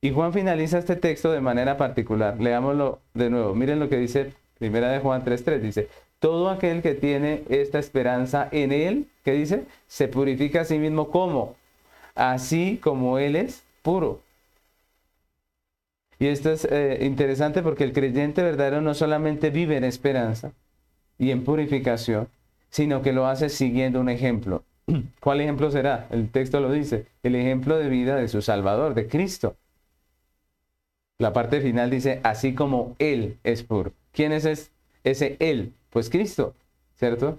Y 0.00 0.10
Juan 0.10 0.32
finaliza 0.32 0.78
este 0.78 0.96
texto 0.96 1.30
de 1.30 1.40
manera 1.40 1.76
particular. 1.76 2.40
Leámoslo 2.40 3.00
de 3.14 3.30
nuevo. 3.30 3.54
Miren 3.54 3.78
lo 3.78 3.88
que 3.88 3.98
dice 3.98 4.32
Primera 4.58 4.90
de 4.90 4.98
Juan 4.98 5.24
3.3. 5.24 5.60
Dice, 5.60 5.88
todo 6.22 6.50
aquel 6.50 6.82
que 6.82 6.94
tiene 6.94 7.42
esta 7.48 7.80
esperanza 7.80 8.48
en 8.52 8.70
Él, 8.70 9.08
¿qué 9.24 9.32
dice? 9.32 9.64
Se 9.88 10.06
purifica 10.06 10.60
a 10.60 10.64
sí 10.64 10.78
mismo 10.78 11.10
como, 11.10 11.56
así 12.14 12.78
como 12.80 13.18
Él 13.18 13.34
es 13.34 13.64
puro. 13.82 14.20
Y 16.20 16.28
esto 16.28 16.52
es 16.52 16.64
eh, 16.70 17.00
interesante 17.02 17.60
porque 17.60 17.82
el 17.82 17.92
creyente 17.92 18.40
verdadero 18.40 18.80
no 18.80 18.94
solamente 18.94 19.50
vive 19.50 19.76
en 19.76 19.82
esperanza 19.82 20.52
y 21.18 21.32
en 21.32 21.42
purificación, 21.42 22.28
sino 22.70 23.02
que 23.02 23.12
lo 23.12 23.26
hace 23.26 23.48
siguiendo 23.48 24.00
un 24.00 24.08
ejemplo. 24.08 24.62
¿Cuál 25.20 25.40
ejemplo 25.40 25.72
será? 25.72 26.06
El 26.12 26.30
texto 26.30 26.60
lo 26.60 26.70
dice, 26.70 27.06
el 27.24 27.34
ejemplo 27.34 27.76
de 27.76 27.88
vida 27.88 28.14
de 28.14 28.28
su 28.28 28.42
Salvador, 28.42 28.94
de 28.94 29.08
Cristo. 29.08 29.56
La 31.18 31.32
parte 31.32 31.60
final 31.60 31.90
dice, 31.90 32.20
así 32.22 32.54
como 32.54 32.94
Él 33.00 33.38
es 33.42 33.64
puro. 33.64 33.92
¿Quién 34.12 34.30
es 34.30 34.44
ese 35.04 35.36
Él? 35.40 35.74
Pues 35.90 36.10
Cristo, 36.10 36.54
¿cierto? 36.94 37.38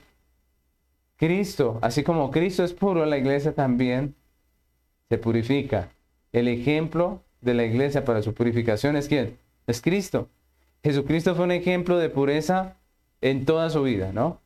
Cristo, 1.18 1.80
así 1.82 2.04
como 2.04 2.32
Cristo 2.32 2.64
es 2.64 2.74
puro, 2.74 3.06
la 3.06 3.18
iglesia 3.18 3.54
también 3.54 4.16
se 5.10 5.18
purifica. 5.18 5.90
El 6.32 6.48
ejemplo 6.48 7.22
de 7.42 7.54
la 7.54 7.64
iglesia 7.64 8.04
para 8.04 8.22
su 8.22 8.34
purificación 8.34 8.96
es 8.96 9.08
quién? 9.08 9.38
Es 9.68 9.82
Cristo. 9.82 10.28
Jesucristo 10.84 11.36
fue 11.36 11.46
un 11.46 11.52
ejemplo 11.52 11.98
de 11.98 12.10
pureza 12.10 12.76
en 13.22 13.46
toda 13.46 13.70
su 13.70 13.84
vida, 13.84 14.12
¿no? 14.12 14.42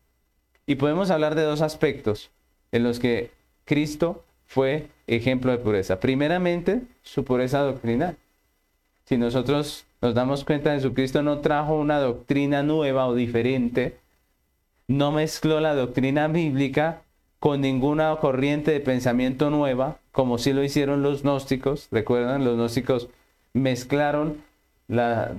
Y 0.67 0.75
podemos 0.75 1.09
hablar 1.09 1.33
de 1.33 1.41
dos 1.41 1.61
aspectos 1.61 2.29
en 2.71 2.83
los 2.83 2.99
que 2.99 3.31
Cristo 3.65 4.23
fue 4.45 4.87
ejemplo 5.07 5.51
de 5.51 5.57
pureza. 5.57 5.99
Primeramente, 5.99 6.81
su 7.01 7.23
pureza 7.23 7.61
doctrinal. 7.61 8.17
Si 9.05 9.17
nosotros 9.17 9.86
nos 10.01 10.13
damos 10.13 10.45
cuenta, 10.45 10.73
Jesucristo 10.73 11.23
no 11.23 11.39
trajo 11.39 11.75
una 11.75 11.99
doctrina 11.99 12.63
nueva 12.63 13.07
o 13.07 13.15
diferente, 13.15 13.97
no 14.87 15.11
mezcló 15.11 15.59
la 15.59 15.73
doctrina 15.73 16.27
bíblica 16.27 17.01
con 17.39 17.61
ninguna 17.61 18.15
corriente 18.17 18.71
de 18.71 18.79
pensamiento 18.79 19.49
nueva, 19.49 19.99
como 20.11 20.37
sí 20.37 20.53
lo 20.53 20.63
hicieron 20.63 21.01
los 21.03 21.23
gnósticos. 21.23 21.87
Recuerdan, 21.91 22.45
los 22.45 22.55
gnósticos 22.55 23.09
mezclaron 23.53 24.43
la, 24.87 25.33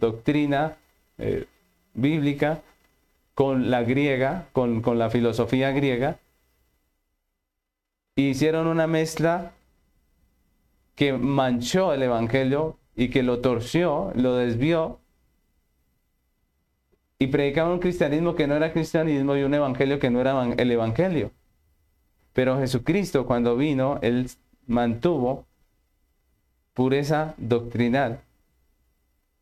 doctrina 0.00 0.76
eh, 1.18 1.46
bíblica 1.94 2.62
con 3.34 3.70
la 3.70 3.82
griega, 3.82 4.48
con, 4.52 4.82
con 4.82 4.98
la 4.98 5.10
filosofía 5.10 5.70
griega, 5.72 6.18
y 8.16 8.30
hicieron 8.30 8.66
una 8.66 8.86
mezcla 8.86 9.52
que 10.94 11.12
manchó 11.12 11.94
el 11.94 12.02
Evangelio 12.02 12.76
y 13.00 13.08
que 13.08 13.22
lo 13.22 13.38
torció, 13.38 14.12
lo 14.14 14.36
desvió, 14.36 14.98
y 17.18 17.28
predicaban 17.28 17.72
un 17.72 17.78
cristianismo 17.78 18.34
que 18.34 18.46
no 18.46 18.54
era 18.56 18.74
cristianismo 18.74 19.34
y 19.38 19.42
un 19.42 19.54
evangelio 19.54 19.98
que 19.98 20.10
no 20.10 20.20
era 20.20 20.44
el 20.58 20.70
evangelio. 20.70 21.30
Pero 22.34 22.58
Jesucristo 22.58 23.24
cuando 23.24 23.56
vino, 23.56 23.98
Él 24.02 24.28
mantuvo 24.66 25.46
pureza 26.74 27.32
doctrinal. 27.38 28.20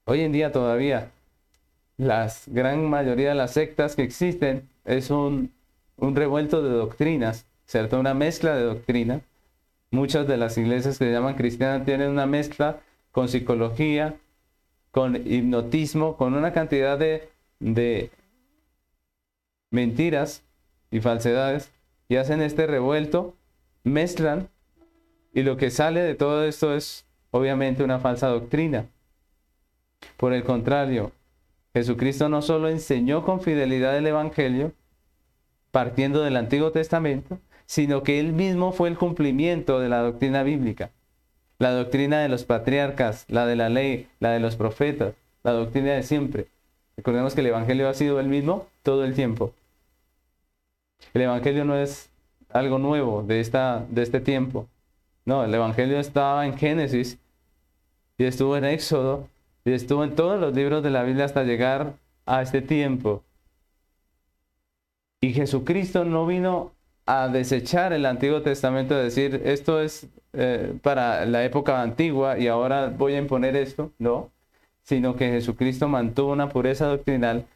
Hoy 0.05 0.21
en 0.21 0.31
día 0.31 0.53
todavía 0.53 1.11
la 1.97 2.33
gran 2.47 2.89
mayoría 2.89 3.31
de 3.31 3.35
las 3.35 3.55
sectas 3.55 3.97
que 3.97 4.05
existen 4.05 4.69
es 4.85 5.11
un, 5.11 5.53
revuelto 5.99 6.63
de 6.63 6.71
doctrinas, 6.71 7.45
¿cierto? 7.67 7.99
Una 7.99 8.15
mezcla 8.15 8.55
de 8.55 8.63
doctrinas. 8.63 9.23
Muchas 9.91 10.29
de 10.29 10.37
las 10.37 10.57
iglesias 10.59 10.97
que 10.97 11.07
se 11.07 11.13
llaman 11.13 11.35
cristianas 11.35 11.85
tienen 11.85 12.11
una 12.11 12.27
mezcla 12.27 12.79
con 13.19 13.29
psicología, 13.29 14.15
con 14.93 15.17
hipnotismo, 15.17 16.17
con 16.17 16.35
una 16.35 16.53
cantidad 16.53 16.97
de, 16.97 17.29
de 17.59 18.13
mentiras 19.73 20.45
y 20.93 21.01
falsedades 21.01 21.73
y 22.09 22.15
hacen 22.15 22.41
este 22.41 22.69
revuelto, 22.69 23.35
mezclan 23.83 24.49
y 25.35 25.43
lo 25.43 25.57
que 25.57 25.73
sale 25.73 26.01
de 26.01 26.15
todo 26.15 26.45
esto 26.45 26.73
es 26.77 27.07
obviamente 27.33 27.83
una 27.83 27.99
falsa 27.99 28.29
doctrina. 28.29 28.87
Por 30.17 30.33
el 30.33 30.45
contrario, 30.45 31.11
Jesucristo 31.75 32.29
no 32.29 32.41
solo 32.41 32.69
enseñó 32.69 33.25
con 33.25 33.41
fidelidad 33.41 33.99
el 33.99 34.07
Evangelio, 34.07 34.71
partiendo 35.73 36.23
del 36.23 36.37
Antiguo 36.37 36.71
Testamento, 36.71 37.41
sino 37.67 38.05
que 38.05 38.21
él 38.21 38.33
mismo 38.33 38.71
fue 38.71 38.89
el 38.89 38.97
cumplimiento 38.97 39.81
de 39.81 39.89
la 39.89 40.03
doctrina 40.03 40.45
bíblica. 40.45 40.93
La 41.59 41.73
doctrina 41.73 42.21
de 42.21 42.29
los 42.29 42.45
patriarcas, 42.45 43.25
la 43.29 43.47
de 43.47 43.57
la 43.57 43.69
ley, 43.69 44.09
la 44.21 44.31
de 44.31 44.41
los 44.41 44.57
profetas, 44.57 45.15
la 45.43 45.53
doctrina 45.53 45.93
de 45.93 46.03
siempre. 46.03 46.47
Recordemos 46.97 47.35
que 47.35 47.41
el 47.41 47.49
Evangelio 47.49 47.89
ha 47.89 47.95
sido 47.95 48.21
el 48.21 48.29
mismo 48.29 48.67
todo 48.83 49.05
el 49.05 49.15
tiempo. 49.15 49.53
El 51.15 51.23
Evangelio 51.23 51.65
no 51.65 51.77
es 51.77 52.11
algo 52.51 52.79
nuevo 52.79 53.23
de, 53.23 53.41
esta, 53.41 53.85
de 53.89 54.03
este 54.03 54.21
tiempo. 54.21 54.69
No, 55.25 55.45
el 55.45 55.53
Evangelio 55.53 55.99
estaba 55.99 56.47
en 56.47 56.57
Génesis 56.57 57.19
y 58.17 58.25
estuvo 58.25 58.57
en 58.57 58.65
Éxodo 58.65 59.29
y 59.65 59.73
estuvo 59.73 60.05
en 60.05 60.15
todos 60.15 60.41
los 60.41 60.55
libros 60.55 60.83
de 60.83 60.91
la 60.91 61.03
Biblia 61.03 61.25
hasta 61.25 61.45
llegar 61.45 61.95
a 62.25 62.43
este 62.43 62.63
tiempo. 62.63 63.23
Y 65.21 65.33
Jesucristo 65.33 66.05
no 66.05 66.27
vino 66.27 66.73
a 67.11 67.27
desechar 67.29 67.95
el 67.95 68.05
Antiguo 68.05 68.43
Testamento, 68.43 68.95
a 68.95 68.99
decir, 68.99 69.41
esto 69.47 69.81
es 69.81 70.07
eh, 70.35 70.75
para 70.83 71.25
la 71.25 71.43
época 71.43 71.81
antigua 71.81 72.39
y 72.39 72.49
ahora 72.49 72.89
voy 72.89 73.15
a 73.15 73.19
imponer 73.19 73.57
esto, 73.57 73.91
no, 73.99 74.31
sino 74.83 75.17
que 75.17 75.31
Jesucristo 75.31 75.89
mantuvo 75.89 76.33
una 76.33 76.51
pureza 76.51 76.85
doctrinal 76.85 77.47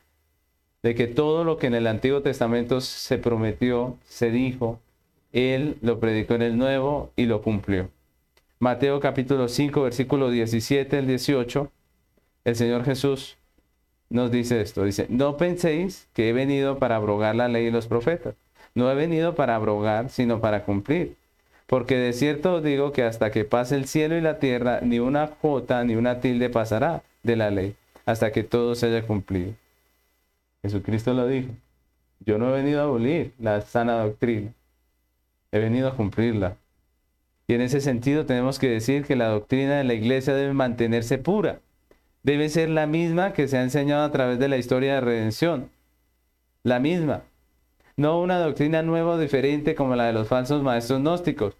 de 0.83 0.95
que 0.95 1.07
todo 1.07 1.45
lo 1.45 1.59
que 1.59 1.67
en 1.67 1.75
el 1.75 1.87
Antiguo 1.87 2.23
Testamento 2.23 2.81
se 2.81 3.19
prometió, 3.19 3.99
se 4.05 4.31
dijo, 4.31 4.81
Él 5.33 5.77
lo 5.83 6.01
predicó 6.01 6.33
en 6.33 6.43
el 6.43 6.57
Nuevo 6.57 7.11
y 7.15 7.27
lo 7.27 7.43
cumplió. 7.43 7.91
Mateo 8.59 9.01
capítulo 9.01 9.49
5, 9.49 9.83
versículo 9.83 10.31
17 10.31 10.97
al 10.97 11.07
18, 11.07 11.71
el 12.45 12.57
Señor 12.57 12.87
Jesús 12.87 13.37
nos 14.09 14.31
dice 14.31 14.63
esto, 14.63 14.83
dice, 14.83 15.07
no 15.11 15.37
penséis 15.37 16.09
que 16.15 16.31
he 16.31 16.33
venido 16.33 16.79
para 16.79 16.97
abrogar 16.97 17.37
la 17.37 17.49
ley 17.49 17.67
y 17.67 17.71
los 17.71 17.87
profetas. 17.87 18.35
No 18.75 18.91
he 18.91 18.95
venido 18.95 19.35
para 19.35 19.57
abrogar, 19.57 20.09
sino 20.09 20.41
para 20.41 20.65
cumplir. 20.65 21.17
Porque 21.67 21.97
de 21.97 22.13
cierto 22.13 22.57
os 22.57 22.63
digo 22.63 22.93
que 22.93 23.03
hasta 23.03 23.31
que 23.31 23.45
pase 23.45 23.77
el 23.77 23.87
cielo 23.87 24.17
y 24.17 24.21
la 24.21 24.39
tierra, 24.39 24.81
ni 24.83 24.99
una 24.99 25.27
jota 25.27 25.85
ni 25.85 25.97
una 25.97 26.21
tilde 26.21 26.51
pasará 26.51 27.03
de 27.23 27.37
la 27.37 27.51
ley, 27.51 27.77
hasta 28.05 28.33
que 28.33 28.43
todo 28.43 28.75
se 28.75 28.87
haya 28.87 29.07
cumplido. 29.07 29.55
Jesucristo 30.63 31.15
lo 31.15 31.27
dijo. 31.27 31.49
Yo 32.25 32.39
no 32.39 32.51
he 32.51 32.61
venido 32.61 32.81
a 32.81 32.85
abolir 32.85 33.33
la 33.39 33.61
sana 33.63 34.05
doctrina, 34.05 34.53
he 35.51 35.59
venido 35.59 35.89
a 35.89 35.97
cumplirla. 35.97 36.57
Y 37.49 37.55
en 37.55 37.61
ese 37.61 37.81
sentido 37.81 38.27
tenemos 38.27 38.59
que 38.59 38.69
decir 38.69 39.05
que 39.05 39.17
la 39.17 39.29
doctrina 39.29 39.79
de 39.79 39.85
la 39.85 39.95
iglesia 39.95 40.35
debe 40.35 40.53
mantenerse 40.53 41.19
pura. 41.19 41.61
Debe 42.23 42.49
ser 42.49 42.69
la 42.69 42.87
misma 42.87 43.33
que 43.33 43.49
se 43.49 43.59
ha 43.59 43.63
enseñado 43.63 44.05
a 44.05 44.13
través 44.13 44.39
de 44.39 44.49
la 44.49 44.57
historia 44.57 44.95
de 44.95 45.01
redención. 45.01 45.71
La 46.63 46.79
misma. 46.79 47.23
No 47.97 48.21
una 48.21 48.39
doctrina 48.39 48.83
nueva 48.83 49.13
o 49.13 49.19
diferente 49.19 49.75
como 49.75 49.97
la 49.97 50.07
de 50.07 50.13
los 50.13 50.29
falsos 50.29 50.63
maestros 50.63 51.01
gnósticos. 51.01 51.57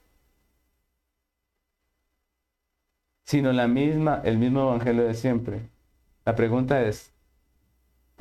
Sino 3.25 3.53
la 3.53 3.69
misma, 3.69 4.21
el 4.25 4.39
mismo 4.39 4.63
evangelio 4.63 5.05
de 5.05 5.15
siempre. 5.15 5.61
La 6.25 6.35
pregunta 6.37 6.83
es, 6.83 7.13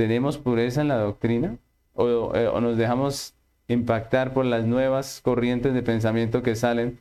¿Tenemos 0.01 0.39
pureza 0.39 0.81
en 0.81 0.87
la 0.87 0.97
doctrina? 0.97 1.57
Eh, 1.95 2.49
¿O, 2.51 2.59
nos 2.59 2.75
dejamos 2.75 3.35
impactar 3.67 4.33
por 4.33 4.45
las 4.45 4.65
nuevas 4.65 5.21
corrientes 5.21 5.75
de 5.75 5.83
pensamiento 5.83 6.41
que 6.41 6.55
salen? 6.55 6.99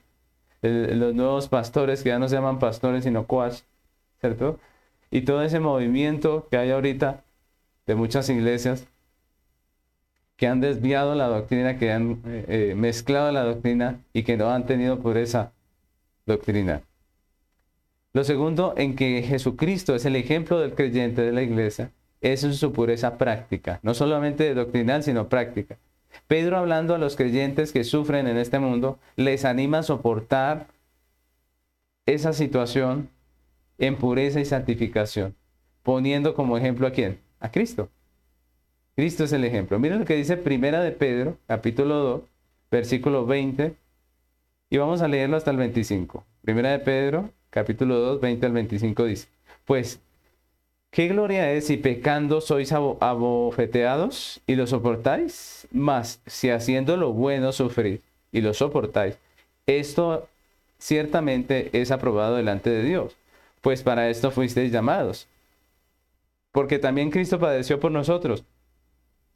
los 0.62 1.14
nuevos 1.14 1.48
pastores 1.48 2.02
que 2.02 2.10
ya 2.10 2.18
no 2.18 2.28
se 2.28 2.34
llaman 2.36 2.58
pastores 2.58 3.04
sino 3.04 3.26
coach, 3.26 3.60
¿cierto? 4.20 4.60
Y 5.10 5.22
todo 5.22 5.42
ese 5.42 5.58
movimiento 5.58 6.46
que 6.50 6.58
hay 6.58 6.70
ahorita 6.70 7.24
de 7.86 7.94
muchas 7.94 8.28
iglesias 8.28 8.86
que 10.40 10.46
han 10.46 10.62
desviado 10.62 11.14
la 11.14 11.28
doctrina, 11.28 11.76
que 11.76 11.92
han 11.92 12.22
eh, 12.24 12.44
eh, 12.48 12.74
mezclado 12.74 13.30
la 13.30 13.44
doctrina 13.44 14.00
y 14.14 14.22
que 14.22 14.38
no 14.38 14.48
han 14.48 14.64
tenido 14.64 14.98
pureza 14.98 15.52
doctrina. 16.24 16.80
Lo 18.14 18.24
segundo, 18.24 18.72
en 18.78 18.96
que 18.96 19.22
Jesucristo 19.22 19.94
es 19.94 20.06
el 20.06 20.16
ejemplo 20.16 20.58
del 20.58 20.74
creyente 20.74 21.20
de 21.20 21.32
la 21.32 21.42
iglesia, 21.42 21.90
es 22.22 22.40
su 22.40 22.72
pureza 22.72 23.18
práctica, 23.18 23.80
no 23.82 23.92
solamente 23.92 24.54
doctrinal, 24.54 25.02
sino 25.02 25.28
práctica. 25.28 25.76
Pedro 26.26 26.56
hablando 26.56 26.94
a 26.94 26.98
los 26.98 27.16
creyentes 27.16 27.70
que 27.70 27.84
sufren 27.84 28.26
en 28.26 28.38
este 28.38 28.58
mundo, 28.58 28.98
les 29.16 29.44
anima 29.44 29.80
a 29.80 29.82
soportar 29.82 30.68
esa 32.06 32.32
situación 32.32 33.10
en 33.76 33.94
pureza 33.94 34.40
y 34.40 34.46
santificación, 34.46 35.34
poniendo 35.82 36.34
como 36.34 36.56
ejemplo 36.56 36.86
a 36.86 36.92
quién? 36.92 37.20
A 37.40 37.50
Cristo. 37.50 37.90
Cristo 38.96 39.24
es 39.24 39.32
el 39.32 39.44
ejemplo. 39.44 39.78
Miren 39.78 40.00
lo 40.00 40.04
que 40.04 40.16
dice 40.16 40.36
Primera 40.36 40.82
de 40.82 40.92
Pedro, 40.92 41.36
capítulo 41.46 41.96
2, 41.96 42.22
versículo 42.70 43.26
20, 43.26 43.74
y 44.70 44.76
vamos 44.76 45.02
a 45.02 45.08
leerlo 45.08 45.36
hasta 45.36 45.50
el 45.50 45.56
25. 45.56 46.24
Primera 46.42 46.70
de 46.70 46.78
Pedro, 46.80 47.30
capítulo 47.50 47.98
2, 47.98 48.20
20 48.20 48.46
al 48.46 48.52
25 48.52 49.04
dice, 49.04 49.28
pues 49.64 50.00
¿Qué 50.90 51.06
gloria 51.06 51.52
es 51.52 51.68
si 51.68 51.76
pecando 51.76 52.40
sois 52.40 52.72
abofeteados 52.72 54.40
y 54.44 54.56
lo 54.56 54.66
soportáis? 54.66 55.68
Mas 55.70 56.20
si 56.26 56.50
haciendo 56.50 56.96
lo 56.96 57.12
bueno 57.12 57.52
sufrís 57.52 58.00
y 58.32 58.40
lo 58.40 58.54
soportáis, 58.54 59.16
esto 59.66 60.28
ciertamente 60.78 61.70
es 61.72 61.92
aprobado 61.92 62.34
delante 62.34 62.70
de 62.70 62.82
Dios, 62.82 63.16
pues 63.60 63.84
para 63.84 64.10
esto 64.10 64.32
fuisteis 64.32 64.72
llamados. 64.72 65.28
Porque 66.50 66.80
también 66.80 67.12
Cristo 67.12 67.38
padeció 67.38 67.78
por 67.78 67.92
nosotros, 67.92 68.42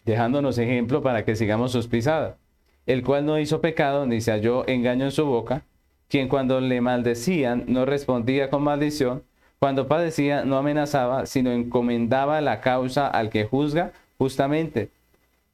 dejándonos 0.04 0.58
ejemplo 0.58 1.02
para 1.02 1.24
que 1.24 1.36
sigamos 1.36 1.72
sus 1.72 1.88
pisadas, 1.88 2.36
el 2.86 3.02
cual 3.02 3.26
no 3.26 3.38
hizo 3.38 3.60
pecado 3.60 4.06
ni 4.06 4.20
se 4.20 4.32
halló 4.32 4.66
engaño 4.68 5.04
en 5.04 5.10
su 5.10 5.24
boca, 5.24 5.62
quien 6.08 6.28
cuando 6.28 6.60
le 6.60 6.80
maldecían 6.80 7.64
no 7.66 7.84
respondía 7.84 8.50
con 8.50 8.62
maldición, 8.62 9.22
cuando 9.58 9.88
padecía, 9.88 10.44
no 10.44 10.58
amenazaba, 10.58 11.26
sino 11.26 11.50
encomendaba 11.50 12.40
la 12.40 12.60
causa 12.60 13.06
al 13.08 13.30
que 13.30 13.44
juzga 13.44 13.92
justamente, 14.18 14.90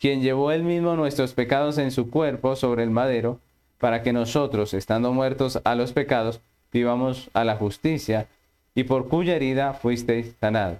quien 0.01 0.21
llevó 0.21 0.51
él 0.51 0.65
mismo 0.65 0.97
nuestros 0.97 1.33
pecados 1.33 1.79
en 1.79 1.91
su 1.91 2.11
cuerpo 2.11 2.57
sobre 2.57 2.83
el 2.83 2.91
madero, 2.91 3.39
para 3.79 4.03
que 4.03 4.13
nosotros, 4.13 4.75
estando 4.75 5.13
muertos 5.13 5.61
a 5.65 5.75
los 5.75 5.93
pecados, 5.93 6.41
vivamos 6.73 7.31
a 7.35 7.45
la 7.45 7.57
justicia, 7.57 8.27
y 8.75 8.85
por 8.85 9.09
cuya 9.09 9.37
herida 9.37 9.75
fuisteis 9.75 10.35
sanados. 10.41 10.79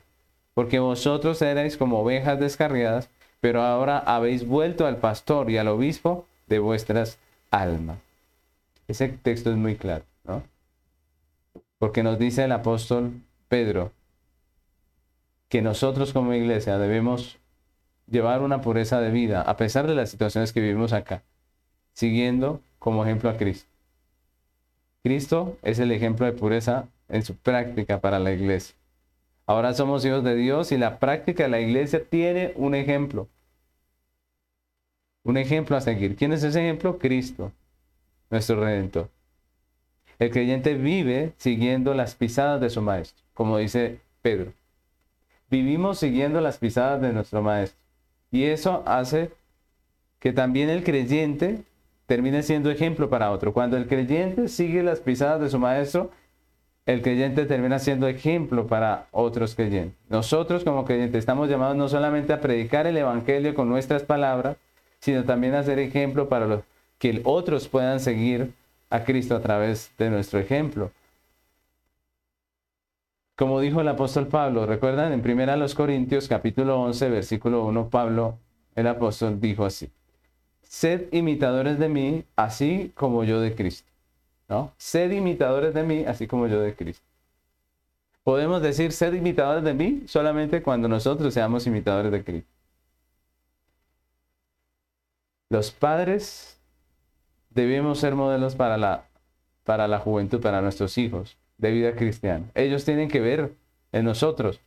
Porque 0.55 0.79
vosotros 0.79 1.41
erais 1.41 1.77
como 1.77 2.01
ovejas 2.01 2.41
descarriadas, 2.41 3.09
pero 3.41 3.63
ahora 3.63 3.99
habéis 3.99 4.47
vuelto 4.47 4.87
al 4.87 4.99
pastor 4.99 5.51
y 5.51 5.57
al 5.57 5.69
obispo 5.69 6.27
de 6.47 6.59
vuestras 6.59 7.19
almas. 7.51 7.99
Ese 8.87 9.09
texto 9.09 9.51
es 9.51 9.57
muy 9.57 9.77
claro, 9.77 10.05
¿no? 10.25 10.43
Porque 11.79 12.03
nos 12.03 12.19
dice 12.19 12.45
el 12.45 12.53
apóstol 12.53 13.13
Pedro 13.49 13.93
que 15.49 15.63
nosotros 15.63 16.13
como 16.13 16.35
iglesia 16.35 16.79
debemos 16.79 17.39
llevar 18.09 18.43
una 18.43 18.61
pureza 18.61 19.01
de 19.01 19.11
vida 19.11 19.43
a 19.43 19.57
pesar 19.57 19.87
de 19.87 19.95
las 19.95 20.11
situaciones 20.11 20.53
que 20.53 20.61
vivimos 20.61 20.93
acá, 20.93 21.23
siguiendo 21.95 22.61
como 22.79 23.05
ejemplo 23.05 23.31
a 23.31 23.37
Cristo. 23.37 23.69
Cristo 25.03 25.57
es 25.63 25.79
el 25.79 25.93
ejemplo 25.93 26.27
de 26.27 26.33
pureza 26.33 26.87
en 27.09 27.25
su 27.25 27.35
práctica 27.35 28.01
para 28.01 28.19
la 28.19 28.33
iglesia. 28.33 28.75
Ahora 29.51 29.75
somos 29.75 30.05
hijos 30.05 30.23
de 30.23 30.37
Dios 30.37 30.71
y 30.71 30.79
la 30.79 31.01
práctica 31.01 31.43
de 31.43 31.49
la 31.49 31.59
iglesia 31.59 32.05
tiene 32.09 32.53
un 32.55 32.73
ejemplo. 32.73 33.27
Un 35.25 35.37
ejemplo 35.37 35.77
a 35.77 35.81
seguir. 35.81 36.15
¿Quién 36.15 36.33
es 36.33 36.45
ese 36.45 36.61
ejemplo? 36.61 36.99
Cristo, 36.99 37.51
nuestro 38.31 38.61
Redentor. 38.61 39.09
El 40.21 40.31
creyente 40.31 40.75
vive 40.75 41.33
siguiendo 41.37 41.95
las 41.95 42.15
pisadas 42.15 42.61
de 42.61 42.71
su 42.71 42.81
Maestro, 42.81 43.25
como 43.35 43.59
dice 43.59 43.99
Pedro. 44.23 44.53
Vivimos 45.51 45.99
siguiendo 45.99 46.41
las 46.41 46.59
pisadas 46.59 47.01
de 47.03 47.13
nuestro 47.13 47.43
Maestro. 47.43 47.81
Y 48.31 48.45
eso 48.45 48.85
hace 48.87 49.33
que 50.21 50.33
también 50.33 50.71
el 50.71 50.85
creyente 50.85 51.65
termine 52.07 52.45
siendo 52.45 52.71
ejemplo 52.71 53.11
para 53.11 53.33
otro. 53.33 53.53
Cuando 53.53 53.77
el 53.77 53.89
creyente 53.89 54.47
sigue 54.47 54.85
las 54.85 55.01
pisadas 55.01 55.41
de 55.41 55.51
su 55.51 55.59
Maestro, 55.59 56.13
el 56.87 57.03
creyente 57.03 57.47
termina 57.47 57.79
siendo 57.79 58.09
ejemplo 58.09 58.67
para 58.67 59.07
otros 59.13 59.55
creyentes. 59.55 59.97
Nosotros 60.09 60.65
como 60.65 60.85
creyentes 60.85 61.19
estamos 61.19 61.49
llamados 61.49 61.77
no 61.77 61.89
solamente 61.89 62.33
a 62.33 62.41
predicar 62.41 62.87
el 62.87 62.97
Evangelio 62.97 63.55
con 63.55 63.69
nuestras 63.69 64.03
palabras, 64.03 64.57
sino 64.99 65.25
también 65.25 65.55
a 65.55 65.63
ser 65.63 65.79
ejemplo 65.79 66.29
para 66.29 66.47
los 66.47 66.63
que 66.99 67.21
otros 67.25 67.69
puedan 67.69 68.01
seguir 68.01 68.53
a 68.91 69.05
Cristo 69.05 69.37
a 69.37 69.41
través 69.41 69.93
de 69.99 70.11
nuestro 70.11 70.39
ejemplo. 70.39 70.91
Como 73.37 73.61
dijo 73.61 73.81
el 73.81 73.89
apóstol 73.89 74.27
Pablo, 74.27 74.67
recuerdan 74.67 75.13
en 75.13 75.21
1 75.21 75.67
Corintios 75.75 76.29
capítulo 76.29 76.79
11, 76.83 77.09
versículo 77.09 77.65
1, 77.65 77.89
Pablo, 77.89 78.39
el 78.75 78.87
apóstol, 78.87 79.41
dijo 79.41 79.65
así, 79.65 79.89
sed 80.63 81.09
imitadores 81.13 81.79
de 81.79 81.89
mí, 81.89 82.25
así 82.37 82.93
como 82.95 83.25
yo 83.25 83.41
de 83.41 83.55
Cristo. 83.55 83.90
¿No? 84.51 84.73
Sed 84.77 85.13
imitadores 85.13 85.73
de 85.73 85.85
mí, 85.85 86.05
así 86.05 86.27
como 86.27 86.49
yo 86.49 86.61
de 86.61 86.75
Cristo. 86.75 87.07
Podemos 88.25 88.61
decir 88.61 88.93
sed 88.93 89.15
imitadores 89.15 89.65
de 89.65 89.73
mí 89.73 90.03
solamente 90.07 90.61
cuando 90.61 90.89
nosotros 90.89 91.33
seamos 91.33 91.67
imitadores 91.67 92.13
de 92.13 92.25
Cristo. 92.25 92.51
Los 95.49 95.71
padres 95.71 96.59
debemos 97.51 97.99
ser 98.01 98.15
modelos 98.15 98.57
para 98.57 98.77
la, 98.77 99.05
para 99.65 99.89
la 99.89 100.01
juventud, 100.01 100.41
para 100.41 100.61
nuestros 100.61 100.99
hijos 100.99 101.39
de 101.57 101.71
vida 101.71 101.95
cristiana. 101.95 102.45
Ellos 102.55 102.85
tienen 102.85 103.09
que 103.09 103.21
ver 103.21 103.55
en 103.93 104.05
nosotros 104.05 104.61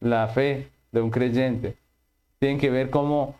la 0.00 0.26
fe 0.28 0.68
de 0.92 1.00
un 1.00 1.10
creyente. 1.10 1.76
Tienen 2.38 2.58
que 2.58 2.70
ver 2.70 2.90
cómo 2.90 3.36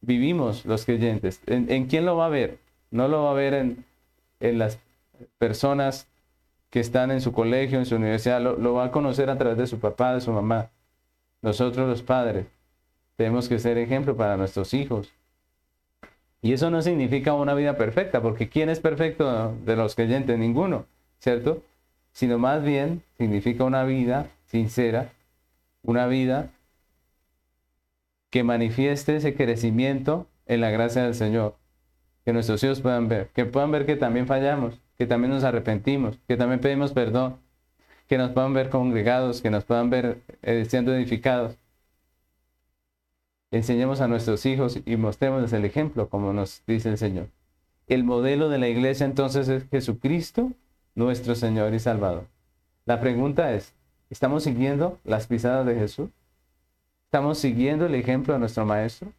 vivimos 0.00 0.64
los 0.64 0.84
creyentes. 0.84 1.40
¿En, 1.46 1.86
quién 1.86 2.04
lo 2.04 2.16
va 2.16 2.26
a 2.26 2.30
ver? 2.30 2.58
No 2.90 3.08
lo 3.08 3.24
va 3.24 3.32
a 3.32 3.34
ver 3.34 3.54
en, 3.54 3.84
en 4.40 4.58
las 4.58 4.78
personas 5.38 6.08
que 6.70 6.80
están 6.80 7.10
en 7.10 7.20
su 7.20 7.32
colegio, 7.32 7.78
en 7.78 7.86
su 7.86 7.96
universidad, 7.96 8.40
lo, 8.40 8.74
va 8.74 8.86
a 8.86 8.90
conocer 8.90 9.30
a 9.30 9.38
través 9.38 9.58
de 9.58 9.66
su 9.66 9.78
papá, 9.78 10.14
de 10.14 10.20
su 10.20 10.32
mamá. 10.32 10.70
Nosotros 11.40 11.88
los 11.88 12.02
padres 12.02 12.46
tenemos 13.16 13.48
que 13.48 13.58
ser 13.58 13.78
ejemplo 13.78 14.16
para 14.16 14.36
nuestros 14.36 14.74
hijos. 14.74 15.12
Y 16.40 16.52
eso 16.52 16.70
no 16.70 16.82
significa 16.82 17.34
una 17.34 17.54
vida 17.54 17.76
perfecta, 17.76 18.22
porque 18.22 18.48
¿quién 18.48 18.68
es 18.68 18.80
perfecto 18.80 19.54
de 19.64 19.76
los 19.76 19.94
creyentes? 19.94 20.38
Ninguno, 20.38 20.86
¿cierto? 21.18 21.62
Sino 22.12 22.38
más 22.38 22.62
bien 22.62 23.02
significa 23.16 23.64
una 23.64 23.84
vida 23.84 24.30
sincera, 24.46 25.12
una 25.82 26.06
vida 26.06 26.50
que 28.30 28.44
manifieste 28.44 29.16
ese 29.16 29.34
crecimiento 29.34 30.26
en 30.46 30.60
la 30.60 30.70
gracia 30.70 31.02
del 31.02 31.14
Señor. 31.14 31.56
Que 32.24 32.32
nuestros 32.32 32.62
hijos 32.62 32.80
puedan 32.80 33.08
ver, 33.08 33.28
que 33.28 33.46
puedan 33.46 33.70
ver 33.70 33.86
que 33.86 33.96
también 33.96 34.26
fallamos, 34.26 34.80
que 34.98 35.06
también 35.06 35.32
nos 35.32 35.44
arrepentimos, 35.44 36.18
que 36.26 36.36
también 36.36 36.60
pedimos 36.60 36.92
perdón, 36.92 37.36
que 38.08 38.18
nos 38.18 38.30
puedan 38.32 38.54
ver 38.54 38.70
congregados, 38.70 39.42
que 39.42 39.50
nos 39.50 39.64
puedan 39.64 39.90
ver 39.90 40.22
eh, 40.42 40.64
siendo 40.66 40.94
edificados 40.94 41.56
enseñemos 43.50 44.00
a 44.00 44.08
nuestros 44.08 44.44
hijos 44.46 44.80
y 44.84 44.96
mostremos 44.96 45.52
el 45.52 45.64
ejemplo, 45.64 46.08
como 46.08 46.32
nos 46.32 46.62
dice 46.66 46.90
el 46.90 46.98
Señor. 46.98 47.28
El 47.86 48.04
modelo 48.04 48.48
de 48.48 48.58
la 48.58 48.68
iglesia 48.68 49.06
entonces 49.06 49.48
es 49.48 49.68
Jesucristo, 49.70 50.52
nuestro 50.94 51.34
Señor 51.34 51.72
y 51.74 51.78
Salvador. 51.78 52.26
La 52.84 53.00
pregunta 53.00 53.52
es, 53.54 53.74
¿estamos 54.10 54.44
siguiendo 54.44 54.98
las 55.04 55.26
pisadas 55.26 55.66
de 55.66 55.74
Jesús? 55.74 56.10
¿Estamos 57.04 57.38
siguiendo 57.38 57.86
el 57.86 57.94
ejemplo 57.94 58.34
de 58.34 58.40
nuestro 58.40 58.66
Maestro? 58.66 59.12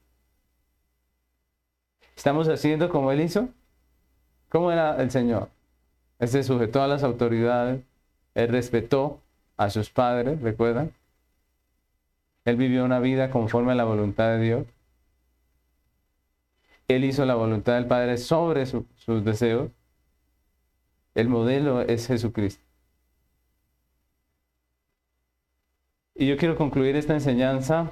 ¿Estamos 2.15 2.47
haciendo 2.47 2.89
como 2.89 3.11
Él 3.11 3.21
hizo? 3.21 3.49
¿Cómo 4.49 4.71
era 4.71 5.01
el 5.01 5.09
Señor? 5.09 5.49
Él 6.20 6.28
se 6.28 6.43
sujetó 6.43 6.84
a 6.84 6.88
las 6.88 7.03
autoridades, 7.03 7.82
Él 8.36 8.49
respetó 8.49 9.22
a 9.57 9.70
sus 9.70 9.89
padres, 9.89 10.41
¿recuerdan? 10.41 10.91
Él 12.45 12.55
vivió 12.55 12.86
una 12.86 12.99
vida 12.99 13.30
conforme 13.30 13.72
a 13.72 13.76
la 13.76 13.86
voluntad 13.86 14.30
de 14.30 14.39
Dios. 14.39 14.67
Él 16.88 17.03
hizo 17.05 17.26
la 17.26 17.36
voluntad 17.36 17.76
del 17.76 17.86
Padre 17.86 18.17
sobre 18.17 18.65
sus 18.65 19.24
deseos. 19.24 19.70
El 21.13 21.30
modelo 21.30 21.82
es 21.82 22.07
Jesucristo. 22.07 22.63
Y 26.15 26.28
yo 26.28 26.36
quiero 26.38 26.57
concluir 26.57 26.95
esta 26.95 27.13
enseñanza 27.13 27.91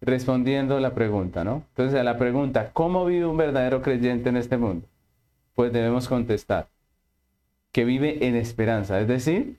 respondiendo 0.00 0.78
la 0.80 0.94
pregunta, 0.94 1.44
¿no? 1.44 1.62
Entonces, 1.68 1.98
a 1.98 2.04
la 2.04 2.18
pregunta, 2.18 2.70
¿cómo 2.72 3.06
vive 3.06 3.26
un 3.26 3.36
verdadero 3.36 3.80
creyente 3.80 4.28
en 4.28 4.36
este 4.36 4.56
mundo? 4.56 4.86
Pues 5.56 5.72
debemos 5.72 6.06
contestar 6.06 6.68
que 7.72 7.86
vive 7.86 8.26
en 8.26 8.36
esperanza, 8.36 9.00
es 9.00 9.08
decir, 9.08 9.58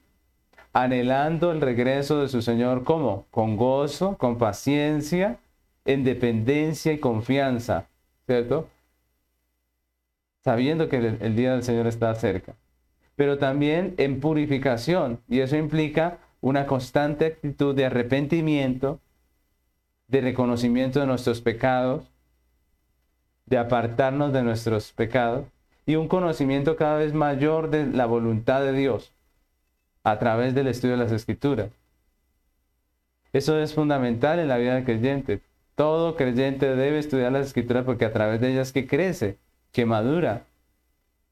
anhelando 0.71 1.51
el 1.51 1.59
regreso 1.59 2.21
de 2.21 2.27
su 2.27 2.43
Señor, 2.43 2.83
¿cómo? 2.83 3.25
Con 3.31 3.57
gozo, 3.57 4.15
con 4.15 4.37
paciencia, 4.37 5.39
en 5.85 6.03
dependencia 6.03 6.93
y 6.93 6.99
confianza, 6.99 7.87
¿cierto? 8.27 8.69
Sabiendo 10.43 10.87
que 10.87 10.97
el, 10.97 11.17
el 11.19 11.35
día 11.35 11.53
del 11.53 11.63
Señor 11.63 11.87
está 11.87 12.13
cerca. 12.13 12.53
Pero 13.15 13.39
también 13.39 13.95
en 13.97 14.19
purificación, 14.19 15.19
y 15.27 15.39
eso 15.39 15.57
implica 15.57 16.19
una 16.41 16.67
constante 16.67 17.25
actitud 17.25 17.73
de 17.73 17.85
arrepentimiento, 17.85 18.99
de 20.07 20.21
reconocimiento 20.21 20.99
de 20.99 21.07
nuestros 21.07 21.41
pecados, 21.41 22.11
de 23.47 23.57
apartarnos 23.57 24.31
de 24.31 24.43
nuestros 24.43 24.91
pecados 24.91 25.45
y 25.87 25.95
un 25.95 26.09
conocimiento 26.09 26.75
cada 26.75 26.97
vez 26.97 27.13
mayor 27.13 27.71
de 27.71 27.87
la 27.87 28.05
voluntad 28.05 28.61
de 28.61 28.73
Dios 28.73 29.13
a 30.03 30.19
través 30.19 30.53
del 30.53 30.67
estudio 30.67 30.97
de 30.97 31.03
las 31.03 31.13
escrituras. 31.13 31.71
Eso 33.31 33.57
es 33.57 33.73
fundamental 33.73 34.39
en 34.39 34.49
la 34.49 34.57
vida 34.57 34.75
del 34.75 34.83
creyente. 34.83 35.41
Todo 35.75 36.17
creyente 36.17 36.75
debe 36.75 36.99
estudiar 36.99 37.31
las 37.31 37.47
escrituras 37.47 37.85
porque 37.85 38.03
a 38.03 38.11
través 38.11 38.41
de 38.41 38.51
ellas 38.51 38.73
que 38.73 38.85
crece, 38.85 39.37
que 39.71 39.85
madura, 39.85 40.43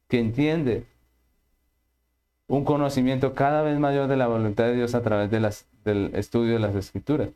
que 0.08 0.20
entiende 0.20 0.86
un 2.48 2.64
conocimiento 2.64 3.34
cada 3.34 3.62
vez 3.62 3.78
mayor 3.78 4.08
de 4.08 4.16
la 4.16 4.28
voluntad 4.28 4.66
de 4.66 4.76
Dios 4.76 4.96
a 4.96 5.02
través 5.02 5.30
del 5.30 6.16
estudio 6.16 6.54
de 6.54 6.60
las 6.60 6.76
escrituras. 6.76 7.30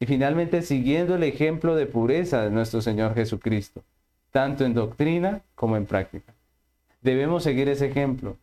Y 0.00 0.06
finalmente 0.06 0.62
siguiendo 0.62 1.16
el 1.16 1.24
ejemplo 1.24 1.76
de 1.76 1.84
pureza 1.84 2.42
de 2.42 2.50
nuestro 2.50 2.80
Señor 2.80 3.14
Jesucristo, 3.14 3.82
tanto 4.30 4.64
en 4.64 4.72
doctrina 4.72 5.42
como 5.54 5.76
en 5.76 5.84
práctica. 5.84 6.31
Debemos 7.02 7.42
seguir 7.42 7.68
ese 7.68 7.86
ejemplo. 7.86 8.36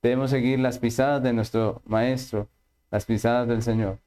Debemos 0.00 0.30
seguir 0.30 0.60
las 0.60 0.78
pisadas 0.78 1.22
de 1.22 1.32
nuestro 1.32 1.82
Maestro, 1.84 2.48
las 2.90 3.04
pisadas 3.04 3.48
del 3.48 3.62
Señor. 3.62 3.98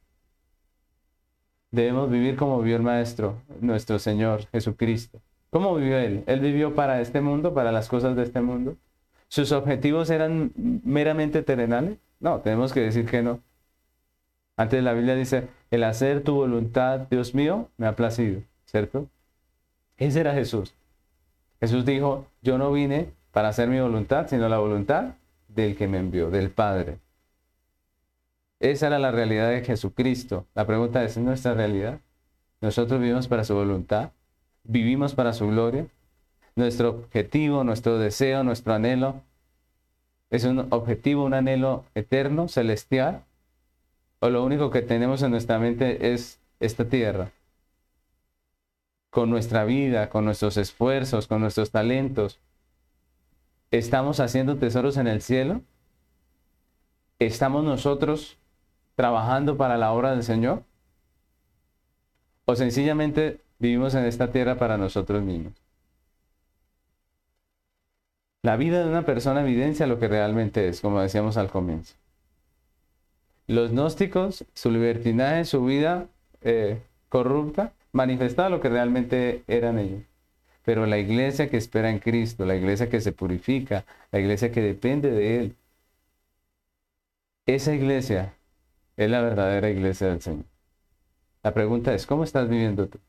Debemos 1.70 2.10
vivir 2.10 2.38
como 2.38 2.60
vivió 2.62 2.78
el 2.78 2.82
Maestro, 2.82 3.36
nuestro 3.60 4.00
Señor 4.00 4.46
Jesucristo. 4.52 5.20
¿Cómo 5.50 5.76
vivió 5.76 5.98
Él? 5.98 6.24
Él 6.28 6.40
vivió 6.40 6.76
para 6.76 7.02
este 7.02 7.20
mundo, 7.20 7.54
para 7.54 7.74
las 7.74 7.90
cosas 7.90 8.16
de 8.16 8.24
este 8.24 8.42
mundo. 8.42 8.78
¿Sus 9.28 9.52
objetivos 9.52 10.10
eran 10.10 10.52
meramente 10.56 11.44
terrenales? 11.44 11.98
No, 12.22 12.40
tenemos 12.40 12.72
que 12.72 12.82
decir 12.82 13.06
que 13.06 13.22
no. 13.22 13.42
Antes 14.56 14.84
la 14.84 14.94
Biblia 14.94 15.16
dice, 15.16 15.48
el 15.72 15.84
hacer 15.84 16.24
tu 16.24 16.36
voluntad, 16.36 17.08
Dios 17.10 17.36
mío, 17.36 17.70
me 17.78 17.88
ha 17.88 17.96
placido, 17.96 18.42
¿cierto? 18.66 19.08
Ese 19.98 20.22
era 20.22 20.34
Jesús. 20.34 20.74
Jesús 21.60 21.86
dijo, 21.86 22.28
yo 22.42 22.58
no 22.58 22.72
vine 22.72 23.12
para 23.32 23.50
hacer 23.50 23.70
mi 23.70 23.80
voluntad, 23.80 24.28
sino 24.28 24.48
la 24.50 24.60
voluntad 24.60 25.16
del 25.48 25.76
que 25.76 25.88
me 25.88 25.98
envió, 25.98 26.30
del 26.30 26.50
Padre. 26.50 26.98
Esa 28.60 28.88
era 28.88 29.00
la 29.00 29.12
realidad 29.12 29.50
de 29.50 29.64
Jesucristo. 29.64 30.46
La 30.54 30.68
pregunta 30.68 31.04
es, 31.04 31.18
¿es 31.18 31.24
nuestra 31.24 31.54
realidad? 31.54 32.00
¿Nosotros 32.62 33.00
vivimos 33.00 33.28
para 33.28 33.44
su 33.44 33.56
voluntad? 33.56 34.12
¿Vivimos 34.64 35.16
para 35.16 35.34
su 35.34 35.48
gloria? 35.48 35.88
¿Nuestro 36.56 36.90
objetivo, 36.90 37.64
nuestro 37.64 37.98
deseo, 37.98 38.44
nuestro 38.44 38.74
anhelo 38.74 39.22
es 40.30 40.44
un 40.44 40.68
objetivo, 40.70 41.26
un 41.26 41.34
anhelo 41.34 41.86
eterno, 41.96 42.48
celestial? 42.48 43.24
¿O 44.20 44.30
lo 44.30 44.44
único 44.44 44.70
que 44.70 44.82
tenemos 44.82 45.24
en 45.24 45.32
nuestra 45.32 45.58
mente 45.58 46.14
es 46.14 46.40
esta 46.60 46.86
tierra? 46.86 47.32
Con 49.10 49.30
nuestra 49.30 49.66
vida, 49.66 50.10
con 50.10 50.24
nuestros 50.24 50.58
esfuerzos, 50.58 51.28
con 51.28 51.42
nuestros 51.42 51.72
talentos, 51.72 52.40
¿Estamos 53.72 54.20
haciendo 54.20 54.58
tesoros 54.58 54.98
en 54.98 55.08
el 55.08 55.22
cielo? 55.22 55.62
¿Estamos 57.20 57.64
nosotros 57.64 58.38
trabajando 58.96 59.56
para 59.56 59.78
la 59.78 59.94
obra 59.94 60.12
del 60.12 60.24
Señor? 60.24 60.64
¿O 62.44 62.56
sencillamente 62.56 63.40
vivimos 63.60 63.96
en 63.96 64.04
esta 64.04 64.30
tierra 64.32 64.58
para 64.58 64.78
nosotros 64.78 65.24
mismos? 65.24 65.54
La 68.44 68.58
vida 68.58 68.84
de 68.84 68.90
una 68.90 69.06
persona 69.06 69.42
evidencia 69.42 69.88
lo 69.88 70.00
que 70.00 70.10
realmente 70.10 70.68
es, 70.68 70.82
como 70.82 71.00
decíamos 71.00 71.38
al 71.38 71.50
comienzo. 71.50 71.96
Los 73.48 73.72
gnósticos, 73.72 74.44
su 74.54 74.70
libertinaje, 74.70 75.46
su 75.46 75.64
vida 75.64 76.08
eh, 76.42 76.82
corrupta, 77.08 77.72
manifestaba 77.94 78.50
lo 78.50 78.60
que 78.60 78.70
realmente 78.70 79.44
eran 79.48 79.80
ellos. 79.80 80.11
Pero 80.64 80.86
la 80.86 80.98
iglesia 81.00 81.50
que 81.50 81.58
espera 81.58 81.90
en 81.90 82.00
Cristo, 82.00 82.46
la 82.46 82.56
iglesia 82.56 82.90
que 82.90 83.02
se 83.02 83.12
purifica, 83.12 83.86
la 84.12 84.20
iglesia 84.20 84.52
que 84.52 84.62
depende 84.62 85.12
de 85.12 85.40
Él, 85.40 85.56
esa 87.46 87.74
iglesia 87.74 88.34
es 88.98 89.10
la 89.10 89.22
verdadera 89.22 89.70
iglesia 89.70 90.08
del 90.08 90.22
Señor. 90.22 90.46
La 91.44 91.54
pregunta 91.54 91.94
es, 91.94 92.06
¿cómo 92.06 92.24
estás 92.24 92.48
viviendo 92.50 92.88
tú? 92.88 93.00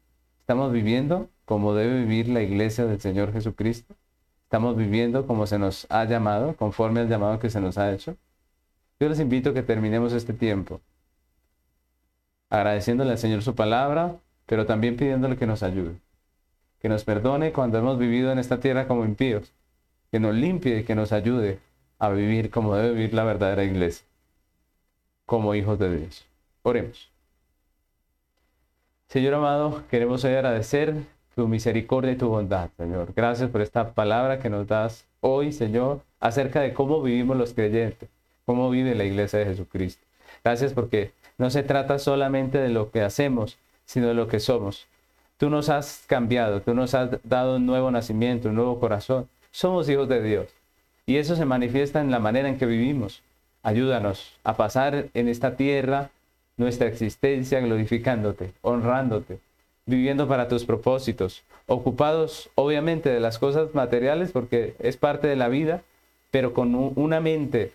¿Estamos 0.41 0.73
viviendo 0.73 1.29
como 1.45 1.75
debe 1.75 2.01
vivir 2.01 2.29
la 2.29 2.43
iglesia 2.43 2.87
del 2.87 3.01
Señor 3.01 3.33
Jesucristo? 3.33 3.95
¿Estamos 4.45 4.77
viviendo 4.77 5.27
como 5.27 5.47
se 5.47 5.59
nos 5.59 5.87
ha 5.91 6.05
llamado, 6.05 6.57
conforme 6.57 7.01
al 7.01 7.09
llamado 7.09 7.39
que 7.39 7.51
se 7.51 7.61
nos 7.61 7.79
ha 7.79 7.93
hecho? 7.93 8.17
Yo 9.01 9.09
les 9.09 9.21
invito 9.21 9.51
a 9.51 9.55
que 9.55 9.63
terminemos 9.63 10.13
este 10.13 10.33
tiempo 10.33 10.81
agradeciéndole 12.53 13.13
al 13.13 13.19
Señor 13.19 13.43
su 13.43 13.55
palabra, 13.55 14.17
pero 14.45 14.67
también 14.67 14.97
pidiéndole 14.97 15.39
que 15.39 15.47
nos 15.47 15.63
ayude, 15.63 15.95
que 16.83 16.89
nos 16.89 17.05
perdone 17.05 17.53
cuando 17.53 17.79
hemos 17.79 17.97
vivido 17.97 18.33
en 18.33 18.41
esta 18.41 18.59
tierra 18.59 18.89
como 18.89 19.05
impíos, 19.05 19.53
que 20.11 20.19
nos 20.19 20.35
limpie 20.35 20.81
y 20.81 20.85
que 20.85 20.97
nos 20.97 21.13
ayude 21.13 21.61
a 22.01 22.09
vivir 22.11 22.51
como 22.51 22.75
debe 22.75 22.93
vivir 22.93 23.15
la 23.15 23.23
verdadera 23.23 23.63
iglesia, 23.63 24.05
como 25.25 25.55
hijos 25.55 25.79
de 25.79 25.97
Dios. 25.97 26.27
Oremos. 26.63 27.09
Señor 29.07 29.35
amado, 29.35 29.85
queremos 29.89 30.25
agradecer 30.25 30.95
tu 31.37 31.47
misericordia 31.47 32.13
y 32.13 32.17
tu 32.17 32.29
bondad, 32.29 32.71
Señor. 32.77 33.13
Gracias 33.15 33.49
por 33.49 33.61
esta 33.61 33.95
palabra 33.95 34.41
que 34.41 34.51
nos 34.51 34.67
das 34.67 35.07
hoy, 35.21 35.53
Señor, 35.53 36.01
acerca 36.19 36.61
de 36.61 36.75
cómo 36.75 37.01
vivimos 37.01 37.37
los 37.37 37.55
creyentes, 37.55 38.09
cómo 38.45 38.71
vive 38.71 38.97
la 38.97 39.05
iglesia 39.05 39.39
de 39.39 39.47
Jesucristo. 39.47 40.05
Gracias 40.43 40.73
porque 40.73 41.13
no 41.39 41.49
se 41.51 41.63
trata 41.63 42.01
solamente 42.01 42.59
de 42.59 42.71
lo 42.71 42.91
que 42.91 43.03
hacemos, 43.03 43.57
sino 43.85 44.09
de 44.09 44.15
lo 44.15 44.27
que 44.27 44.41
somos. 44.41 44.89
Tú 45.43 45.51
nos 45.51 45.71
has 45.71 46.05
cambiado, 46.07 46.63
tú 46.63 46.73
nos 46.73 46.95
has 46.95 47.19
dado 47.25 47.57
un 47.57 47.67
nuevo 47.67 47.91
nacimiento, 47.91 48.51
un 48.51 48.55
nuevo 48.55 48.79
corazón. 48.79 49.29
Somos 49.51 49.89
hijos 49.89 50.09
de 50.09 50.23
Dios. 50.23 50.47
Y 51.05 51.17
eso 51.17 51.35
se 51.35 51.45
manifiesta 51.45 52.01
en 52.01 52.13
la 52.13 52.21
manera 52.21 52.49
en 52.49 52.59
que 52.59 52.65
vivimos. 52.65 53.25
Ayúdanos 53.65 54.39
a 54.45 54.57
pasar 54.57 55.07
en 55.15 55.27
esta 55.27 55.57
tierra 55.57 56.11
nuestra 56.57 56.87
existencia 56.87 57.59
glorificándote, 57.59 58.53
honrándote, 58.63 59.41
viviendo 59.85 60.29
para 60.29 60.47
tus 60.47 60.65
propósitos, 60.65 61.43
ocupados 61.67 62.49
obviamente 62.55 63.11
de 63.11 63.19
las 63.19 63.41
cosas 63.41 63.75
materiales 63.75 64.31
porque 64.31 64.77
es 64.79 64.97
parte 64.97 65.27
de 65.27 65.35
la 65.35 65.49
vida, 65.49 65.83
pero 66.31 66.55
con 66.55 66.73
una 66.95 67.21
mente 67.21 67.73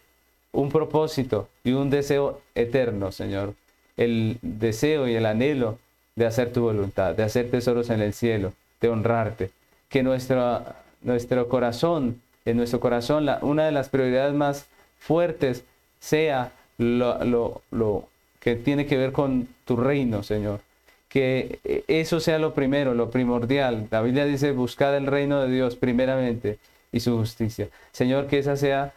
un 0.53 0.69
propósito 0.69 1.49
y 1.65 1.73
un 1.73 1.89
deseo 1.89 2.39
eterno, 2.55 3.11
Señor. 3.11 3.55
El 3.97 4.37
deseo 4.41 5.09
y 5.09 5.15
el 5.15 5.25
anhelo 5.25 5.79
de 6.17 6.25
hacer 6.25 6.51
tu 6.51 6.61
voluntad, 6.61 7.15
de 7.15 7.23
hacer 7.23 7.49
tesoros 7.49 7.89
en 7.91 8.01
el 8.01 8.11
cielo, 8.11 8.51
de 8.81 8.89
honrarte. 8.89 9.51
Que 9.87 10.03
nuestro, 10.03 10.63
nuestro 11.01 11.47
corazón, 11.47 12.19
en 12.43 12.57
nuestro 12.57 12.79
corazón, 12.79 13.25
la, 13.25 13.37
una 13.43 13.65
de 13.65 13.71
las 13.71 13.87
prioridades 13.87 14.33
más 14.33 14.65
fuertes 14.99 15.63
sea 15.99 16.51
lo, 16.79 17.23
lo, 17.23 17.61
lo 17.69 18.07
que 18.39 18.55
tiene 18.55 18.87
que 18.87 18.97
ver 18.97 19.11
con 19.11 19.47
tu 19.63 19.77
reino, 19.77 20.23
Señor. 20.23 20.59
Que 21.07 21.59
eso 21.87 22.19
sea 22.19 22.39
lo 22.39 22.53
primero, 22.53 22.95
lo 22.95 23.11
primordial. 23.11 23.87
La 23.91 24.01
Biblia 24.01 24.25
dice, 24.25 24.51
buscad 24.51 24.97
el 24.97 25.05
reino 25.05 25.39
de 25.41 25.53
Dios 25.53 25.75
primeramente 25.75 26.57
y 26.91 26.99
su 26.99 27.15
justicia. 27.15 27.67
Señor, 27.91 28.25
que 28.25 28.39
esa 28.39 28.57
sea 28.57 28.91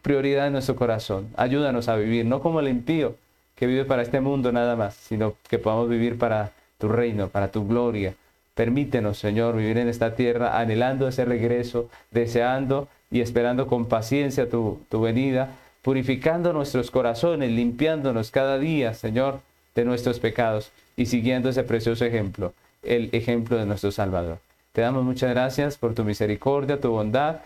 prioridad 0.00 0.46
en 0.46 0.54
nuestro 0.54 0.76
corazón. 0.76 1.28
Ayúdanos 1.36 1.88
a 1.88 1.96
vivir, 1.96 2.24
no 2.24 2.40
como 2.40 2.60
el 2.60 2.68
impío 2.68 3.16
que 3.58 3.66
vive 3.66 3.84
para 3.84 4.02
este 4.02 4.20
mundo 4.20 4.52
nada 4.52 4.76
más, 4.76 4.94
sino 4.94 5.34
que 5.48 5.58
podamos 5.58 5.88
vivir 5.88 6.16
para 6.16 6.52
tu 6.78 6.88
reino, 6.88 7.28
para 7.28 7.50
tu 7.50 7.66
gloria. 7.66 8.14
Permítenos, 8.54 9.18
Señor, 9.18 9.56
vivir 9.56 9.78
en 9.78 9.88
esta 9.88 10.14
tierra 10.14 10.58
anhelando 10.58 11.08
ese 11.08 11.24
regreso, 11.24 11.88
deseando 12.10 12.88
y 13.10 13.20
esperando 13.20 13.66
con 13.66 13.86
paciencia 13.86 14.48
tu, 14.48 14.80
venida, 14.90 15.56
purificando 15.82 16.52
nuestros 16.52 16.90
corazones, 16.90 17.50
limpiándonos 17.50 18.30
cada 18.30 18.58
día, 18.58 18.94
Señor, 18.94 19.40
de 19.74 19.84
nuestros 19.84 20.20
pecados 20.20 20.70
y 20.96 21.06
siguiendo 21.06 21.48
ese 21.48 21.64
precioso 21.64 22.04
ejemplo, 22.04 22.52
el 22.82 23.08
ejemplo 23.12 23.56
de 23.56 23.66
nuestro 23.66 23.90
Salvador. 23.90 24.38
Te 24.72 24.82
damos 24.82 25.04
muchas 25.04 25.30
gracias 25.30 25.76
por 25.78 25.94
tu 25.94 26.04
misericordia, 26.04 26.80
tu 26.80 26.90
bondad 26.90 27.40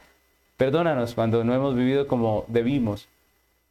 Perdónanos 0.62 1.14
cuando 1.14 1.42
no 1.42 1.54
hemos 1.54 1.74
vivido 1.74 2.06
como 2.06 2.44
debimos 2.46 3.08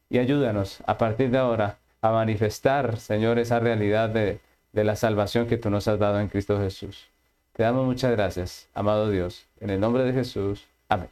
y 0.10 0.18
ayúdanos 0.18 0.80
a 0.86 0.98
partir 0.98 1.30
de 1.32 1.38
ahora 1.38 1.78
a 2.02 2.12
manifestar, 2.12 2.98
Señor, 2.98 3.40
esa 3.40 3.60
realidad 3.60 4.10
de, 4.10 4.40
de 4.74 4.84
la 4.84 4.96
salvación 4.96 5.48
que 5.48 5.58
tú 5.58 5.70
nos 5.70 5.88
has 5.88 6.00
dado 6.00 6.20
en 6.20 6.28
Cristo 6.28 6.60
Jesús. 6.60 7.08
Te 7.54 7.64
damos 7.64 7.86
muchas 7.86 8.12
gracias, 8.12 8.68
amado 8.74 9.10
Dios. 9.10 9.46
En 9.60 9.70
el 9.70 9.80
nombre 9.80 10.04
de 10.04 10.14
Jesús. 10.14 10.68
Amén. 10.90 11.10